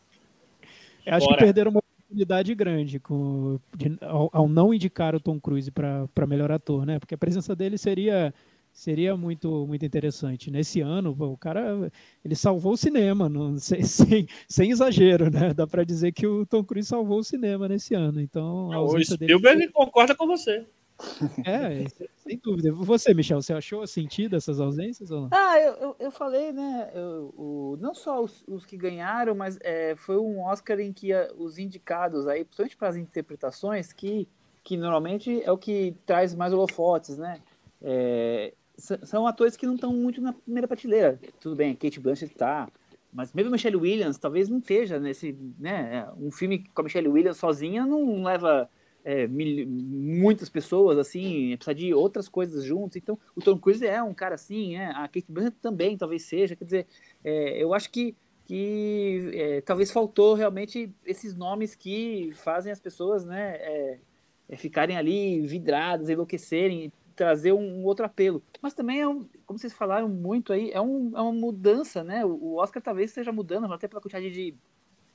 Eu 1.05 1.15
acho 1.15 1.27
Bora. 1.27 1.39
que 1.39 1.45
perderam 1.47 1.73
uma 1.73 1.81
oportunidade 1.81 2.55
grande 2.55 3.01
com, 3.01 3.59
de, 3.77 3.99
ao, 4.01 4.31
ao, 4.33 4.49
não 4.49 4.73
indicar 4.73 5.17
o 5.17 5.21
Tom 5.21 5.41
Cruise 5.41 5.73
para 5.73 6.27
melhor 6.29 6.53
ator, 6.53 6.87
né? 6.87 7.01
Porque 7.01 7.17
a 7.17 7.19
presença 7.19 7.57
dele 7.57 7.77
seria 7.77 8.33
seria 8.77 9.17
muito 9.17 9.67
muito 9.67 9.85
interessante. 9.85 10.51
Nesse 10.51 10.83
ano, 10.83 11.17
o 11.19 11.37
cara 11.37 11.91
ele 12.23 12.37
salvou 12.37 12.75
o 12.75 12.77
cinema, 12.77 13.29
não, 13.29 13.57
sem, 13.59 13.83
sem, 13.83 14.29
sem 14.47 14.71
exagero, 14.71 15.31
né? 15.31 15.55
Dá 15.55 15.67
para 15.67 15.83
dizer 15.83 16.13
que 16.13 16.27
o 16.27 16.45
Tom 16.45 16.63
Cruise 16.63 16.89
salvou 16.89 17.19
o 17.19 17.25
cinema 17.25 17.67
nesse 17.67 17.95
ano. 17.95 18.21
Então, 18.21 18.71
a 18.71 18.81
o 18.81 19.03
Spielberg 19.03 19.61
dele... 19.61 19.73
concorda 19.73 20.15
com 20.15 20.27
você. 20.27 20.65
É, 21.47 21.85
sem 22.17 22.39
dúvida. 22.39 22.73
Você, 22.73 23.13
Michel, 23.13 23.43
você 23.43 23.53
achou 23.53 23.87
sentido 23.87 24.35
essas 24.35 24.59
ausências 24.59 25.11
ou 25.11 25.23
não? 25.23 25.29
Ah, 25.31 25.61
eu, 25.61 25.75
eu, 25.75 25.97
eu 25.99 26.11
falei, 26.11 26.53
né? 26.53 26.91
Eu, 26.95 27.35
o, 27.37 27.77
não 27.79 27.95
só 27.95 28.23
os, 28.23 28.43
os, 28.47 28.65
que 28.65 28.79
ganharam, 28.79 29.35
mas 29.35 29.59
é, 29.61 29.95
foi 29.95 30.17
um 30.17 30.41
Oscar 30.43 30.81
em 30.81 30.95
que 30.95 31.13
a, 31.13 31.31
os 31.37 31.59
indicados 31.59 32.27
aí, 32.27 32.45
principalmente 32.45 32.77
para 32.79 32.89
as 32.89 32.97
interpretações, 32.97 33.93
que, 33.93 34.27
que 34.65 34.77
normalmente 34.77 35.43
é 35.43 35.53
o 35.53 35.59
que 35.59 35.95
traz 36.07 36.35
mais 36.35 36.55
holofotes, 36.55 37.19
né? 37.19 37.41
É, 37.83 38.55
são 38.77 39.27
atores 39.27 39.57
que 39.57 39.67
não 39.67 39.75
estão 39.75 39.93
muito 39.93 40.21
na 40.21 40.33
primeira 40.33 40.69
prateleira. 40.69 41.19
Tudo 41.41 41.57
bem, 41.57 41.75
Kate 41.75 42.01
Blanchett 42.01 42.33
está, 42.33 42.69
mas 43.13 43.33
mesmo 43.33 43.51
Michelle 43.51 43.77
Williams 43.77 44.19
talvez 44.19 44.49
não 44.49 44.59
esteja 44.59 44.99
nesse, 45.01 45.37
né? 45.59 46.07
Um 46.19 46.31
filme 46.31 46.65
com 46.75 46.83
a 46.83 46.85
Michelle 46.85 47.09
Williams 47.09 47.39
sozinha 47.39 47.87
não 47.87 48.23
leva 48.23 48.69
é, 49.07 49.27
mil, 49.27 49.67
muitas 49.69 50.49
pessoas, 50.49 50.99
assim, 50.99 51.55
precisa 51.57 51.75
de 51.75 51.95
outras 51.95 52.29
coisas 52.29 52.65
juntos. 52.65 52.97
Então, 52.97 53.19
o 53.35 53.41
Tom 53.41 53.57
Cruise 53.57 53.87
é 53.87 54.03
um 54.03 54.13
cara 54.13 54.35
assim, 54.35 54.77
é, 54.77 54.87
a 54.87 55.09
Kate 55.09 55.27
Blanchett 55.29 55.57
também 55.63 55.97
talvez 55.97 56.25
seja. 56.25 56.57
Quer 56.57 56.65
dizer, 56.65 56.87
é, 57.25 57.63
eu 57.63 57.73
acho 57.73 57.91
que, 57.91 58.17
que 58.45 59.31
é, 59.33 59.61
talvez 59.61 59.91
faltou 59.91 60.35
realmente 60.35 60.93
esses 61.05 61.35
nomes 61.35 61.75
que 61.75 62.33
fazem 62.35 62.73
as 62.73 62.81
pessoas, 62.81 63.25
né, 63.25 63.57
é, 63.61 63.99
é, 64.49 64.57
ficarem 64.57 64.97
ali 64.97 65.41
vidradas, 65.47 66.09
enlouquecerem, 66.09 66.93
trazer 67.17 67.53
um, 67.53 67.81
um, 67.81 67.85
outro 67.85 68.05
apelo. 68.05 68.43
Mas 68.63 68.75
também 68.75 69.01
é 69.01 69.09
um, 69.09 69.27
como 69.47 69.59
vocês 69.59 69.73
falaram 69.73 70.09
muito 70.09 70.53
aí, 70.53 70.71
é, 70.71 70.81
um, 70.81 71.13
é 71.17 71.21
uma 71.21 71.33
mudança, 71.33 72.05
né? 72.05 72.25
O 72.25 72.57
Oscar 72.57 72.83
talvez 72.83 73.11
esteja 73.11 73.33
mudando, 73.33 73.73
até 73.73 73.89
pela 73.89 74.01
quantidade 74.01 74.31
de 74.31 74.55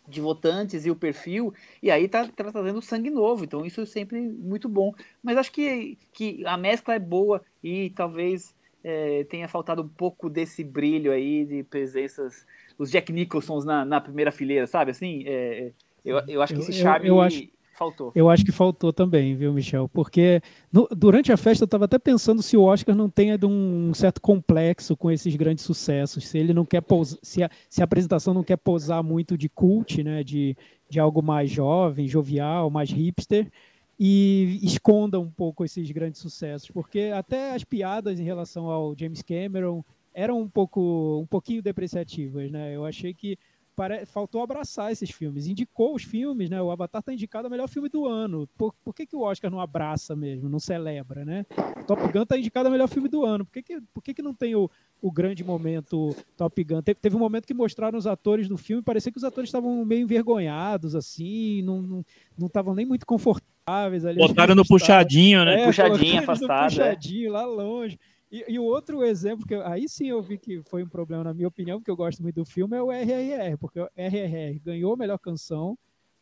de 0.08 0.20
votantes 0.20 0.86
e 0.86 0.92
o 0.92 0.96
perfil, 0.96 1.54
e 1.82 1.92
aí 1.92 2.08
tá, 2.08 2.28
tá 2.28 2.52
trazendo 2.52 2.82
sangue 2.82 3.10
novo, 3.10 3.44
então 3.44 3.66
isso 3.66 3.82
é 3.82 3.86
sempre 3.86 4.20
muito 4.20 4.68
bom. 4.68 4.94
Mas 5.22 5.38
acho 5.38 5.52
que, 5.52 5.98
que 6.12 6.46
a 6.46 6.58
mescla 6.58 6.96
é 6.96 7.00
boa 7.00 7.42
e 7.64 7.92
talvez 7.92 8.56
é, 8.84 9.24
tenha 9.26 9.48
faltado 9.48 9.84
um 9.84 9.88
pouco 9.88 10.30
desse 10.30 10.64
brilho 10.64 11.12
aí 11.12 11.46
de 11.46 11.64
presenças, 11.64 12.46
os 12.78 12.90
Jack 12.90 13.14
Nicholsons 13.14 13.64
na, 13.64 13.86
na 13.86 14.02
primeira 14.02 14.32
fileira, 14.32 14.66
sabe 14.68 14.92
assim? 14.92 15.24
É, 15.26 15.68
é 15.68 15.72
eu, 16.04 16.20
eu 16.28 16.42
acho 16.42 16.56
que 16.56 16.60
esse 16.62 16.74
charme... 16.74 17.08
Eu, 17.08 17.16
eu 17.16 17.22
acho 17.22 17.48
faltou. 17.82 18.12
Eu 18.14 18.30
acho 18.30 18.46
que 18.46 18.52
faltou 18.52 18.94
também, 18.94 19.36
viu, 19.36 19.52
Michel? 19.52 19.90
Porque 19.90 20.42
no, 20.72 20.88
durante 20.96 21.32
a 21.32 21.38
festa 21.38 21.64
eu 21.64 21.66
estava 21.66 21.86
até 21.86 21.98
pensando 21.98 22.44
se 22.44 22.56
o 22.56 22.62
Oscar 22.62 22.96
não 22.96 23.10
tem 23.10 23.32
um 23.44 23.92
certo 23.94 24.22
complexo 24.22 24.96
com 24.96 25.10
esses 25.10 25.36
grandes 25.36 25.66
sucessos, 25.66 26.28
se 26.28 26.38
ele 26.38 26.54
não 26.54 26.66
quer 26.66 26.82
pousar, 26.82 27.18
se 27.24 27.42
a, 27.42 27.50
se 27.68 27.82
a 27.82 27.86
apresentação 27.86 28.34
não 28.34 28.44
quer 28.44 28.58
posar 28.58 29.04
muito 29.04 29.36
de 29.36 29.50
cult, 29.50 30.04
né, 30.04 30.24
de, 30.24 30.56
de 30.88 31.00
algo 31.00 31.24
mais 31.24 31.50
jovem, 31.50 32.08
jovial, 32.08 32.70
mais 32.70 32.92
hipster, 32.92 33.52
e 34.00 34.60
esconda 34.62 35.20
um 35.20 35.30
pouco 35.30 35.66
esses 35.66 35.90
grandes 35.92 36.22
sucessos, 36.22 36.70
porque 36.70 37.12
até 37.14 37.56
as 37.56 37.64
piadas 37.64 38.20
em 38.20 38.24
relação 38.24 38.68
ao 38.68 38.96
James 38.98 39.22
Cameron 39.22 39.84
eram 40.14 40.40
um 40.40 40.50
pouco 40.50 41.20
um 41.22 41.28
pouquinho 41.28 41.62
depreciativas, 41.62 42.52
né? 42.52 42.76
Eu 42.76 42.86
achei 42.86 43.14
que 43.14 43.38
pare... 43.76 44.06
faltou 44.06 44.42
abraçar 44.42 44.92
esses 44.92 45.10
filmes. 45.10 45.48
Indicou 45.48 45.96
os 45.96 46.04
filmes, 46.04 46.50
né? 46.50 46.62
O 46.62 46.72
Avatar 46.72 47.00
está 47.00 47.14
indicado 47.14 47.48
o 47.48 47.52
melhor 47.52 47.68
filme 47.68 47.90
do 47.90 48.06
ano. 48.06 48.48
Por, 48.58 48.74
por 48.84 48.94
que, 48.94 49.06
que 49.06 49.16
o 49.16 49.22
Oscar 49.22 49.50
não 49.50 49.60
abraça 49.60 50.16
mesmo, 50.16 50.50
não 50.50 50.60
celebra, 50.60 51.26
né? 51.26 51.46
Top 51.88 52.02
Gun 52.12 52.24
está 52.24 52.38
indicado 52.38 52.70
o 52.70 52.72
melhor 52.72 52.88
filme 52.88 53.10
do 53.10 53.26
ano. 53.26 53.46
Por 53.46 53.54
que, 53.54 53.64
que, 53.64 53.82
por 53.94 54.04
que, 54.04 54.14
que 54.14 54.22
não 54.22 54.34
tem 54.34 54.56
o, 54.56 54.70
o 55.02 55.12
grande 55.12 55.44
momento 55.44 56.16
Top 56.38 56.64
Gun? 56.64 56.82
Teve, 56.82 57.00
teve 57.00 57.16
um 57.16 57.20
momento 57.20 57.46
que 57.46 57.54
mostraram 57.54 57.98
os 57.98 58.08
atores 58.08 58.48
do 58.48 58.58
filme, 58.58 58.84
parecia 58.84 59.12
que 59.12 59.18
os 59.18 59.24
atores 59.24 59.48
estavam 59.48 59.84
meio 59.86 60.02
envergonhados, 60.02 60.96
assim, 60.96 61.62
não 61.62 62.04
estavam 62.46 62.74
nem 62.74 62.86
muito 62.86 63.06
confortáveis 63.06 64.06
ali. 64.06 64.18
Botaram 64.18 64.56
no 64.56 64.66
puxadinho, 64.66 65.46
né? 65.46 65.62
É, 65.62 65.66
puxadinho, 65.66 66.20
afastado. 66.20 66.64
É. 66.64 66.68
Puxadinho, 66.68 67.28
é. 67.28 67.32
lá 67.32 67.46
longe. 67.46 68.00
E, 68.32 68.46
e, 68.48 68.58
o 68.58 68.64
outro 68.64 69.04
exemplo, 69.04 69.46
que 69.46 69.54
eu, 69.54 69.66
aí 69.66 69.90
sim 69.90 70.08
eu 70.08 70.22
vi 70.22 70.38
que 70.38 70.64
foi 70.64 70.84
um 70.84 70.88
problema, 70.88 71.26
na 71.26 71.34
minha 71.34 71.50
opinião, 71.50 71.80
porque 71.80 71.92
eu 71.92 71.98
gosto 71.98 72.24
muito 72.24 72.36
do 72.36 72.46
filme, 72.46 72.78
é 72.78 72.82
o 72.82 72.90
RRR, 72.90 73.58
porque 73.58 73.80
o 73.80 73.90
RRR 73.94 74.58
ganhou 74.64 74.94
a 74.94 74.98
melhor 74.98 75.20
canção. 75.20 75.78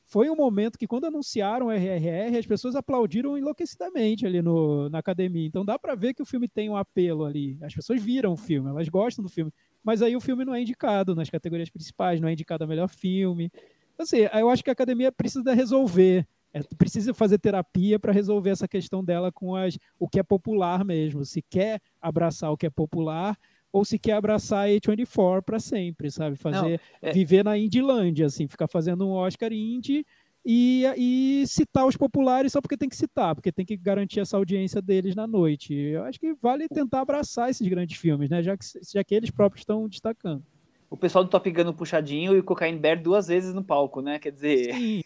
Foi 0.05 0.27
um 0.27 0.35
momento 0.35 0.79
que, 0.79 0.87
quando 0.87 1.05
anunciaram 1.05 1.67
o 1.67 1.71
RRR, 1.71 2.35
as 2.35 2.47
pessoas 2.47 2.75
aplaudiram 2.75 3.37
enlouquecidamente 3.37 4.25
ali 4.25 4.41
no, 4.41 4.89
na 4.89 4.97
academia. 4.97 5.45
Então 5.45 5.63
dá 5.63 5.77
para 5.77 5.93
ver 5.93 6.15
que 6.15 6.23
o 6.23 6.25
filme 6.25 6.47
tem 6.47 6.67
um 6.67 6.75
apelo 6.75 7.25
ali. 7.25 7.59
As 7.61 7.75
pessoas 7.75 8.01
viram 8.01 8.33
o 8.33 8.37
filme, 8.37 8.69
elas 8.71 8.89
gostam 8.89 9.23
do 9.23 9.29
filme. 9.29 9.53
mas 9.83 10.01
aí 10.01 10.15
o 10.15 10.19
filme 10.19 10.43
não 10.43 10.55
é 10.55 10.61
indicado 10.61 11.13
nas 11.13 11.29
categorias 11.29 11.69
principais, 11.69 12.19
não 12.19 12.27
é 12.27 12.33
indicado 12.33 12.63
a 12.63 12.67
melhor 12.67 12.89
filme. 12.89 13.51
Assim, 13.99 14.17
eu 14.33 14.49
acho 14.49 14.63
que 14.63 14.71
a 14.71 14.73
academia 14.73 15.11
precisa 15.11 15.53
resolver, 15.53 16.25
é, 16.53 16.61
precisa 16.77 17.13
fazer 17.13 17.37
terapia 17.37 17.99
para 17.99 18.11
resolver 18.11 18.49
essa 18.49 18.67
questão 18.67 19.03
dela 19.03 19.31
com 19.31 19.55
as, 19.55 19.77
o 19.99 20.07
que 20.07 20.19
é 20.19 20.23
popular 20.23 20.83
mesmo. 20.83 21.23
Se 21.25 21.41
quer 21.41 21.81
abraçar 22.01 22.51
o 22.51 22.57
que 22.57 22.65
é 22.65 22.69
popular 22.69 23.37
ou 23.71 23.85
se 23.85 23.99
quer 23.99 24.13
abraçar 24.13 24.67
a 24.67 24.69
A24 24.69 25.43
para 25.43 25.59
sempre, 25.59 26.09
sabe? 26.09 26.35
Fazer 26.35 26.81
não, 27.01 27.09
é... 27.09 27.13
viver 27.13 27.43
na 27.43 27.57
Indilândia, 27.57 28.25
assim, 28.25 28.47
ficar 28.47 28.67
fazendo 28.67 29.07
um 29.07 29.11
Oscar 29.11 29.53
indie 29.53 30.05
e, 30.45 30.83
e 30.97 31.43
citar 31.47 31.85
os 31.85 31.95
populares 31.95 32.51
só 32.51 32.61
porque 32.61 32.77
tem 32.77 32.89
que 32.89 32.95
citar, 32.95 33.35
porque 33.35 33.51
tem 33.51 33.65
que 33.65 33.77
garantir 33.77 34.19
essa 34.19 34.37
audiência 34.37 34.81
deles 34.81 35.15
na 35.15 35.27
noite. 35.27 35.73
Eu 35.73 36.03
acho 36.03 36.19
que 36.19 36.33
vale 36.41 36.67
tentar 36.67 37.01
abraçar 37.01 37.49
esses 37.49 37.67
grandes 37.67 37.99
filmes, 37.99 38.29
né? 38.29 38.41
Já 38.41 38.57
que, 38.57 38.65
já 38.91 39.03
que 39.03 39.13
eles 39.13 39.29
próprios 39.29 39.61
estão 39.61 39.87
destacando. 39.87 40.43
O 40.89 40.97
pessoal 40.97 41.23
do 41.23 41.29
Top 41.29 41.49
Gun 41.51 41.71
puxadinho 41.73 42.35
e 42.35 42.39
o 42.39 42.43
Cocaine 42.43 42.79
Bear 42.79 42.99
duas 42.99 43.27
vezes 43.27 43.53
no 43.53 43.63
palco, 43.63 44.01
né? 44.01 44.17
Quer 44.17 44.31
dizer. 44.31 45.03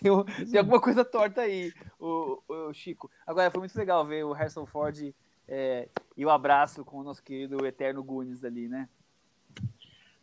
Tem, 0.00 0.46
tem, 0.46 0.58
alguma 0.58 0.80
coisa 0.80 1.04
torta 1.04 1.42
aí, 1.42 1.72
o, 1.98 2.42
o, 2.48 2.72
Chico. 2.72 3.10
Agora, 3.26 3.50
foi 3.50 3.60
muito 3.60 3.76
legal 3.76 4.04
ver 4.06 4.24
o 4.24 4.32
Harrison 4.32 4.66
Ford 4.66 5.14
é, 5.46 5.88
e 6.16 6.24
o 6.24 6.30
abraço 6.30 6.84
com 6.84 6.98
o 6.98 7.02
nosso 7.02 7.22
querido 7.22 7.64
Eterno 7.66 8.02
Gunis 8.02 8.44
ali, 8.44 8.68
né? 8.68 8.88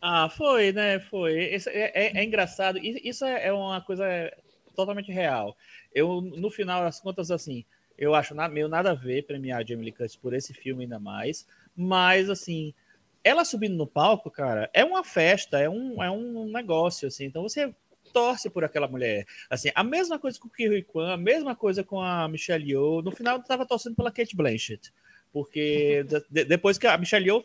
Ah, 0.01 0.29
foi, 0.29 0.71
né? 0.71 0.99
Foi. 0.99 1.55
É, 1.55 1.57
é, 1.67 2.19
é 2.19 2.23
engraçado. 2.23 2.77
Isso 2.77 3.25
é, 3.25 3.47
é 3.47 3.53
uma 3.53 3.81
coisa 3.81 4.05
totalmente 4.75 5.11
real. 5.11 5.57
Eu, 5.93 6.21
no 6.21 6.49
final 6.49 6.83
das 6.83 6.99
contas, 6.99 7.31
assim, 7.31 7.65
eu 7.97 8.13
acho 8.13 8.35
meio 8.51 8.67
nada 8.67 8.91
a 8.91 8.95
ver 8.95 9.25
premiar 9.25 9.61
a 9.61 9.65
Jamie 9.65 9.85
Lee 9.85 9.91
Curtis 9.91 10.15
por 10.15 10.33
esse 10.33 10.53
filme 10.53 10.83
ainda 10.83 10.99
mais. 10.99 11.47
Mas, 11.75 12.29
assim, 12.29 12.73
ela 13.23 13.43
subindo 13.43 13.75
no 13.75 13.87
palco, 13.87 14.29
cara, 14.29 14.69
é 14.71 14.85
uma 14.85 15.03
festa, 15.03 15.59
é 15.59 15.67
um, 15.67 16.03
é 16.03 16.11
um 16.11 16.51
negócio, 16.51 17.07
assim. 17.07 17.25
Então 17.25 17.41
você 17.41 17.73
torce 18.15 18.49
por 18.49 18.63
aquela 18.63 18.87
mulher. 18.87 19.25
Assim, 19.49 19.69
a 19.75 19.83
mesma 19.83 20.17
coisa 20.17 20.39
com 20.39 20.47
o 20.47 20.49
Kiwi 20.49 20.83
Kwan, 20.83 21.11
a 21.11 21.17
mesma 21.17 21.53
coisa 21.53 21.83
com 21.83 22.01
a 22.01 22.25
Michelle 22.29 22.71
Yeoh. 22.71 23.01
No 23.01 23.11
final, 23.11 23.35
eu 23.35 23.43
tava 23.43 23.65
torcendo 23.65 23.93
pela 23.93 24.09
Kate 24.09 24.37
Blanchett. 24.37 24.93
Porque 25.33 26.05
de, 26.31 26.45
depois 26.45 26.77
que 26.77 26.87
a 26.87 26.97
Michelle 26.97 27.25
Yeoh 27.25 27.43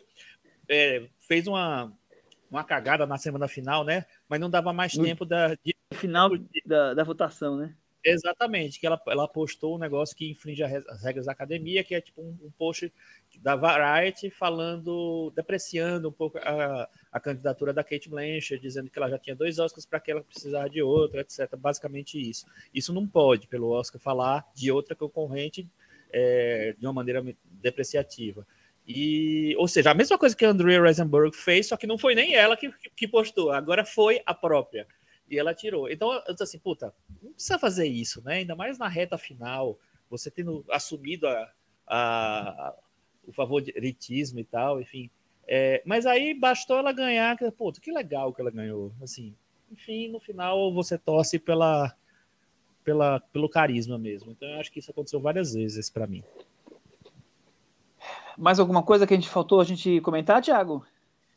é, 0.69 1.09
fez 1.19 1.45
uma 1.45 1.91
uma 2.49 2.63
cagada 2.65 3.05
na 3.05 3.17
semana 3.17 3.47
final, 3.47 3.83
né? 3.85 4.05
Mas 4.27 4.39
não 4.39 4.49
dava 4.49 4.73
mais 4.73 4.93
no 4.93 5.03
tempo 5.05 5.25
da 5.25 5.55
de... 5.55 5.75
final 5.93 6.29
da, 6.65 6.93
da 6.93 7.03
votação, 7.03 7.55
né? 7.57 7.73
Exatamente, 8.03 8.79
que 8.79 8.87
ela, 8.87 8.99
ela 9.07 9.27
postou 9.27 9.75
um 9.75 9.79
negócio 9.79 10.15
que 10.15 10.29
infringe 10.29 10.63
as 10.63 11.03
regras 11.03 11.27
da 11.27 11.31
academia, 11.31 11.83
que 11.83 11.93
é 11.93 12.01
tipo 12.01 12.21
um, 12.21 12.35
um 12.43 12.51
post 12.57 12.91
da 13.39 13.55
Variety 13.55 14.31
falando, 14.31 15.31
depreciando 15.35 16.09
um 16.09 16.11
pouco 16.11 16.39
a, 16.39 16.89
a 17.11 17.19
candidatura 17.19 17.71
da 17.71 17.83
Kate 17.83 18.09
Blanchett, 18.09 18.59
dizendo 18.59 18.89
que 18.89 18.97
ela 18.97 19.09
já 19.09 19.19
tinha 19.19 19.35
dois 19.35 19.59
Oscars 19.59 19.85
para 19.85 19.99
que 19.99 20.11
ela 20.11 20.23
precisar 20.23 20.67
de 20.67 20.81
outro, 20.81 21.19
etc. 21.19 21.55
Basicamente 21.55 22.19
isso. 22.19 22.47
Isso 22.73 22.91
não 22.91 23.07
pode, 23.07 23.47
pelo 23.47 23.69
Oscar, 23.69 24.01
falar 24.01 24.49
de 24.55 24.71
outra 24.71 24.95
concorrente 24.95 25.69
é, 26.11 26.75
de 26.77 26.85
uma 26.85 26.93
maneira 26.93 27.23
depreciativa. 27.45 28.47
E, 28.87 29.55
ou 29.57 29.67
seja, 29.67 29.91
a 29.91 29.93
mesma 29.93 30.17
coisa 30.17 30.35
que 30.35 30.43
a 30.43 30.49
Andrea 30.49 30.81
Rosenberg 30.81 31.35
fez, 31.35 31.67
só 31.67 31.77
que 31.77 31.85
não 31.85 31.99
foi 31.99 32.15
nem 32.15 32.33
ela 32.33 32.57
que, 32.57 32.73
que 32.95 33.07
postou, 33.07 33.51
agora 33.51 33.85
foi 33.85 34.21
a 34.25 34.33
própria. 34.33 34.87
E 35.31 35.39
ela 35.39 35.55
tirou. 35.55 35.89
Então, 35.89 36.11
eu 36.11 36.33
disse 36.33 36.43
assim, 36.43 36.59
puta, 36.59 36.93
não 37.23 37.31
precisa 37.31 37.57
fazer 37.57 37.87
isso, 37.87 38.21
né? 38.21 38.39
Ainda 38.39 38.53
mais 38.53 38.77
na 38.77 38.89
reta 38.89 39.17
final, 39.17 39.79
você 40.09 40.29
tendo 40.29 40.65
assumido 40.69 41.25
a, 41.25 41.49
a, 41.87 42.75
o 43.25 43.31
favoritismo 43.31 44.41
e 44.41 44.43
tal, 44.43 44.81
enfim. 44.81 45.09
É, 45.47 45.81
mas 45.85 46.05
aí 46.05 46.33
bastou 46.33 46.77
ela 46.77 46.91
ganhar, 46.91 47.37
que, 47.37 47.49
puta, 47.49 47.79
que 47.79 47.93
legal 47.93 48.33
que 48.33 48.41
ela 48.41 48.51
ganhou. 48.51 48.91
Assim, 49.01 49.33
enfim, 49.71 50.09
no 50.09 50.19
final 50.19 50.73
você 50.73 50.97
torce 50.97 51.39
pela, 51.39 51.95
pela, 52.83 53.21
pelo 53.31 53.47
carisma 53.47 53.97
mesmo. 53.97 54.31
Então, 54.31 54.49
eu 54.49 54.59
acho 54.59 54.69
que 54.69 54.79
isso 54.79 54.91
aconteceu 54.91 55.21
várias 55.21 55.53
vezes 55.53 55.89
para 55.89 56.05
mim. 56.05 56.25
Mais 58.37 58.59
alguma 58.59 58.83
coisa 58.83 59.07
que 59.07 59.13
a 59.13 59.17
gente 59.17 59.29
faltou 59.29 59.61
a 59.61 59.63
gente 59.63 60.01
comentar, 60.01 60.41
Thiago? 60.41 60.85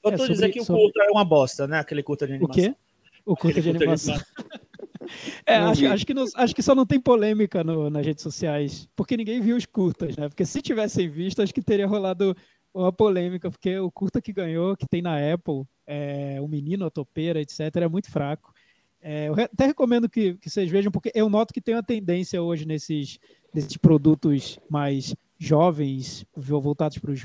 Eu 0.02 0.16
tô 0.16 0.24
é, 0.24 0.28
dizendo 0.28 0.52
que 0.52 0.60
o 0.60 0.66
curta 0.66 1.00
é 1.04 1.10
uma 1.12 1.24
bosta, 1.24 1.68
né? 1.68 1.78
Aquele 1.78 2.02
curta 2.02 2.26
de 2.26 2.32
animação. 2.34 2.64
O 2.64 2.66
quê? 2.66 2.76
O 3.24 3.36
curta 3.36 3.60
de 3.60 3.70
animação. 3.70 4.16
é, 5.46 5.56
acho, 5.56 5.86
acho, 5.86 6.06
que 6.06 6.14
acho 6.34 6.54
que 6.54 6.62
só 6.62 6.74
não 6.74 6.86
tem 6.86 7.00
polêmica 7.00 7.64
no, 7.64 7.88
nas 7.88 8.04
redes 8.04 8.22
sociais, 8.22 8.88
porque 8.94 9.16
ninguém 9.16 9.40
viu 9.40 9.56
os 9.56 9.66
curtas, 9.66 10.16
né? 10.16 10.28
Porque 10.28 10.44
se 10.44 10.60
tivessem 10.60 11.08
visto, 11.08 11.42
acho 11.42 11.54
que 11.54 11.62
teria 11.62 11.86
rolado 11.86 12.36
uma 12.72 12.92
polêmica, 12.92 13.50
porque 13.50 13.78
o 13.78 13.90
curta 13.90 14.20
que 14.20 14.32
ganhou, 14.32 14.76
que 14.76 14.86
tem 14.86 15.00
na 15.00 15.16
Apple, 15.32 15.64
é, 15.86 16.38
o 16.40 16.48
Menino, 16.48 16.86
a 16.86 16.90
Topeira, 16.90 17.40
etc., 17.40 17.60
é 17.76 17.88
muito 17.88 18.10
fraco. 18.10 18.52
É, 19.00 19.28
eu 19.28 19.34
até 19.34 19.66
recomendo 19.66 20.08
que, 20.08 20.34
que 20.34 20.50
vocês 20.50 20.70
vejam, 20.70 20.90
porque 20.90 21.12
eu 21.14 21.28
noto 21.28 21.52
que 21.52 21.60
tem 21.60 21.74
uma 21.74 21.82
tendência 21.82 22.42
hoje 22.42 22.66
nesses, 22.66 23.18
nesses 23.52 23.76
produtos 23.76 24.58
mais 24.68 25.14
jovens, 25.38 26.26
voltados 26.34 26.98
para 26.98 27.10
os 27.10 27.20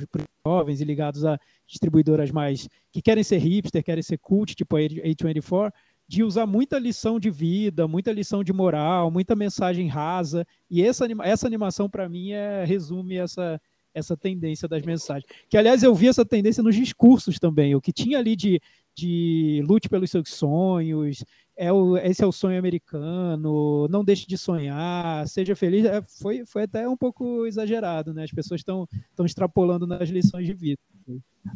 jovens 0.46 0.82
e 0.82 0.84
ligados 0.86 1.24
a 1.24 1.40
distribuidoras 1.66 2.32
mais 2.32 2.68
que 2.92 3.02
querem 3.02 3.24
ser 3.24 3.38
hipster, 3.38 3.84
querem 3.84 4.04
ser 4.04 4.18
cult, 4.18 4.56
tipo 4.56 4.76
a 4.76 4.80
A24, 4.80 5.72
de 6.10 6.24
usar 6.24 6.48
muita 6.48 6.80
lição 6.80 7.20
de 7.20 7.30
vida, 7.30 7.88
muita 7.88 8.12
lição 8.12 8.44
de 8.44 8.52
moral, 8.52 9.12
muita 9.12 9.36
mensagem 9.36 9.88
rasa. 9.88 10.44
E 10.68 10.82
essa, 10.82 11.06
essa 11.24 11.46
animação, 11.46 11.88
para 11.88 12.10
mim, 12.10 12.32
é, 12.32 12.66
resume 12.66 13.16
essa, 13.18 13.62
essa 13.94 14.18
tendência 14.18 14.68
das 14.68 14.82
mensagens. 14.82 15.32
Que, 15.48 15.56
aliás, 15.56 15.84
eu 15.84 15.94
vi 15.94 16.08
essa 16.08 16.26
tendência 16.26 16.64
nos 16.64 16.76
discursos 16.76 17.38
também. 17.38 17.76
O 17.76 17.82
que 17.82 17.94
tinha 17.94 18.18
ali 18.18 18.36
de, 18.36 18.60
de 18.96 19.64
lute 19.68 19.88
pelos 19.88 20.10
seus 20.10 20.30
sonhos, 20.30 21.24
é 21.56 21.72
o, 21.72 21.96
esse 21.96 22.24
é 22.24 22.26
o 22.26 22.32
sonho 22.32 22.58
americano, 22.58 23.88
não 23.88 24.04
deixe 24.04 24.26
de 24.26 24.36
sonhar, 24.36 25.28
seja 25.28 25.56
feliz, 25.56 25.86
é, 25.86 26.02
foi, 26.02 26.44
foi 26.44 26.64
até 26.64 26.90
um 26.90 26.98
pouco 26.98 27.46
exagerado, 27.46 28.16
né? 28.16 28.24
As 28.24 28.32
pessoas 28.32 28.62
estão 28.62 28.88
extrapolando 29.24 29.86
nas 29.86 30.10
lições 30.10 30.48
de 30.48 30.54
vida. 30.54 30.82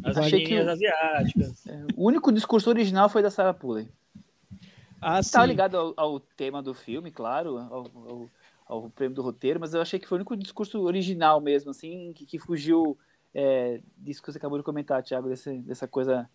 As 0.04 0.16
Achei 0.16 0.44
que 0.44 0.56
asiáticas. 0.56 1.66
É, 1.66 1.86
o 1.96 2.06
único 2.06 2.30
discurso 2.30 2.70
original 2.70 3.08
foi 3.08 3.20
da 3.20 3.32
Sarah 3.32 3.52
Pulley. 3.52 3.88
Ah, 5.00 5.20
Estava 5.20 5.46
ligado 5.46 5.76
ao, 5.76 5.94
ao, 5.96 6.20
tema 6.20 6.62
do 6.62 6.74
filme, 6.74 7.10
claro, 7.10 7.58
ao, 7.58 7.90
ao, 7.94 8.30
ao, 8.66 8.90
prêmio 8.90 9.14
do 9.14 9.22
roteiro, 9.22 9.60
mas 9.60 9.74
eu 9.74 9.80
achei 9.80 9.98
que 9.98 10.06
foi 10.06 10.16
o 10.16 10.20
único 10.20 10.36
discurso 10.36 10.80
original 10.82 11.40
mesmo, 11.40 11.70
assim, 11.70 12.12
que, 12.14 12.24
que 12.24 12.38
fugiu 12.38 12.96
é, 13.34 13.80
disso 13.96 14.22
que 14.22 14.32
você 14.32 14.38
acabou 14.38 14.58
de 14.58 14.64
comentar, 14.64 15.02
Thiago, 15.02 15.28
desse, 15.28 15.58
dessa 15.58 15.88
coisa 15.88 16.28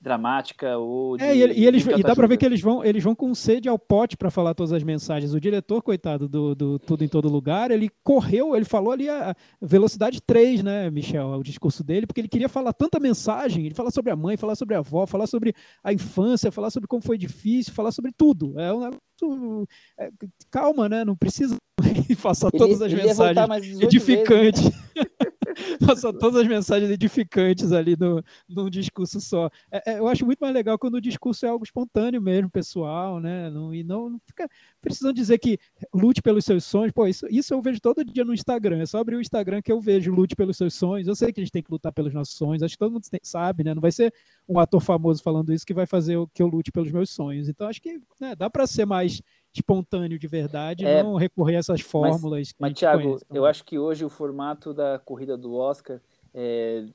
dramática 0.00 0.78
ou 0.78 1.18
de, 1.18 1.24
é, 1.24 1.36
e, 1.36 1.60
e 1.60 1.66
eles 1.66 1.84
e 1.86 2.02
dá 2.02 2.16
para 2.16 2.26
ver 2.26 2.38
que 2.38 2.46
eles 2.46 2.60
vão 2.60 2.82
eles 2.82 3.04
vão 3.04 3.14
com 3.14 3.34
sede 3.34 3.68
ao 3.68 3.78
pote 3.78 4.16
para 4.16 4.30
falar 4.30 4.54
todas 4.54 4.72
as 4.72 4.82
mensagens. 4.82 5.34
O 5.34 5.40
diretor 5.40 5.82
coitado 5.82 6.26
do, 6.26 6.54
do, 6.54 6.78
tudo 6.78 7.04
em 7.04 7.08
todo 7.08 7.28
lugar 7.28 7.70
ele 7.70 7.90
correu 8.02 8.56
ele 8.56 8.64
falou 8.64 8.92
ali 8.92 9.08
a 9.08 9.34
velocidade 9.60 10.22
3 10.22 10.62
né 10.62 10.90
Michel 10.90 11.28
o 11.28 11.42
discurso 11.42 11.84
dele 11.84 12.06
porque 12.06 12.20
ele 12.20 12.28
queria 12.28 12.48
falar 12.48 12.72
tanta 12.72 12.98
mensagem 12.98 13.66
ele 13.66 13.74
falar 13.74 13.90
sobre 13.90 14.10
a 14.10 14.16
mãe 14.16 14.36
falar 14.36 14.54
sobre 14.54 14.74
a 14.74 14.78
avó 14.78 15.06
falar 15.06 15.26
sobre 15.26 15.54
a 15.84 15.92
infância 15.92 16.50
falar 16.50 16.70
sobre 16.70 16.88
como 16.88 17.02
foi 17.02 17.18
difícil 17.18 17.74
falar 17.74 17.92
sobre 17.92 18.10
tudo. 18.16 18.58
É 18.58 18.72
um 18.72 18.80
negócio 18.80 19.68
é, 19.98 20.10
calma 20.50 20.88
né 20.88 21.04
não 21.04 21.14
precisa 21.14 21.56
passar 22.22 22.50
todas 22.50 22.80
as 22.80 22.92
mensagens 22.92 23.80
edificantes 23.80 24.70
Passar 25.86 26.12
todas 26.12 26.40
as 26.40 26.48
mensagens 26.48 26.90
edificantes 26.90 27.72
ali 27.72 27.96
no, 27.98 28.22
num 28.48 28.70
discurso 28.70 29.20
só. 29.20 29.50
É, 29.70 29.92
é, 29.92 29.98
eu 29.98 30.08
acho 30.08 30.24
muito 30.24 30.40
mais 30.40 30.54
legal 30.54 30.78
quando 30.78 30.94
o 30.94 31.00
discurso 31.00 31.46
é 31.46 31.48
algo 31.48 31.64
espontâneo 31.64 32.20
mesmo, 32.20 32.50
pessoal, 32.50 33.20
né? 33.20 33.50
Não, 33.50 33.74
e 33.74 33.82
não, 33.82 34.10
não 34.10 34.20
fica 34.26 34.48
precisando 34.80 35.14
dizer 35.14 35.38
que 35.38 35.58
lute 35.92 36.22
pelos 36.22 36.44
seus 36.44 36.64
sonhos. 36.64 36.92
Pô, 36.92 37.06
isso, 37.06 37.26
isso 37.30 37.52
eu 37.54 37.62
vejo 37.62 37.80
todo 37.80 38.04
dia 38.04 38.24
no 38.24 38.34
Instagram. 38.34 38.80
É 38.80 38.86
só 38.86 38.98
abrir 38.98 39.16
o 39.16 39.20
Instagram 39.20 39.62
que 39.62 39.72
eu 39.72 39.80
vejo 39.80 40.12
lute 40.12 40.34
pelos 40.34 40.56
seus 40.56 40.74
sonhos. 40.74 41.06
Eu 41.06 41.14
sei 41.14 41.32
que 41.32 41.40
a 41.40 41.44
gente 41.44 41.52
tem 41.52 41.62
que 41.62 41.70
lutar 41.70 41.92
pelos 41.92 42.12
nossos 42.12 42.34
sonhos. 42.34 42.62
Acho 42.62 42.74
que 42.74 42.78
todo 42.78 42.92
mundo 42.92 43.04
tem, 43.10 43.20
sabe, 43.22 43.64
né? 43.64 43.74
Não 43.74 43.82
vai 43.82 43.92
ser 43.92 44.12
um 44.48 44.58
ator 44.58 44.80
famoso 44.80 45.22
falando 45.22 45.52
isso 45.52 45.66
que 45.66 45.74
vai 45.74 45.86
fazer 45.86 46.16
que 46.34 46.42
eu 46.42 46.46
lute 46.46 46.72
pelos 46.72 46.90
meus 46.90 47.10
sonhos. 47.10 47.48
Então 47.48 47.66
acho 47.66 47.80
que 47.80 48.00
né, 48.20 48.34
dá 48.34 48.48
para 48.48 48.66
ser 48.66 48.84
mais 48.84 49.20
espontâneo 49.54 50.18
de 50.18 50.26
verdade, 50.28 50.84
é, 50.84 51.02
não 51.02 51.16
recorrer 51.16 51.56
a 51.56 51.58
essas 51.58 51.80
fórmulas. 51.80 52.54
Mas, 52.58 52.70
mas 52.70 52.78
Thiago, 52.78 53.18
eu 53.32 53.44
acho 53.44 53.64
que 53.64 53.78
hoje 53.78 54.04
o 54.04 54.08
formato 54.08 54.72
da 54.72 54.98
corrida 54.98 55.36
do 55.36 55.54
Oscar 55.54 56.00
é, 56.32 56.86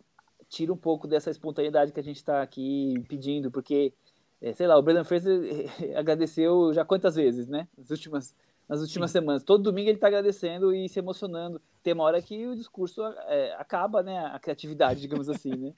tira 0.50 0.72
um 0.72 0.78
pouco 0.78 1.08
dessa 1.08 1.30
espontaneidade 1.30 1.92
que 1.92 2.00
a 2.00 2.04
gente 2.04 2.18
está 2.18 2.42
aqui 2.42 3.04
pedindo, 3.10 3.52
porque, 3.52 3.94
é, 4.42 4.54
sei 4.54 4.68
lá, 4.68 4.78
o 4.78 4.82
Brendan 4.82 5.04
Fraser 5.04 5.42
agradeceu 5.96 6.74
já 6.74 6.86
quantas 6.86 7.16
vezes, 7.16 7.48
né? 7.48 7.68
Nas 7.78 7.90
últimas, 7.90 8.36
nas 8.70 8.82
últimas 8.82 9.12
semanas. 9.12 9.44
Todo 9.44 9.64
domingo 9.64 9.90
ele 9.90 9.98
está 9.98 10.08
agradecendo 10.08 10.74
e 10.74 10.88
se 10.88 11.00
emocionando. 11.00 11.62
Tem 11.84 11.94
uma 11.94 12.04
hora 12.04 12.22
que 12.22 12.48
o 12.48 12.56
discurso 12.56 13.02
é, 13.28 13.54
acaba, 13.58 14.02
né? 14.02 14.18
A 14.28 14.40
criatividade, 14.40 15.02
digamos 15.02 15.30
assim, 15.30 15.52
né? 15.52 15.74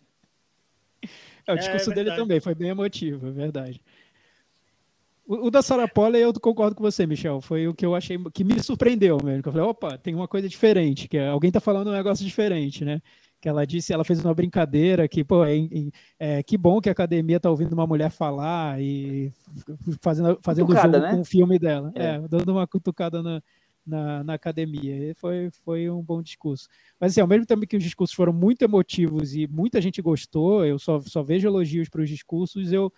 É, 1.45 1.53
o 1.53 1.55
é, 1.55 1.59
discurso 1.59 1.91
dele 1.91 2.13
também 2.13 2.41
foi 2.41 2.53
bem 2.53 2.69
emotivo, 2.69 3.28
é 3.28 3.32
verdade. 3.32 3.82
O, 5.28 5.51
da 5.51 5.61
Sarah 5.61 5.89
Polley, 5.89 6.21
eu 6.21 6.34
concordo 6.39 6.73
com 6.73 6.82
você, 6.82 7.05
Michel. 7.05 7.41
Foi 7.41 7.67
o 7.67 7.73
que 7.73 7.86
eu 7.86 7.93
achei 7.93 8.17
que 8.34 8.45
me 8.45 8.63
surpreendeu 8.63 9.17
mesmo. 9.21 9.41
Eu 9.45 9.51
falei, 9.51 9.67
opa, 9.67 9.97
tem 9.97 10.15
uma 10.15 10.28
coisa 10.28 10.47
diferente, 10.47 11.09
que 11.09 11.17
é, 11.17 11.28
alguém 11.28 11.51
tá 11.51 11.59
falando 11.59 11.89
um 11.89 11.93
negócio 11.93 12.25
diferente, 12.25 12.86
né? 12.86 13.01
que 13.39 13.47
ela 13.47 13.65
disse, 13.65 13.93
ela 13.93 14.03
fez 14.03 14.23
uma 14.23 14.34
brincadeira 14.34 15.07
que, 15.07 15.23
pô, 15.23 15.45
é, 15.45 15.53
é 16.19 16.43
que 16.43 16.57
bom 16.57 16.82
que 16.82 16.89
a 16.89 16.91
academia 16.91 17.39
tá 17.39 17.49
ouvindo 17.49 17.73
uma 17.73 17.86
mulher 17.86 18.09
falar 18.09 18.82
e 18.82 19.32
fazendo, 20.01 20.39
fazendo 20.41 20.75
jogo 20.75 20.97
né? 20.97 21.11
com 21.11 21.21
o 21.21 21.25
filme 21.25 21.59
dela. 21.59 21.91
É. 21.95 22.15
é. 22.15 22.28
dando 22.28 22.51
uma 22.51 22.65
cutucada 22.65 23.21
na, 23.21 23.41
na, 23.86 24.23
na, 24.23 24.34
academia. 24.34 25.11
E 25.11 25.13
foi, 25.13 25.49
foi 25.63 25.89
um 25.89 26.01
bom 26.01 26.21
discurso. 26.21 26.67
Mas 26.99 27.11
assim, 27.11 27.21
ao 27.21 27.28
mesmo 27.28 27.45
tempo 27.45 27.67
que 27.67 27.78
os 27.78 27.84
discursos 27.84 28.15
foram 28.15 28.34
muito 28.34 28.63
emotivos 28.63 29.36
e 29.36 29.45
muita 29.47 29.80
gente 29.80 30.01
gostou, 30.01 30.65
eu 30.65 30.80
só, 30.80 30.99
só 31.01 31.21
vejo 31.21 31.47
elogios 31.47 31.89
para 31.89 32.01
os 32.01 32.09
discursos, 32.09 32.71
eu 32.71 32.91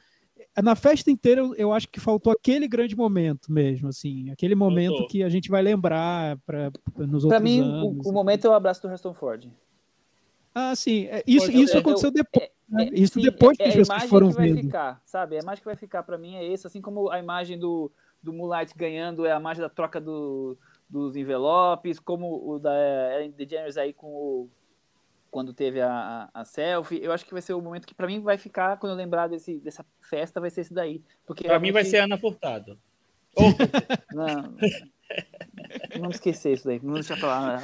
na 0.62 0.76
festa 0.76 1.10
inteira 1.10 1.42
eu, 1.42 1.56
eu, 1.56 1.74
acho 1.74 1.88
que 1.88 2.00
faltou 2.00 2.34
aquele 2.34 2.68
grande 2.68 2.96
momento 2.96 3.52
mesmo, 3.52 3.90
assim, 3.90 4.30
aquele 4.32 4.56
momento 4.56 5.08
que 5.08 5.24
a 5.24 5.30
gente 5.30 5.50
vai 5.50 5.62
lembrar 5.62 6.38
para 6.46 6.72
nos 6.98 7.26
pra 7.26 7.38
outros 7.38 7.42
mim, 7.42 7.62
anos. 7.62 8.06
O, 8.06 8.10
o 8.10 8.14
momento 8.14 8.46
é 8.46 8.50
o 8.50 8.54
abraço 8.54 8.82
do 8.82 8.88
Harrison 8.88 9.14
Ford. 9.14 9.50
Ah, 10.54 10.76
sim. 10.76 11.06
É, 11.06 11.24
isso, 11.26 11.52
isso 11.52 11.78
é, 11.78 11.80
aconteceu 11.80 12.12
depois. 12.12 12.46
É, 12.46 12.52
né? 12.70 12.90
é, 12.92 13.00
isso 13.00 13.14
sim, 13.14 13.22
depois 13.22 13.58
que 13.58 13.64
é, 13.64 13.70
as 13.70 13.76
pessoas 13.76 14.04
foram 14.06 14.30
que 14.30 14.36
vai 14.36 14.50
vendo. 14.50 14.62
Ficar, 14.62 15.02
sabe? 15.06 15.38
A 15.38 15.42
imagem 15.42 15.62
que 15.62 15.68
vai 15.68 15.76
ficar 15.76 16.04
para 16.04 16.18
mim 16.18 16.36
é 16.36 16.46
esse, 16.46 16.68
assim 16.68 16.82
como 16.82 17.10
a 17.10 17.20
imagem 17.20 17.58
do, 17.58 17.92
do 18.22 18.34
Moonlight 18.34 18.74
ganhando 18.76 19.26
é 19.26 19.32
a 19.32 19.40
imagem 19.40 19.62
da 19.62 19.70
troca 19.70 20.00
do, 20.02 20.58
dos 20.90 21.16
envelopes, 21.16 22.00
como 22.00 22.50
o 22.50 22.60
da 22.60 22.74
Ellen 23.16 23.32
DeGeneres 23.32 23.78
aí 23.78 23.94
com 23.94 24.08
o 24.08 24.50
quando 25.30 25.54
teve 25.54 25.82
a, 25.82 26.30
a, 26.34 26.46
selfie. 26.46 27.02
Eu 27.02 27.12
acho 27.12 27.26
que 27.26 27.34
vai 27.34 27.42
ser 27.42 27.54
o 27.54 27.62
momento 27.62 27.88
que 27.88 27.94
para 27.94 28.08
mim 28.08 28.20
vai 28.22 28.38
ficar, 28.38 28.78
quando 28.78 28.92
eu 28.92 28.98
lembrar 28.98 29.28
desse, 29.28 29.60
dessa 29.60 29.86
festa, 30.02 30.40
vai 30.40 30.50
ser 30.50 30.62
esse 30.62 30.74
daí. 30.74 31.02
Porque 31.26 31.44
para 31.44 31.54
realmente... 31.54 31.70
mim 31.70 31.74
vai 31.74 31.86
ser 31.86 31.98
Ana 31.98 32.18
Furtado. 32.18 32.78
não, 34.12 34.56
vamos 35.98 36.16
esquecer 36.16 36.54
isso 36.54 36.66
daí. 36.66 36.80
Não 36.82 36.96
deixar 36.96 37.18
falar. 37.18 37.62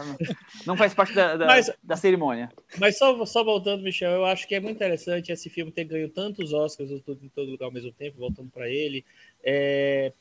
Não 0.66 0.78
faz 0.78 0.94
parte 0.94 1.14
da, 1.14 1.36
da, 1.36 1.46
mas, 1.46 1.72
da, 1.84 1.96
cerimônia. 1.96 2.50
Mas 2.78 2.98
só, 2.98 3.26
só 3.26 3.44
voltando, 3.44 3.84
Michel, 3.84 4.12
eu 4.12 4.26
acho 4.26 4.48
que 4.48 4.56
é 4.56 4.60
muito 4.60 4.76
interessante 4.76 5.32
esse 5.32 5.50
filme 5.50 5.72
ter 5.72 5.86
ganho 5.86 6.10
tantos 6.10 6.54
Oscars 6.54 6.92
em 6.92 7.00
todo 7.00 7.52
lugar 7.52 7.66
ao 7.66 7.72
mesmo 7.72 7.92
tempo, 7.92 8.20
voltando 8.20 8.50
para 8.50 8.70
ele. 8.70 9.04
É, 9.44 10.14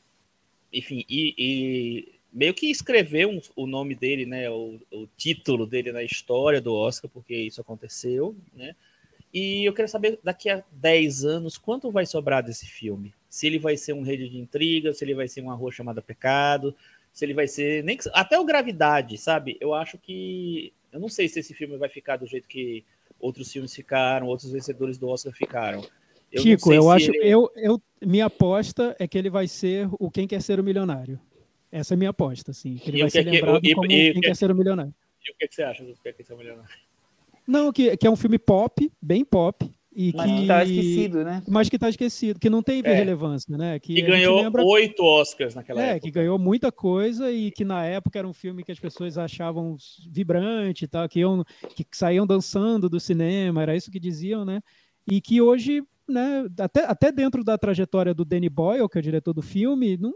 enfim, 0.73 1.05
e, 1.07 1.35
e 1.37 2.14
meio 2.35 2.53
que 2.53 2.69
escreveu 2.69 3.29
um, 3.29 3.41
o 3.55 3.65
nome 3.65 3.95
dele, 3.95 4.25
né, 4.25 4.49
o, 4.49 4.77
o, 4.91 5.07
título 5.15 5.65
dele 5.65 5.93
na 5.93 6.03
história 6.03 6.59
do 6.59 6.73
Oscar, 6.73 7.09
porque 7.09 7.33
isso 7.33 7.61
aconteceu, 7.61 8.35
né? 8.53 8.75
E 9.33 9.65
eu 9.65 9.73
quero 9.73 9.87
saber, 9.87 10.19
daqui 10.23 10.49
a 10.49 10.63
10 10.71 11.25
anos, 11.25 11.57
quanto 11.57 11.91
vai 11.91 12.05
sobrar 12.05 12.43
desse 12.43 12.65
filme? 12.65 13.13
Se 13.29 13.47
ele 13.47 13.59
vai 13.59 13.75
ser 13.75 13.93
um 13.93 14.01
rede 14.01 14.29
de 14.29 14.37
intriga, 14.37 14.93
se 14.93 15.03
ele 15.03 15.13
vai 15.13 15.27
ser 15.27 15.41
uma 15.41 15.55
rua 15.55 15.71
chamada 15.71 16.01
Pecado, 16.01 16.75
se 17.11 17.25
ele 17.25 17.33
vai 17.33 17.45
ser. 17.45 17.83
nem 17.83 17.97
Até 18.13 18.39
o 18.39 18.45
Gravidade, 18.45 19.17
sabe? 19.17 19.57
Eu 19.59 19.73
acho 19.73 19.97
que. 19.97 20.71
Eu 20.91 21.01
não 21.01 21.09
sei 21.09 21.27
se 21.27 21.41
esse 21.41 21.53
filme 21.53 21.75
vai 21.75 21.89
ficar 21.89 22.15
do 22.15 22.25
jeito 22.25 22.47
que 22.47 22.85
outros 23.19 23.51
filmes 23.51 23.75
ficaram, 23.75 24.27
outros 24.27 24.51
vencedores 24.51 24.97
do 24.97 25.09
Oscar 25.09 25.33
ficaram. 25.33 25.85
Eu 26.31 26.41
Chico, 26.41 26.71
eu 26.71 26.89
acho. 26.89 27.11
Ele... 27.11 27.27
Eu, 27.27 27.51
eu, 27.57 27.81
minha 28.01 28.27
aposta 28.27 28.95
é 28.97 29.05
que 29.05 29.17
ele 29.17 29.29
vai 29.29 29.49
ser 29.49 29.89
o 29.99 30.09
Quem 30.09 30.27
Quer 30.27 30.41
Ser 30.41 30.61
o 30.61 30.63
Milionário. 30.63 31.19
Essa 31.75 31.93
é 31.93 31.95
a 31.95 31.97
minha 31.97 32.11
aposta, 32.11 32.51
assim. 32.51 32.77
Que 32.77 32.89
ele 32.89 32.99
e 32.99 33.01
vai 33.01 33.09
ser 33.09 33.25
que, 33.25 33.31
lembrado 33.31 33.59
e, 33.61 33.75
como 33.75 33.91
e, 33.91 34.13
Quem 34.13 34.21
Quer 34.21 34.35
Ser 34.35 34.49
o 34.49 34.55
Milionário. 34.55 34.93
E 35.27 35.31
o 35.31 35.35
que, 35.37 35.45
que 35.45 35.55
você 35.55 35.63
acha 35.63 35.83
do 35.83 35.93
Quem 36.01 36.13
Quer 36.13 36.23
Ser 36.23 36.33
o 36.33 36.37
Milionário? 36.37 36.69
Não, 37.45 37.73
que, 37.73 37.97
que 37.97 38.07
é 38.07 38.09
um 38.09 38.15
filme 38.15 38.39
pop, 38.39 38.89
bem 39.01 39.25
pop, 39.25 39.69
e 39.93 40.13
mas 40.15 40.31
que 40.31 40.41
está 40.41 40.63
esquecido, 40.63 41.23
né? 41.25 41.43
Mas 41.45 41.69
que 41.69 41.75
está 41.75 41.89
esquecido, 41.89 42.39
que 42.39 42.49
não 42.49 42.63
teve 42.63 42.87
é. 42.87 42.93
relevância, 42.93 43.57
né? 43.57 43.77
Que, 43.77 43.93
que 43.93 44.01
ganhou 44.03 44.41
lembra... 44.41 44.63
oito 44.63 45.03
Oscars 45.03 45.53
naquela 45.53 45.81
é, 45.81 45.89
época. 45.91 45.99
que 46.01 46.11
ganhou 46.11 46.39
muita 46.39 46.71
coisa 46.71 47.29
e 47.29 47.51
que 47.51 47.65
na 47.65 47.83
época 47.85 48.19
era 48.19 48.27
um 48.27 48.33
filme 48.33 48.63
que 48.63 48.71
as 48.71 48.79
pessoas 48.79 49.17
achavam 49.17 49.75
vibrante, 50.09 50.87
tá? 50.87 51.07
que, 51.09 51.19
iam, 51.19 51.43
que 51.75 51.85
saíam 51.91 52.25
dançando 52.25 52.89
do 52.89 53.01
cinema, 53.01 53.61
era 53.61 53.75
isso 53.75 53.91
que 53.91 53.99
diziam, 53.99 54.45
né? 54.45 54.61
E 55.11 55.19
que 55.19 55.41
hoje, 55.41 55.83
né, 56.07 56.45
até, 56.57 56.85
até 56.85 57.11
dentro 57.11 57.43
da 57.43 57.57
trajetória 57.57 58.13
do 58.13 58.23
Danny 58.23 58.49
Boyle, 58.49 58.87
que 58.87 58.97
é 58.97 58.99
o 58.99 59.03
diretor 59.03 59.33
do 59.33 59.41
filme, 59.41 59.97
não, 59.97 60.13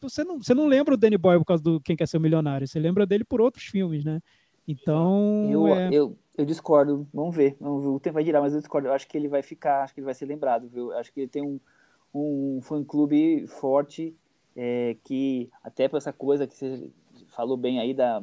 você 0.00 0.24
não, 0.24 0.38
você 0.38 0.54
não 0.54 0.66
lembra 0.66 0.94
o 0.94 0.96
Danny 0.96 1.18
Boyle 1.18 1.40
por 1.40 1.46
causa 1.46 1.62
do 1.62 1.80
Quem 1.80 1.96
Quer 1.96 2.08
Ser 2.08 2.16
o 2.16 2.20
Milionário, 2.20 2.66
você 2.66 2.78
lembra 2.78 3.06
dele 3.06 3.24
por 3.24 3.40
outros 3.40 3.64
filmes, 3.64 4.04
né? 4.04 4.20
Então. 4.66 5.48
Eu, 5.50 5.68
é... 5.68 5.88
eu, 5.92 6.16
eu 6.36 6.44
discordo, 6.44 7.06
vamos 7.12 7.34
ver, 7.34 7.56
vamos 7.60 7.82
ver, 7.82 7.88
o 7.88 8.00
tempo 8.00 8.14
vai 8.14 8.24
girar, 8.24 8.42
mas 8.42 8.54
eu 8.54 8.60
discordo. 8.60 8.88
Eu 8.88 8.92
acho 8.92 9.06
que 9.06 9.16
ele 9.16 9.28
vai 9.28 9.42
ficar, 9.42 9.84
acho 9.84 9.94
que 9.94 10.00
ele 10.00 10.06
vai 10.06 10.14
ser 10.14 10.26
lembrado, 10.26 10.68
viu? 10.68 10.92
Eu 10.92 10.98
acho 10.98 11.12
que 11.12 11.20
ele 11.20 11.28
tem 11.28 11.42
um, 11.42 11.60
um 12.14 12.60
fã-clube 12.62 13.46
forte, 13.46 14.16
é, 14.56 14.96
que 15.04 15.50
até 15.62 15.88
por 15.88 15.98
essa 15.98 16.12
coisa 16.12 16.46
que 16.46 16.56
você 16.56 16.90
falou 17.28 17.56
bem 17.56 17.78
aí 17.78 17.92
da, 17.92 18.22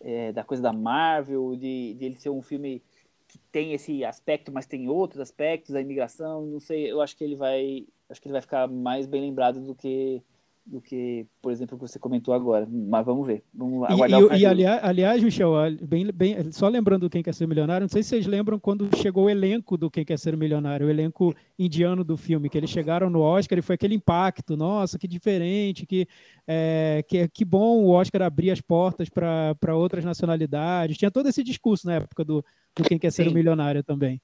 é, 0.00 0.32
da 0.32 0.44
coisa 0.44 0.62
da 0.62 0.72
Marvel, 0.72 1.56
de, 1.56 1.94
de 1.94 2.04
ele 2.04 2.16
ser 2.16 2.30
um 2.30 2.42
filme 2.42 2.82
que 3.26 3.38
tem 3.50 3.72
esse 3.72 4.04
aspecto, 4.04 4.52
mas 4.52 4.66
tem 4.66 4.88
outros 4.88 5.20
aspectos, 5.20 5.72
da 5.72 5.80
imigração, 5.80 6.46
não 6.46 6.60
sei, 6.60 6.90
eu 6.90 7.00
acho 7.00 7.16
que 7.16 7.24
ele 7.24 7.34
vai, 7.34 7.86
acho 8.08 8.20
que 8.20 8.28
ele 8.28 8.34
vai 8.34 8.42
ficar 8.42 8.68
mais 8.68 9.06
bem 9.06 9.22
lembrado 9.22 9.60
do 9.60 9.74
que 9.74 10.22
do 10.66 10.80
que, 10.80 11.26
por 11.42 11.52
exemplo, 11.52 11.76
que 11.76 11.86
você 11.86 11.98
comentou 11.98 12.32
agora. 12.32 12.66
Mas 12.70 13.04
vamos 13.04 13.26
ver. 13.26 13.44
Vamos 13.52 13.84
aguardar 13.84 14.20
e, 14.20 14.24
o 14.24 14.34
e 14.34 14.46
aliás, 14.46 14.80
aliás, 14.82 15.22
Michel, 15.22 15.52
bem, 15.82 16.10
bem, 16.12 16.50
só 16.52 16.68
lembrando 16.68 17.10
Quem 17.10 17.22
Quer 17.22 17.34
Ser 17.34 17.46
Milionário, 17.46 17.84
não 17.84 17.88
sei 17.88 18.02
se 18.02 18.10
vocês 18.10 18.26
lembram 18.26 18.58
quando 18.58 18.88
chegou 18.96 19.24
o 19.24 19.30
elenco 19.30 19.76
do 19.76 19.90
Quem 19.90 20.04
Quer 20.04 20.18
Ser 20.18 20.36
Milionário, 20.36 20.86
o 20.86 20.90
elenco 20.90 21.34
indiano 21.58 22.02
do 22.02 22.16
filme, 22.16 22.48
que 22.48 22.56
eles 22.56 22.70
chegaram 22.70 23.10
no 23.10 23.20
Oscar 23.20 23.58
e 23.58 23.62
foi 23.62 23.74
aquele 23.74 23.94
impacto, 23.94 24.56
nossa, 24.56 24.98
que 24.98 25.06
diferente, 25.06 25.86
que, 25.86 26.06
é, 26.46 27.04
que, 27.06 27.28
que 27.28 27.44
bom 27.44 27.84
o 27.84 27.90
Oscar 27.90 28.22
abrir 28.22 28.50
as 28.50 28.60
portas 28.60 29.08
para 29.10 29.76
outras 29.76 30.04
nacionalidades. 30.04 30.96
Tinha 30.96 31.10
todo 31.10 31.28
esse 31.28 31.44
discurso 31.44 31.86
na 31.86 31.94
época 31.94 32.24
do, 32.24 32.44
do 32.74 32.84
Quem 32.84 32.98
Quer 32.98 33.12
Ser 33.12 33.28
Sim. 33.28 33.34
Milionário 33.34 33.84
também. 33.84 34.20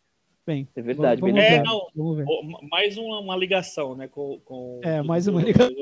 Bem, 0.51 0.67
é 0.75 0.83
verdade. 0.83 1.21
Vamos, 1.21 1.37
vamos 1.37 1.49
é, 1.49 1.63
não, 1.63 1.87
vamos 1.95 2.69
mais 2.69 2.99
uma, 2.99 3.21
uma, 3.21 3.37
ligação, 3.37 3.95
né? 3.95 4.09
Com, 4.09 4.41
com 4.45 4.81
é, 4.83 5.01
mais 5.01 5.29
uma 5.29 5.41
ligação. 5.41 5.73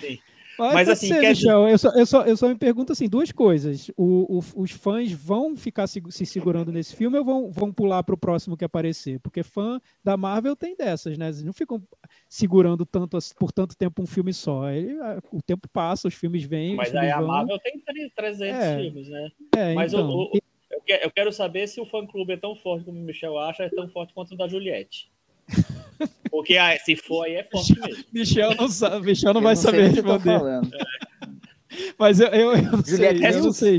Sim. 0.00 0.18
Mas, 0.58 0.74
Mas 0.74 0.88
assim, 0.90 1.08
ser, 1.08 1.20
quer... 1.20 1.30
Michel, 1.30 1.68
eu, 1.68 1.78
só, 1.78 1.88
eu, 1.90 2.06
só, 2.06 2.22
eu 2.24 2.36
só 2.36 2.48
me 2.48 2.54
pergunto 2.54 2.92
assim, 2.92 3.08
duas 3.08 3.32
coisas. 3.32 3.90
O, 3.96 4.38
o, 4.38 4.62
os 4.62 4.70
fãs 4.70 5.10
vão 5.10 5.56
ficar 5.56 5.86
se, 5.86 6.02
se, 6.10 6.26
segurando 6.26 6.70
nesse 6.70 6.94
filme 6.94 7.16
ou 7.16 7.24
vão, 7.24 7.50
vão 7.50 7.72
pular 7.72 8.02
para 8.02 8.14
o 8.14 8.18
próximo 8.18 8.54
que 8.54 8.64
aparecer? 8.64 9.18
Porque 9.20 9.42
fã 9.42 9.80
da 10.04 10.14
Marvel 10.14 10.54
tem 10.54 10.76
dessas, 10.76 11.16
né? 11.16 11.26
Eles 11.26 11.42
não 11.42 11.54
ficam 11.54 11.82
segurando 12.28 12.84
tanto 12.84 13.18
por 13.38 13.50
tanto 13.50 13.74
tempo 13.74 14.02
um 14.02 14.06
filme 14.06 14.34
só. 14.34 14.68
Ele, 14.68 14.94
o 15.32 15.40
tempo 15.40 15.66
passa, 15.72 16.06
os 16.06 16.14
filmes 16.14 16.44
vêm. 16.44 16.74
Mas 16.76 16.94
aí 16.94 17.10
a 17.10 17.20
Marvel 17.22 17.58
tem 17.58 17.80
300 18.14 18.40
é, 18.42 18.76
filmes, 18.76 19.08
né? 19.08 19.30
É, 19.56 19.74
Mas 19.74 19.94
então, 19.94 20.06
o, 20.06 20.36
o, 20.36 20.38
eu 20.86 21.10
quero 21.10 21.32
saber 21.32 21.66
se 21.68 21.80
o 21.80 21.86
fã-clube 21.86 22.32
é 22.32 22.36
tão 22.36 22.54
forte 22.56 22.84
como 22.84 22.98
o 22.98 23.02
Michel 23.02 23.38
acha, 23.38 23.64
é 23.64 23.68
tão 23.68 23.88
forte 23.88 24.12
quanto 24.12 24.34
o 24.34 24.36
da 24.36 24.48
Juliette. 24.48 25.10
Porque 26.30 26.56
ah, 26.56 26.76
se 26.78 26.96
for 26.96 27.24
aí 27.24 27.34
é 27.34 27.44
forte 27.44 27.78
mesmo. 27.78 28.04
Michel 28.12 28.54
não 28.54 28.68
sabe, 28.68 29.06
Michel 29.06 29.32
não 29.32 29.40
eu 29.40 29.44
vai 29.44 29.54
não 29.54 29.62
saber 29.62 29.88
responder. 29.88 30.40
Mas 31.98 32.20
eu, 32.20 32.28
eu, 32.28 32.54
eu 32.54 32.62
não 32.62 32.84
Juliette, 32.84 33.18
sei, 33.20 33.30
eu 33.30 33.42
não 33.42 33.52
sei. 33.52 33.78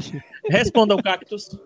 Responda 0.49 0.95
o 0.95 1.03
cactus. 1.03 1.49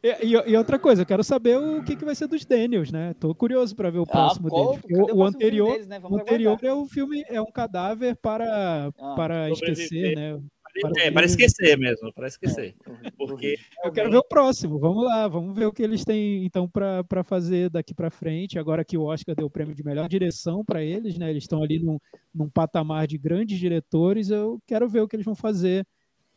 E, 0.00 0.26
e, 0.26 0.32
e, 0.32 0.56
outra 0.56 0.78
coisa, 0.78 1.02
eu 1.02 1.06
quero 1.06 1.24
saber 1.24 1.58
o 1.58 1.82
que, 1.82 1.96
que 1.96 2.04
vai 2.04 2.14
ser 2.14 2.28
dos 2.28 2.44
Daniels, 2.44 2.92
né? 2.92 3.14
Tô 3.18 3.34
curioso 3.34 3.74
para 3.74 3.90
ver 3.90 3.98
o 3.98 4.04
ah, 4.04 4.06
próximo 4.06 4.46
ah, 4.46 4.78
dele. 4.78 5.02
O, 5.02 5.16
o, 5.16 5.24
anterior, 5.24 5.72
deles, 5.72 5.88
né? 5.88 6.00
o 6.02 6.16
anterior 6.16 6.58
é 6.62 6.72
o 6.72 6.86
filme, 6.86 7.24
é 7.28 7.40
um 7.40 7.50
cadáver 7.50 8.16
para, 8.16 8.92
ah, 8.96 9.14
para 9.16 9.50
esquecer, 9.50 10.14
né? 10.14 10.40
Para, 10.80 11.02
é, 11.02 11.10
para 11.10 11.26
esquecer 11.26 11.76
mesmo, 11.78 12.12
para 12.12 12.26
esquecer. 12.26 12.74
É, 13.04 13.10
porque 13.10 13.58
eu 13.84 13.92
quero 13.92 14.10
ver 14.10 14.18
o 14.18 14.24
próximo. 14.24 14.78
Vamos 14.78 15.04
lá, 15.04 15.26
vamos 15.28 15.56
ver 15.56 15.66
o 15.66 15.72
que 15.72 15.82
eles 15.82 16.04
têm 16.04 16.44
então 16.44 16.68
para 16.68 17.24
fazer 17.24 17.70
daqui 17.70 17.94
para 17.94 18.10
frente. 18.10 18.58
Agora 18.58 18.84
que 18.84 18.96
o 18.96 19.04
Oscar 19.04 19.34
deu 19.34 19.46
o 19.46 19.50
prêmio 19.50 19.74
de 19.74 19.84
melhor 19.84 20.08
direção 20.08 20.64
para 20.64 20.82
eles, 20.82 21.18
né? 21.18 21.30
Eles 21.30 21.44
estão 21.44 21.62
ali 21.62 21.78
num, 21.78 21.98
num 22.34 22.48
patamar 22.48 23.06
de 23.06 23.18
grandes 23.18 23.58
diretores. 23.58 24.30
Eu 24.30 24.60
quero 24.66 24.88
ver 24.88 25.00
o 25.00 25.08
que 25.08 25.16
eles 25.16 25.26
vão 25.26 25.34
fazer 25.34 25.86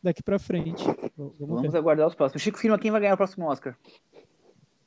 daqui 0.02 0.22
para 0.22 0.38
frente. 0.38 0.84
Vamos, 1.16 1.34
vamos 1.38 1.74
aguardar 1.74 2.06
os 2.06 2.14
próximos. 2.14 2.42
Chico 2.42 2.58
Firma, 2.58 2.78
quem 2.78 2.90
vai 2.90 3.00
ganhar 3.00 3.14
o 3.14 3.16
próximo 3.16 3.46
Oscar? 3.46 3.76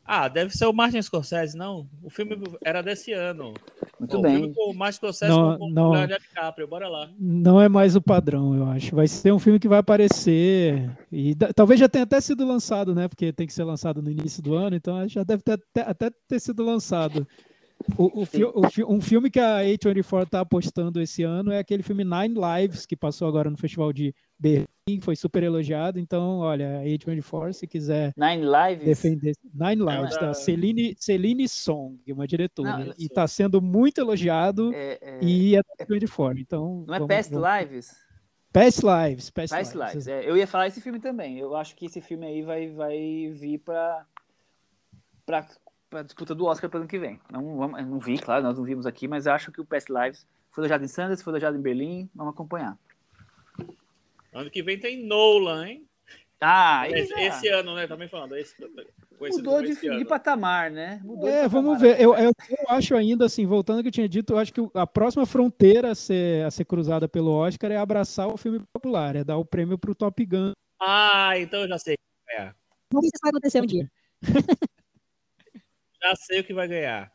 Ah, 0.08 0.28
deve 0.28 0.56
ser 0.56 0.68
o 0.68 0.74
Martin 0.74 1.02
Scorsese, 1.02 1.58
não? 1.58 1.88
O 2.04 2.12
filme 2.12 2.38
era 2.64 2.84
desse 2.84 3.12
ano. 3.12 3.56
Muito 4.00 4.22
bem. 4.22 4.54
O, 4.56 4.70
o 4.70 4.74
Martin 4.74 4.98
Scorsese 4.98 5.32
não, 5.32 5.58
com 5.58 5.70
não, 5.70 5.92
o 5.92 6.08
DiCaprio, 6.08 6.68
bora 6.68 6.88
lá. 6.88 7.10
Não 7.20 7.60
é 7.60 7.68
mais 7.68 7.96
o 7.96 8.02
padrão, 8.02 8.56
eu 8.56 8.66
acho. 8.68 8.96
Vai 8.96 9.08
ser 9.08 9.34
um 9.34 9.40
filme 9.40 9.60
que 9.60 9.68
vai 9.68 9.80
aparecer 9.80 10.92
e 11.12 11.34
talvez 11.56 11.80
já 11.80 11.90
tenha 11.90 12.04
até 12.04 12.22
sido 12.22 12.46
lançado, 12.46 12.94
né? 12.94 13.08
Porque 13.08 13.34
tem 13.34 13.48
que 13.48 13.54
ser 13.54 13.64
lançado 13.64 14.00
no 14.00 14.12
início 14.12 14.44
do 14.44 14.54
ano, 14.54 14.76
então 14.76 15.08
já 15.08 15.24
deve 15.24 15.42
ter, 15.42 15.54
até, 15.54 15.82
até 15.82 16.12
ter 16.28 16.40
sido 16.40 16.64
lançado. 16.64 17.28
O, 17.98 18.22
o, 18.22 18.24
o, 18.24 18.94
um 18.94 19.00
filme 19.00 19.30
que 19.30 19.40
a 19.40 19.60
A24 19.60 20.24
está 20.24 20.40
apostando 20.40 21.02
esse 21.02 21.24
ano 21.24 21.52
é 21.52 21.60
aquele 21.60 21.84
filme 21.84 22.04
Nine 22.04 22.36
Lives, 22.36 22.86
que 22.86 22.96
passou 22.96 23.28
agora 23.28 23.50
no 23.50 23.58
Festival 23.58 23.94
de 23.94 24.14
Berlim, 24.40 25.00
foi 25.02 25.16
super 25.16 25.44
elogiado. 25.44 26.00
Então, 26.00 26.40
olha, 26.40 26.80
a 26.80 26.84
A24, 26.84 27.54
se 27.54 27.68
quiser 27.68 28.14
Nine 28.18 28.44
Lives? 28.44 28.86
defender. 28.86 29.34
Nine 29.54 29.82
é 29.82 29.98
Lives, 29.98 30.18
tá? 30.18 30.34
Celine, 30.34 30.96
Celine 31.00 31.48
Song, 31.48 32.00
uma 32.12 32.28
diretora. 32.28 32.78
Não, 32.78 32.94
e 32.98 33.06
está 33.06 33.28
sendo 33.28 33.62
muito 33.62 34.00
elogiado 34.00 34.74
é, 34.74 34.98
é, 35.02 35.20
e 35.22 35.56
é 35.56 35.62
da 35.62 35.86
A24. 35.86 36.40
Então, 36.40 36.84
não 36.88 36.96
é 36.96 37.08
Past 37.08 37.34
ver. 37.34 37.62
Lives? 37.62 37.96
Past 38.52 38.82
Lives. 38.84 39.30
Past, 39.30 39.56
Past 39.56 39.78
Lives. 39.78 39.94
Lives. 39.94 40.08
É, 40.08 40.30
eu 40.30 40.36
ia 40.36 40.48
falar 40.48 40.68
esse 40.68 40.82
filme 40.82 41.00
também. 41.00 41.38
Eu 41.38 41.56
acho 41.56 41.76
que 41.76 41.86
esse 41.86 42.02
filme 42.02 42.26
aí 42.26 42.42
vai, 42.42 42.68
vai 42.70 43.30
vir 43.32 43.60
para 43.60 44.06
para 45.26 45.48
a 45.92 46.02
disputa 46.02 46.36
do 46.36 46.46
Oscar 46.46 46.70
para 46.70 46.78
o 46.78 46.82
ano 46.82 46.90
que 46.90 47.00
vem. 47.00 47.20
Não, 47.32 47.68
não 47.68 48.00
vi, 48.00 48.18
claro, 48.18 48.44
nós 48.44 48.58
não 48.58 48.66
vimos 48.66 48.86
aqui, 48.86 49.08
mas 49.08 49.28
acho 49.28 49.52
que 49.52 49.62
o 49.62 49.66
Past 49.66 49.92
Lives 49.92 50.28
foi 50.52 50.64
elogiado 50.64 50.84
em 50.84 50.88
Sanders, 50.88 51.22
foi 51.22 51.32
elogiado 51.32 51.58
em 51.58 51.62
Berlim. 51.62 52.10
Vamos 52.14 52.34
acompanhar. 52.34 52.78
Ano 54.34 54.50
que 54.50 54.62
vem 54.62 54.80
tem 54.80 55.06
Nolan, 55.06 55.68
hein? 55.68 55.88
Ah, 56.42 56.88
esse, 56.90 57.14
esse 57.14 57.48
ano, 57.48 57.74
né? 57.76 57.88
Também 57.88 58.08
falando. 58.08 58.36
Esse, 58.36 58.54
Mudou 59.20 59.62
de, 59.62 59.74
de, 59.74 60.06
patamar, 60.06 60.70
né? 60.70 61.00
Mudou 61.04 61.30
é, 61.30 61.48
vamos 61.48 61.80
ver. 61.80 62.00
Eu, 62.00 62.14
eu, 62.16 62.32
eu, 62.50 62.66
acho 62.70 62.96
ainda, 62.96 63.26
assim, 63.26 63.46
voltando 63.46 63.78
ao 63.78 63.82
que 63.84 63.88
eu 63.88 63.94
tinha 63.94 64.10
dito, 64.10 64.34
eu 64.34 64.38
acho 64.38 64.54
que 64.54 64.62
a 64.74 64.86
próxima 64.86 65.26
fronteira 65.26 65.92
a 65.92 65.96
ser, 65.96 66.46
a 66.46 66.52
ser 66.52 66.66
cruzada 66.66 67.08
pelo 67.08 67.32
Oscar 67.32 67.72
é 67.72 67.78
abraçar 67.78 68.28
o 68.28 68.38
filme 68.38 68.60
popular, 68.74 69.16
é 69.16 69.24
dar 69.24 69.38
o 69.38 69.46
prêmio 69.46 69.78
pro 69.78 69.96
Top 69.96 70.24
Gun. 70.26 70.52
Ah, 70.82 71.32
então 71.38 71.62
eu 71.62 71.70
já 71.70 71.80
sei. 71.80 71.96
É. 72.32 72.52
Vamos 72.92 73.04
ver 73.04 73.10
se 73.10 73.16
isso 73.16 73.22
vai 73.22 73.30
acontecer 73.30 73.62
um 73.62 73.66
dia. 73.66 73.92
já 76.10 76.16
sei 76.16 76.40
o 76.40 76.44
que 76.44 76.54
vai 76.54 76.68
ganhar. 76.68 77.12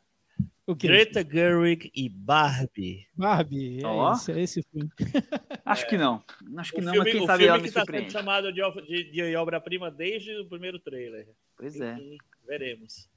O 0.67 0.77
que? 0.77 0.87
Greta 0.87 1.25
Gerwig 1.29 1.91
e 1.95 2.09
Barbie. 2.09 3.07
Barbie, 3.15 3.83
é, 3.83 3.87
oh. 3.87 4.13
esse, 4.13 4.33
é 4.33 4.41
esse 4.41 4.63
filme. 4.63 4.91
Acho 5.65 5.85
é. 5.85 5.89
que 5.89 5.99
não. 5.99 6.23
Acho 6.57 6.73
que 6.73 6.81
o 6.81 6.85
não, 6.85 6.93
filme, 6.93 7.11
mas 7.11 7.19
quem 7.19 7.27
sabe 7.27 7.47
ela 7.47 7.59
me 7.59 7.71
tá 7.71 7.81
surpreende. 7.81 8.13
chamado 8.13 8.53
de, 8.53 8.63
de, 8.87 9.11
de 9.11 9.37
obra-prima 9.37 9.91
desde 9.91 10.37
o 10.37 10.47
primeiro 10.47 10.79
trailer. 10.79 11.29
Pois 11.57 11.81
é. 11.81 11.99
veremos. 12.47 13.09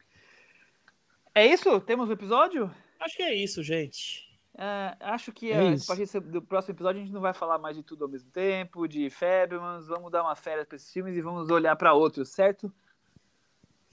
É 1.35 1.45
isso? 1.45 1.79
Temos 1.81 2.07
o 2.07 2.11
um 2.11 2.13
episódio? 2.13 2.71
Acho 2.99 3.17
que 3.17 3.23
é 3.23 3.33
isso, 3.33 3.61
gente. 3.61 4.27
É, 4.55 4.95
acho 4.99 5.31
que 5.31 5.51
é 5.51 5.57
a, 5.57 5.73
a 5.73 5.85
partir 5.87 6.19
do 6.19 6.41
próximo 6.41 6.75
episódio 6.75 7.01
a 7.01 7.03
gente 7.03 7.13
não 7.13 7.21
vai 7.21 7.33
falar 7.33 7.57
mais 7.57 7.75
de 7.75 7.81
tudo 7.81 8.05
ao 8.05 8.09
mesmo 8.09 8.29
tempo, 8.29 8.87
de 8.87 9.09
Fabians, 9.09 9.87
vamos 9.87 10.11
dar 10.11 10.21
uma 10.21 10.35
férias 10.35 10.67
para 10.67 10.75
esses 10.75 10.91
filmes 10.91 11.17
e 11.17 11.21
vamos 11.21 11.49
olhar 11.49 11.75
para 11.75 11.93
outros, 11.93 12.29
certo? 12.29 12.71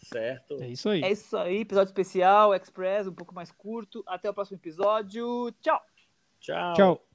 Certo. 0.03 0.63
É 0.63 0.69
isso 0.69 0.89
aí. 0.89 1.03
É 1.03 1.13
isso 1.13 1.37
aí, 1.37 1.61
episódio 1.61 1.91
especial, 1.91 2.55
Express, 2.55 3.07
um 3.07 3.15
pouco 3.15 3.35
mais 3.35 3.51
curto. 3.53 4.03
Até 4.07 4.29
o 4.31 4.35
próximo 4.35 4.57
episódio. 4.57 5.53
Tchau. 5.61 5.81
Tchau. 6.41 6.75
Tchau. 6.75 7.10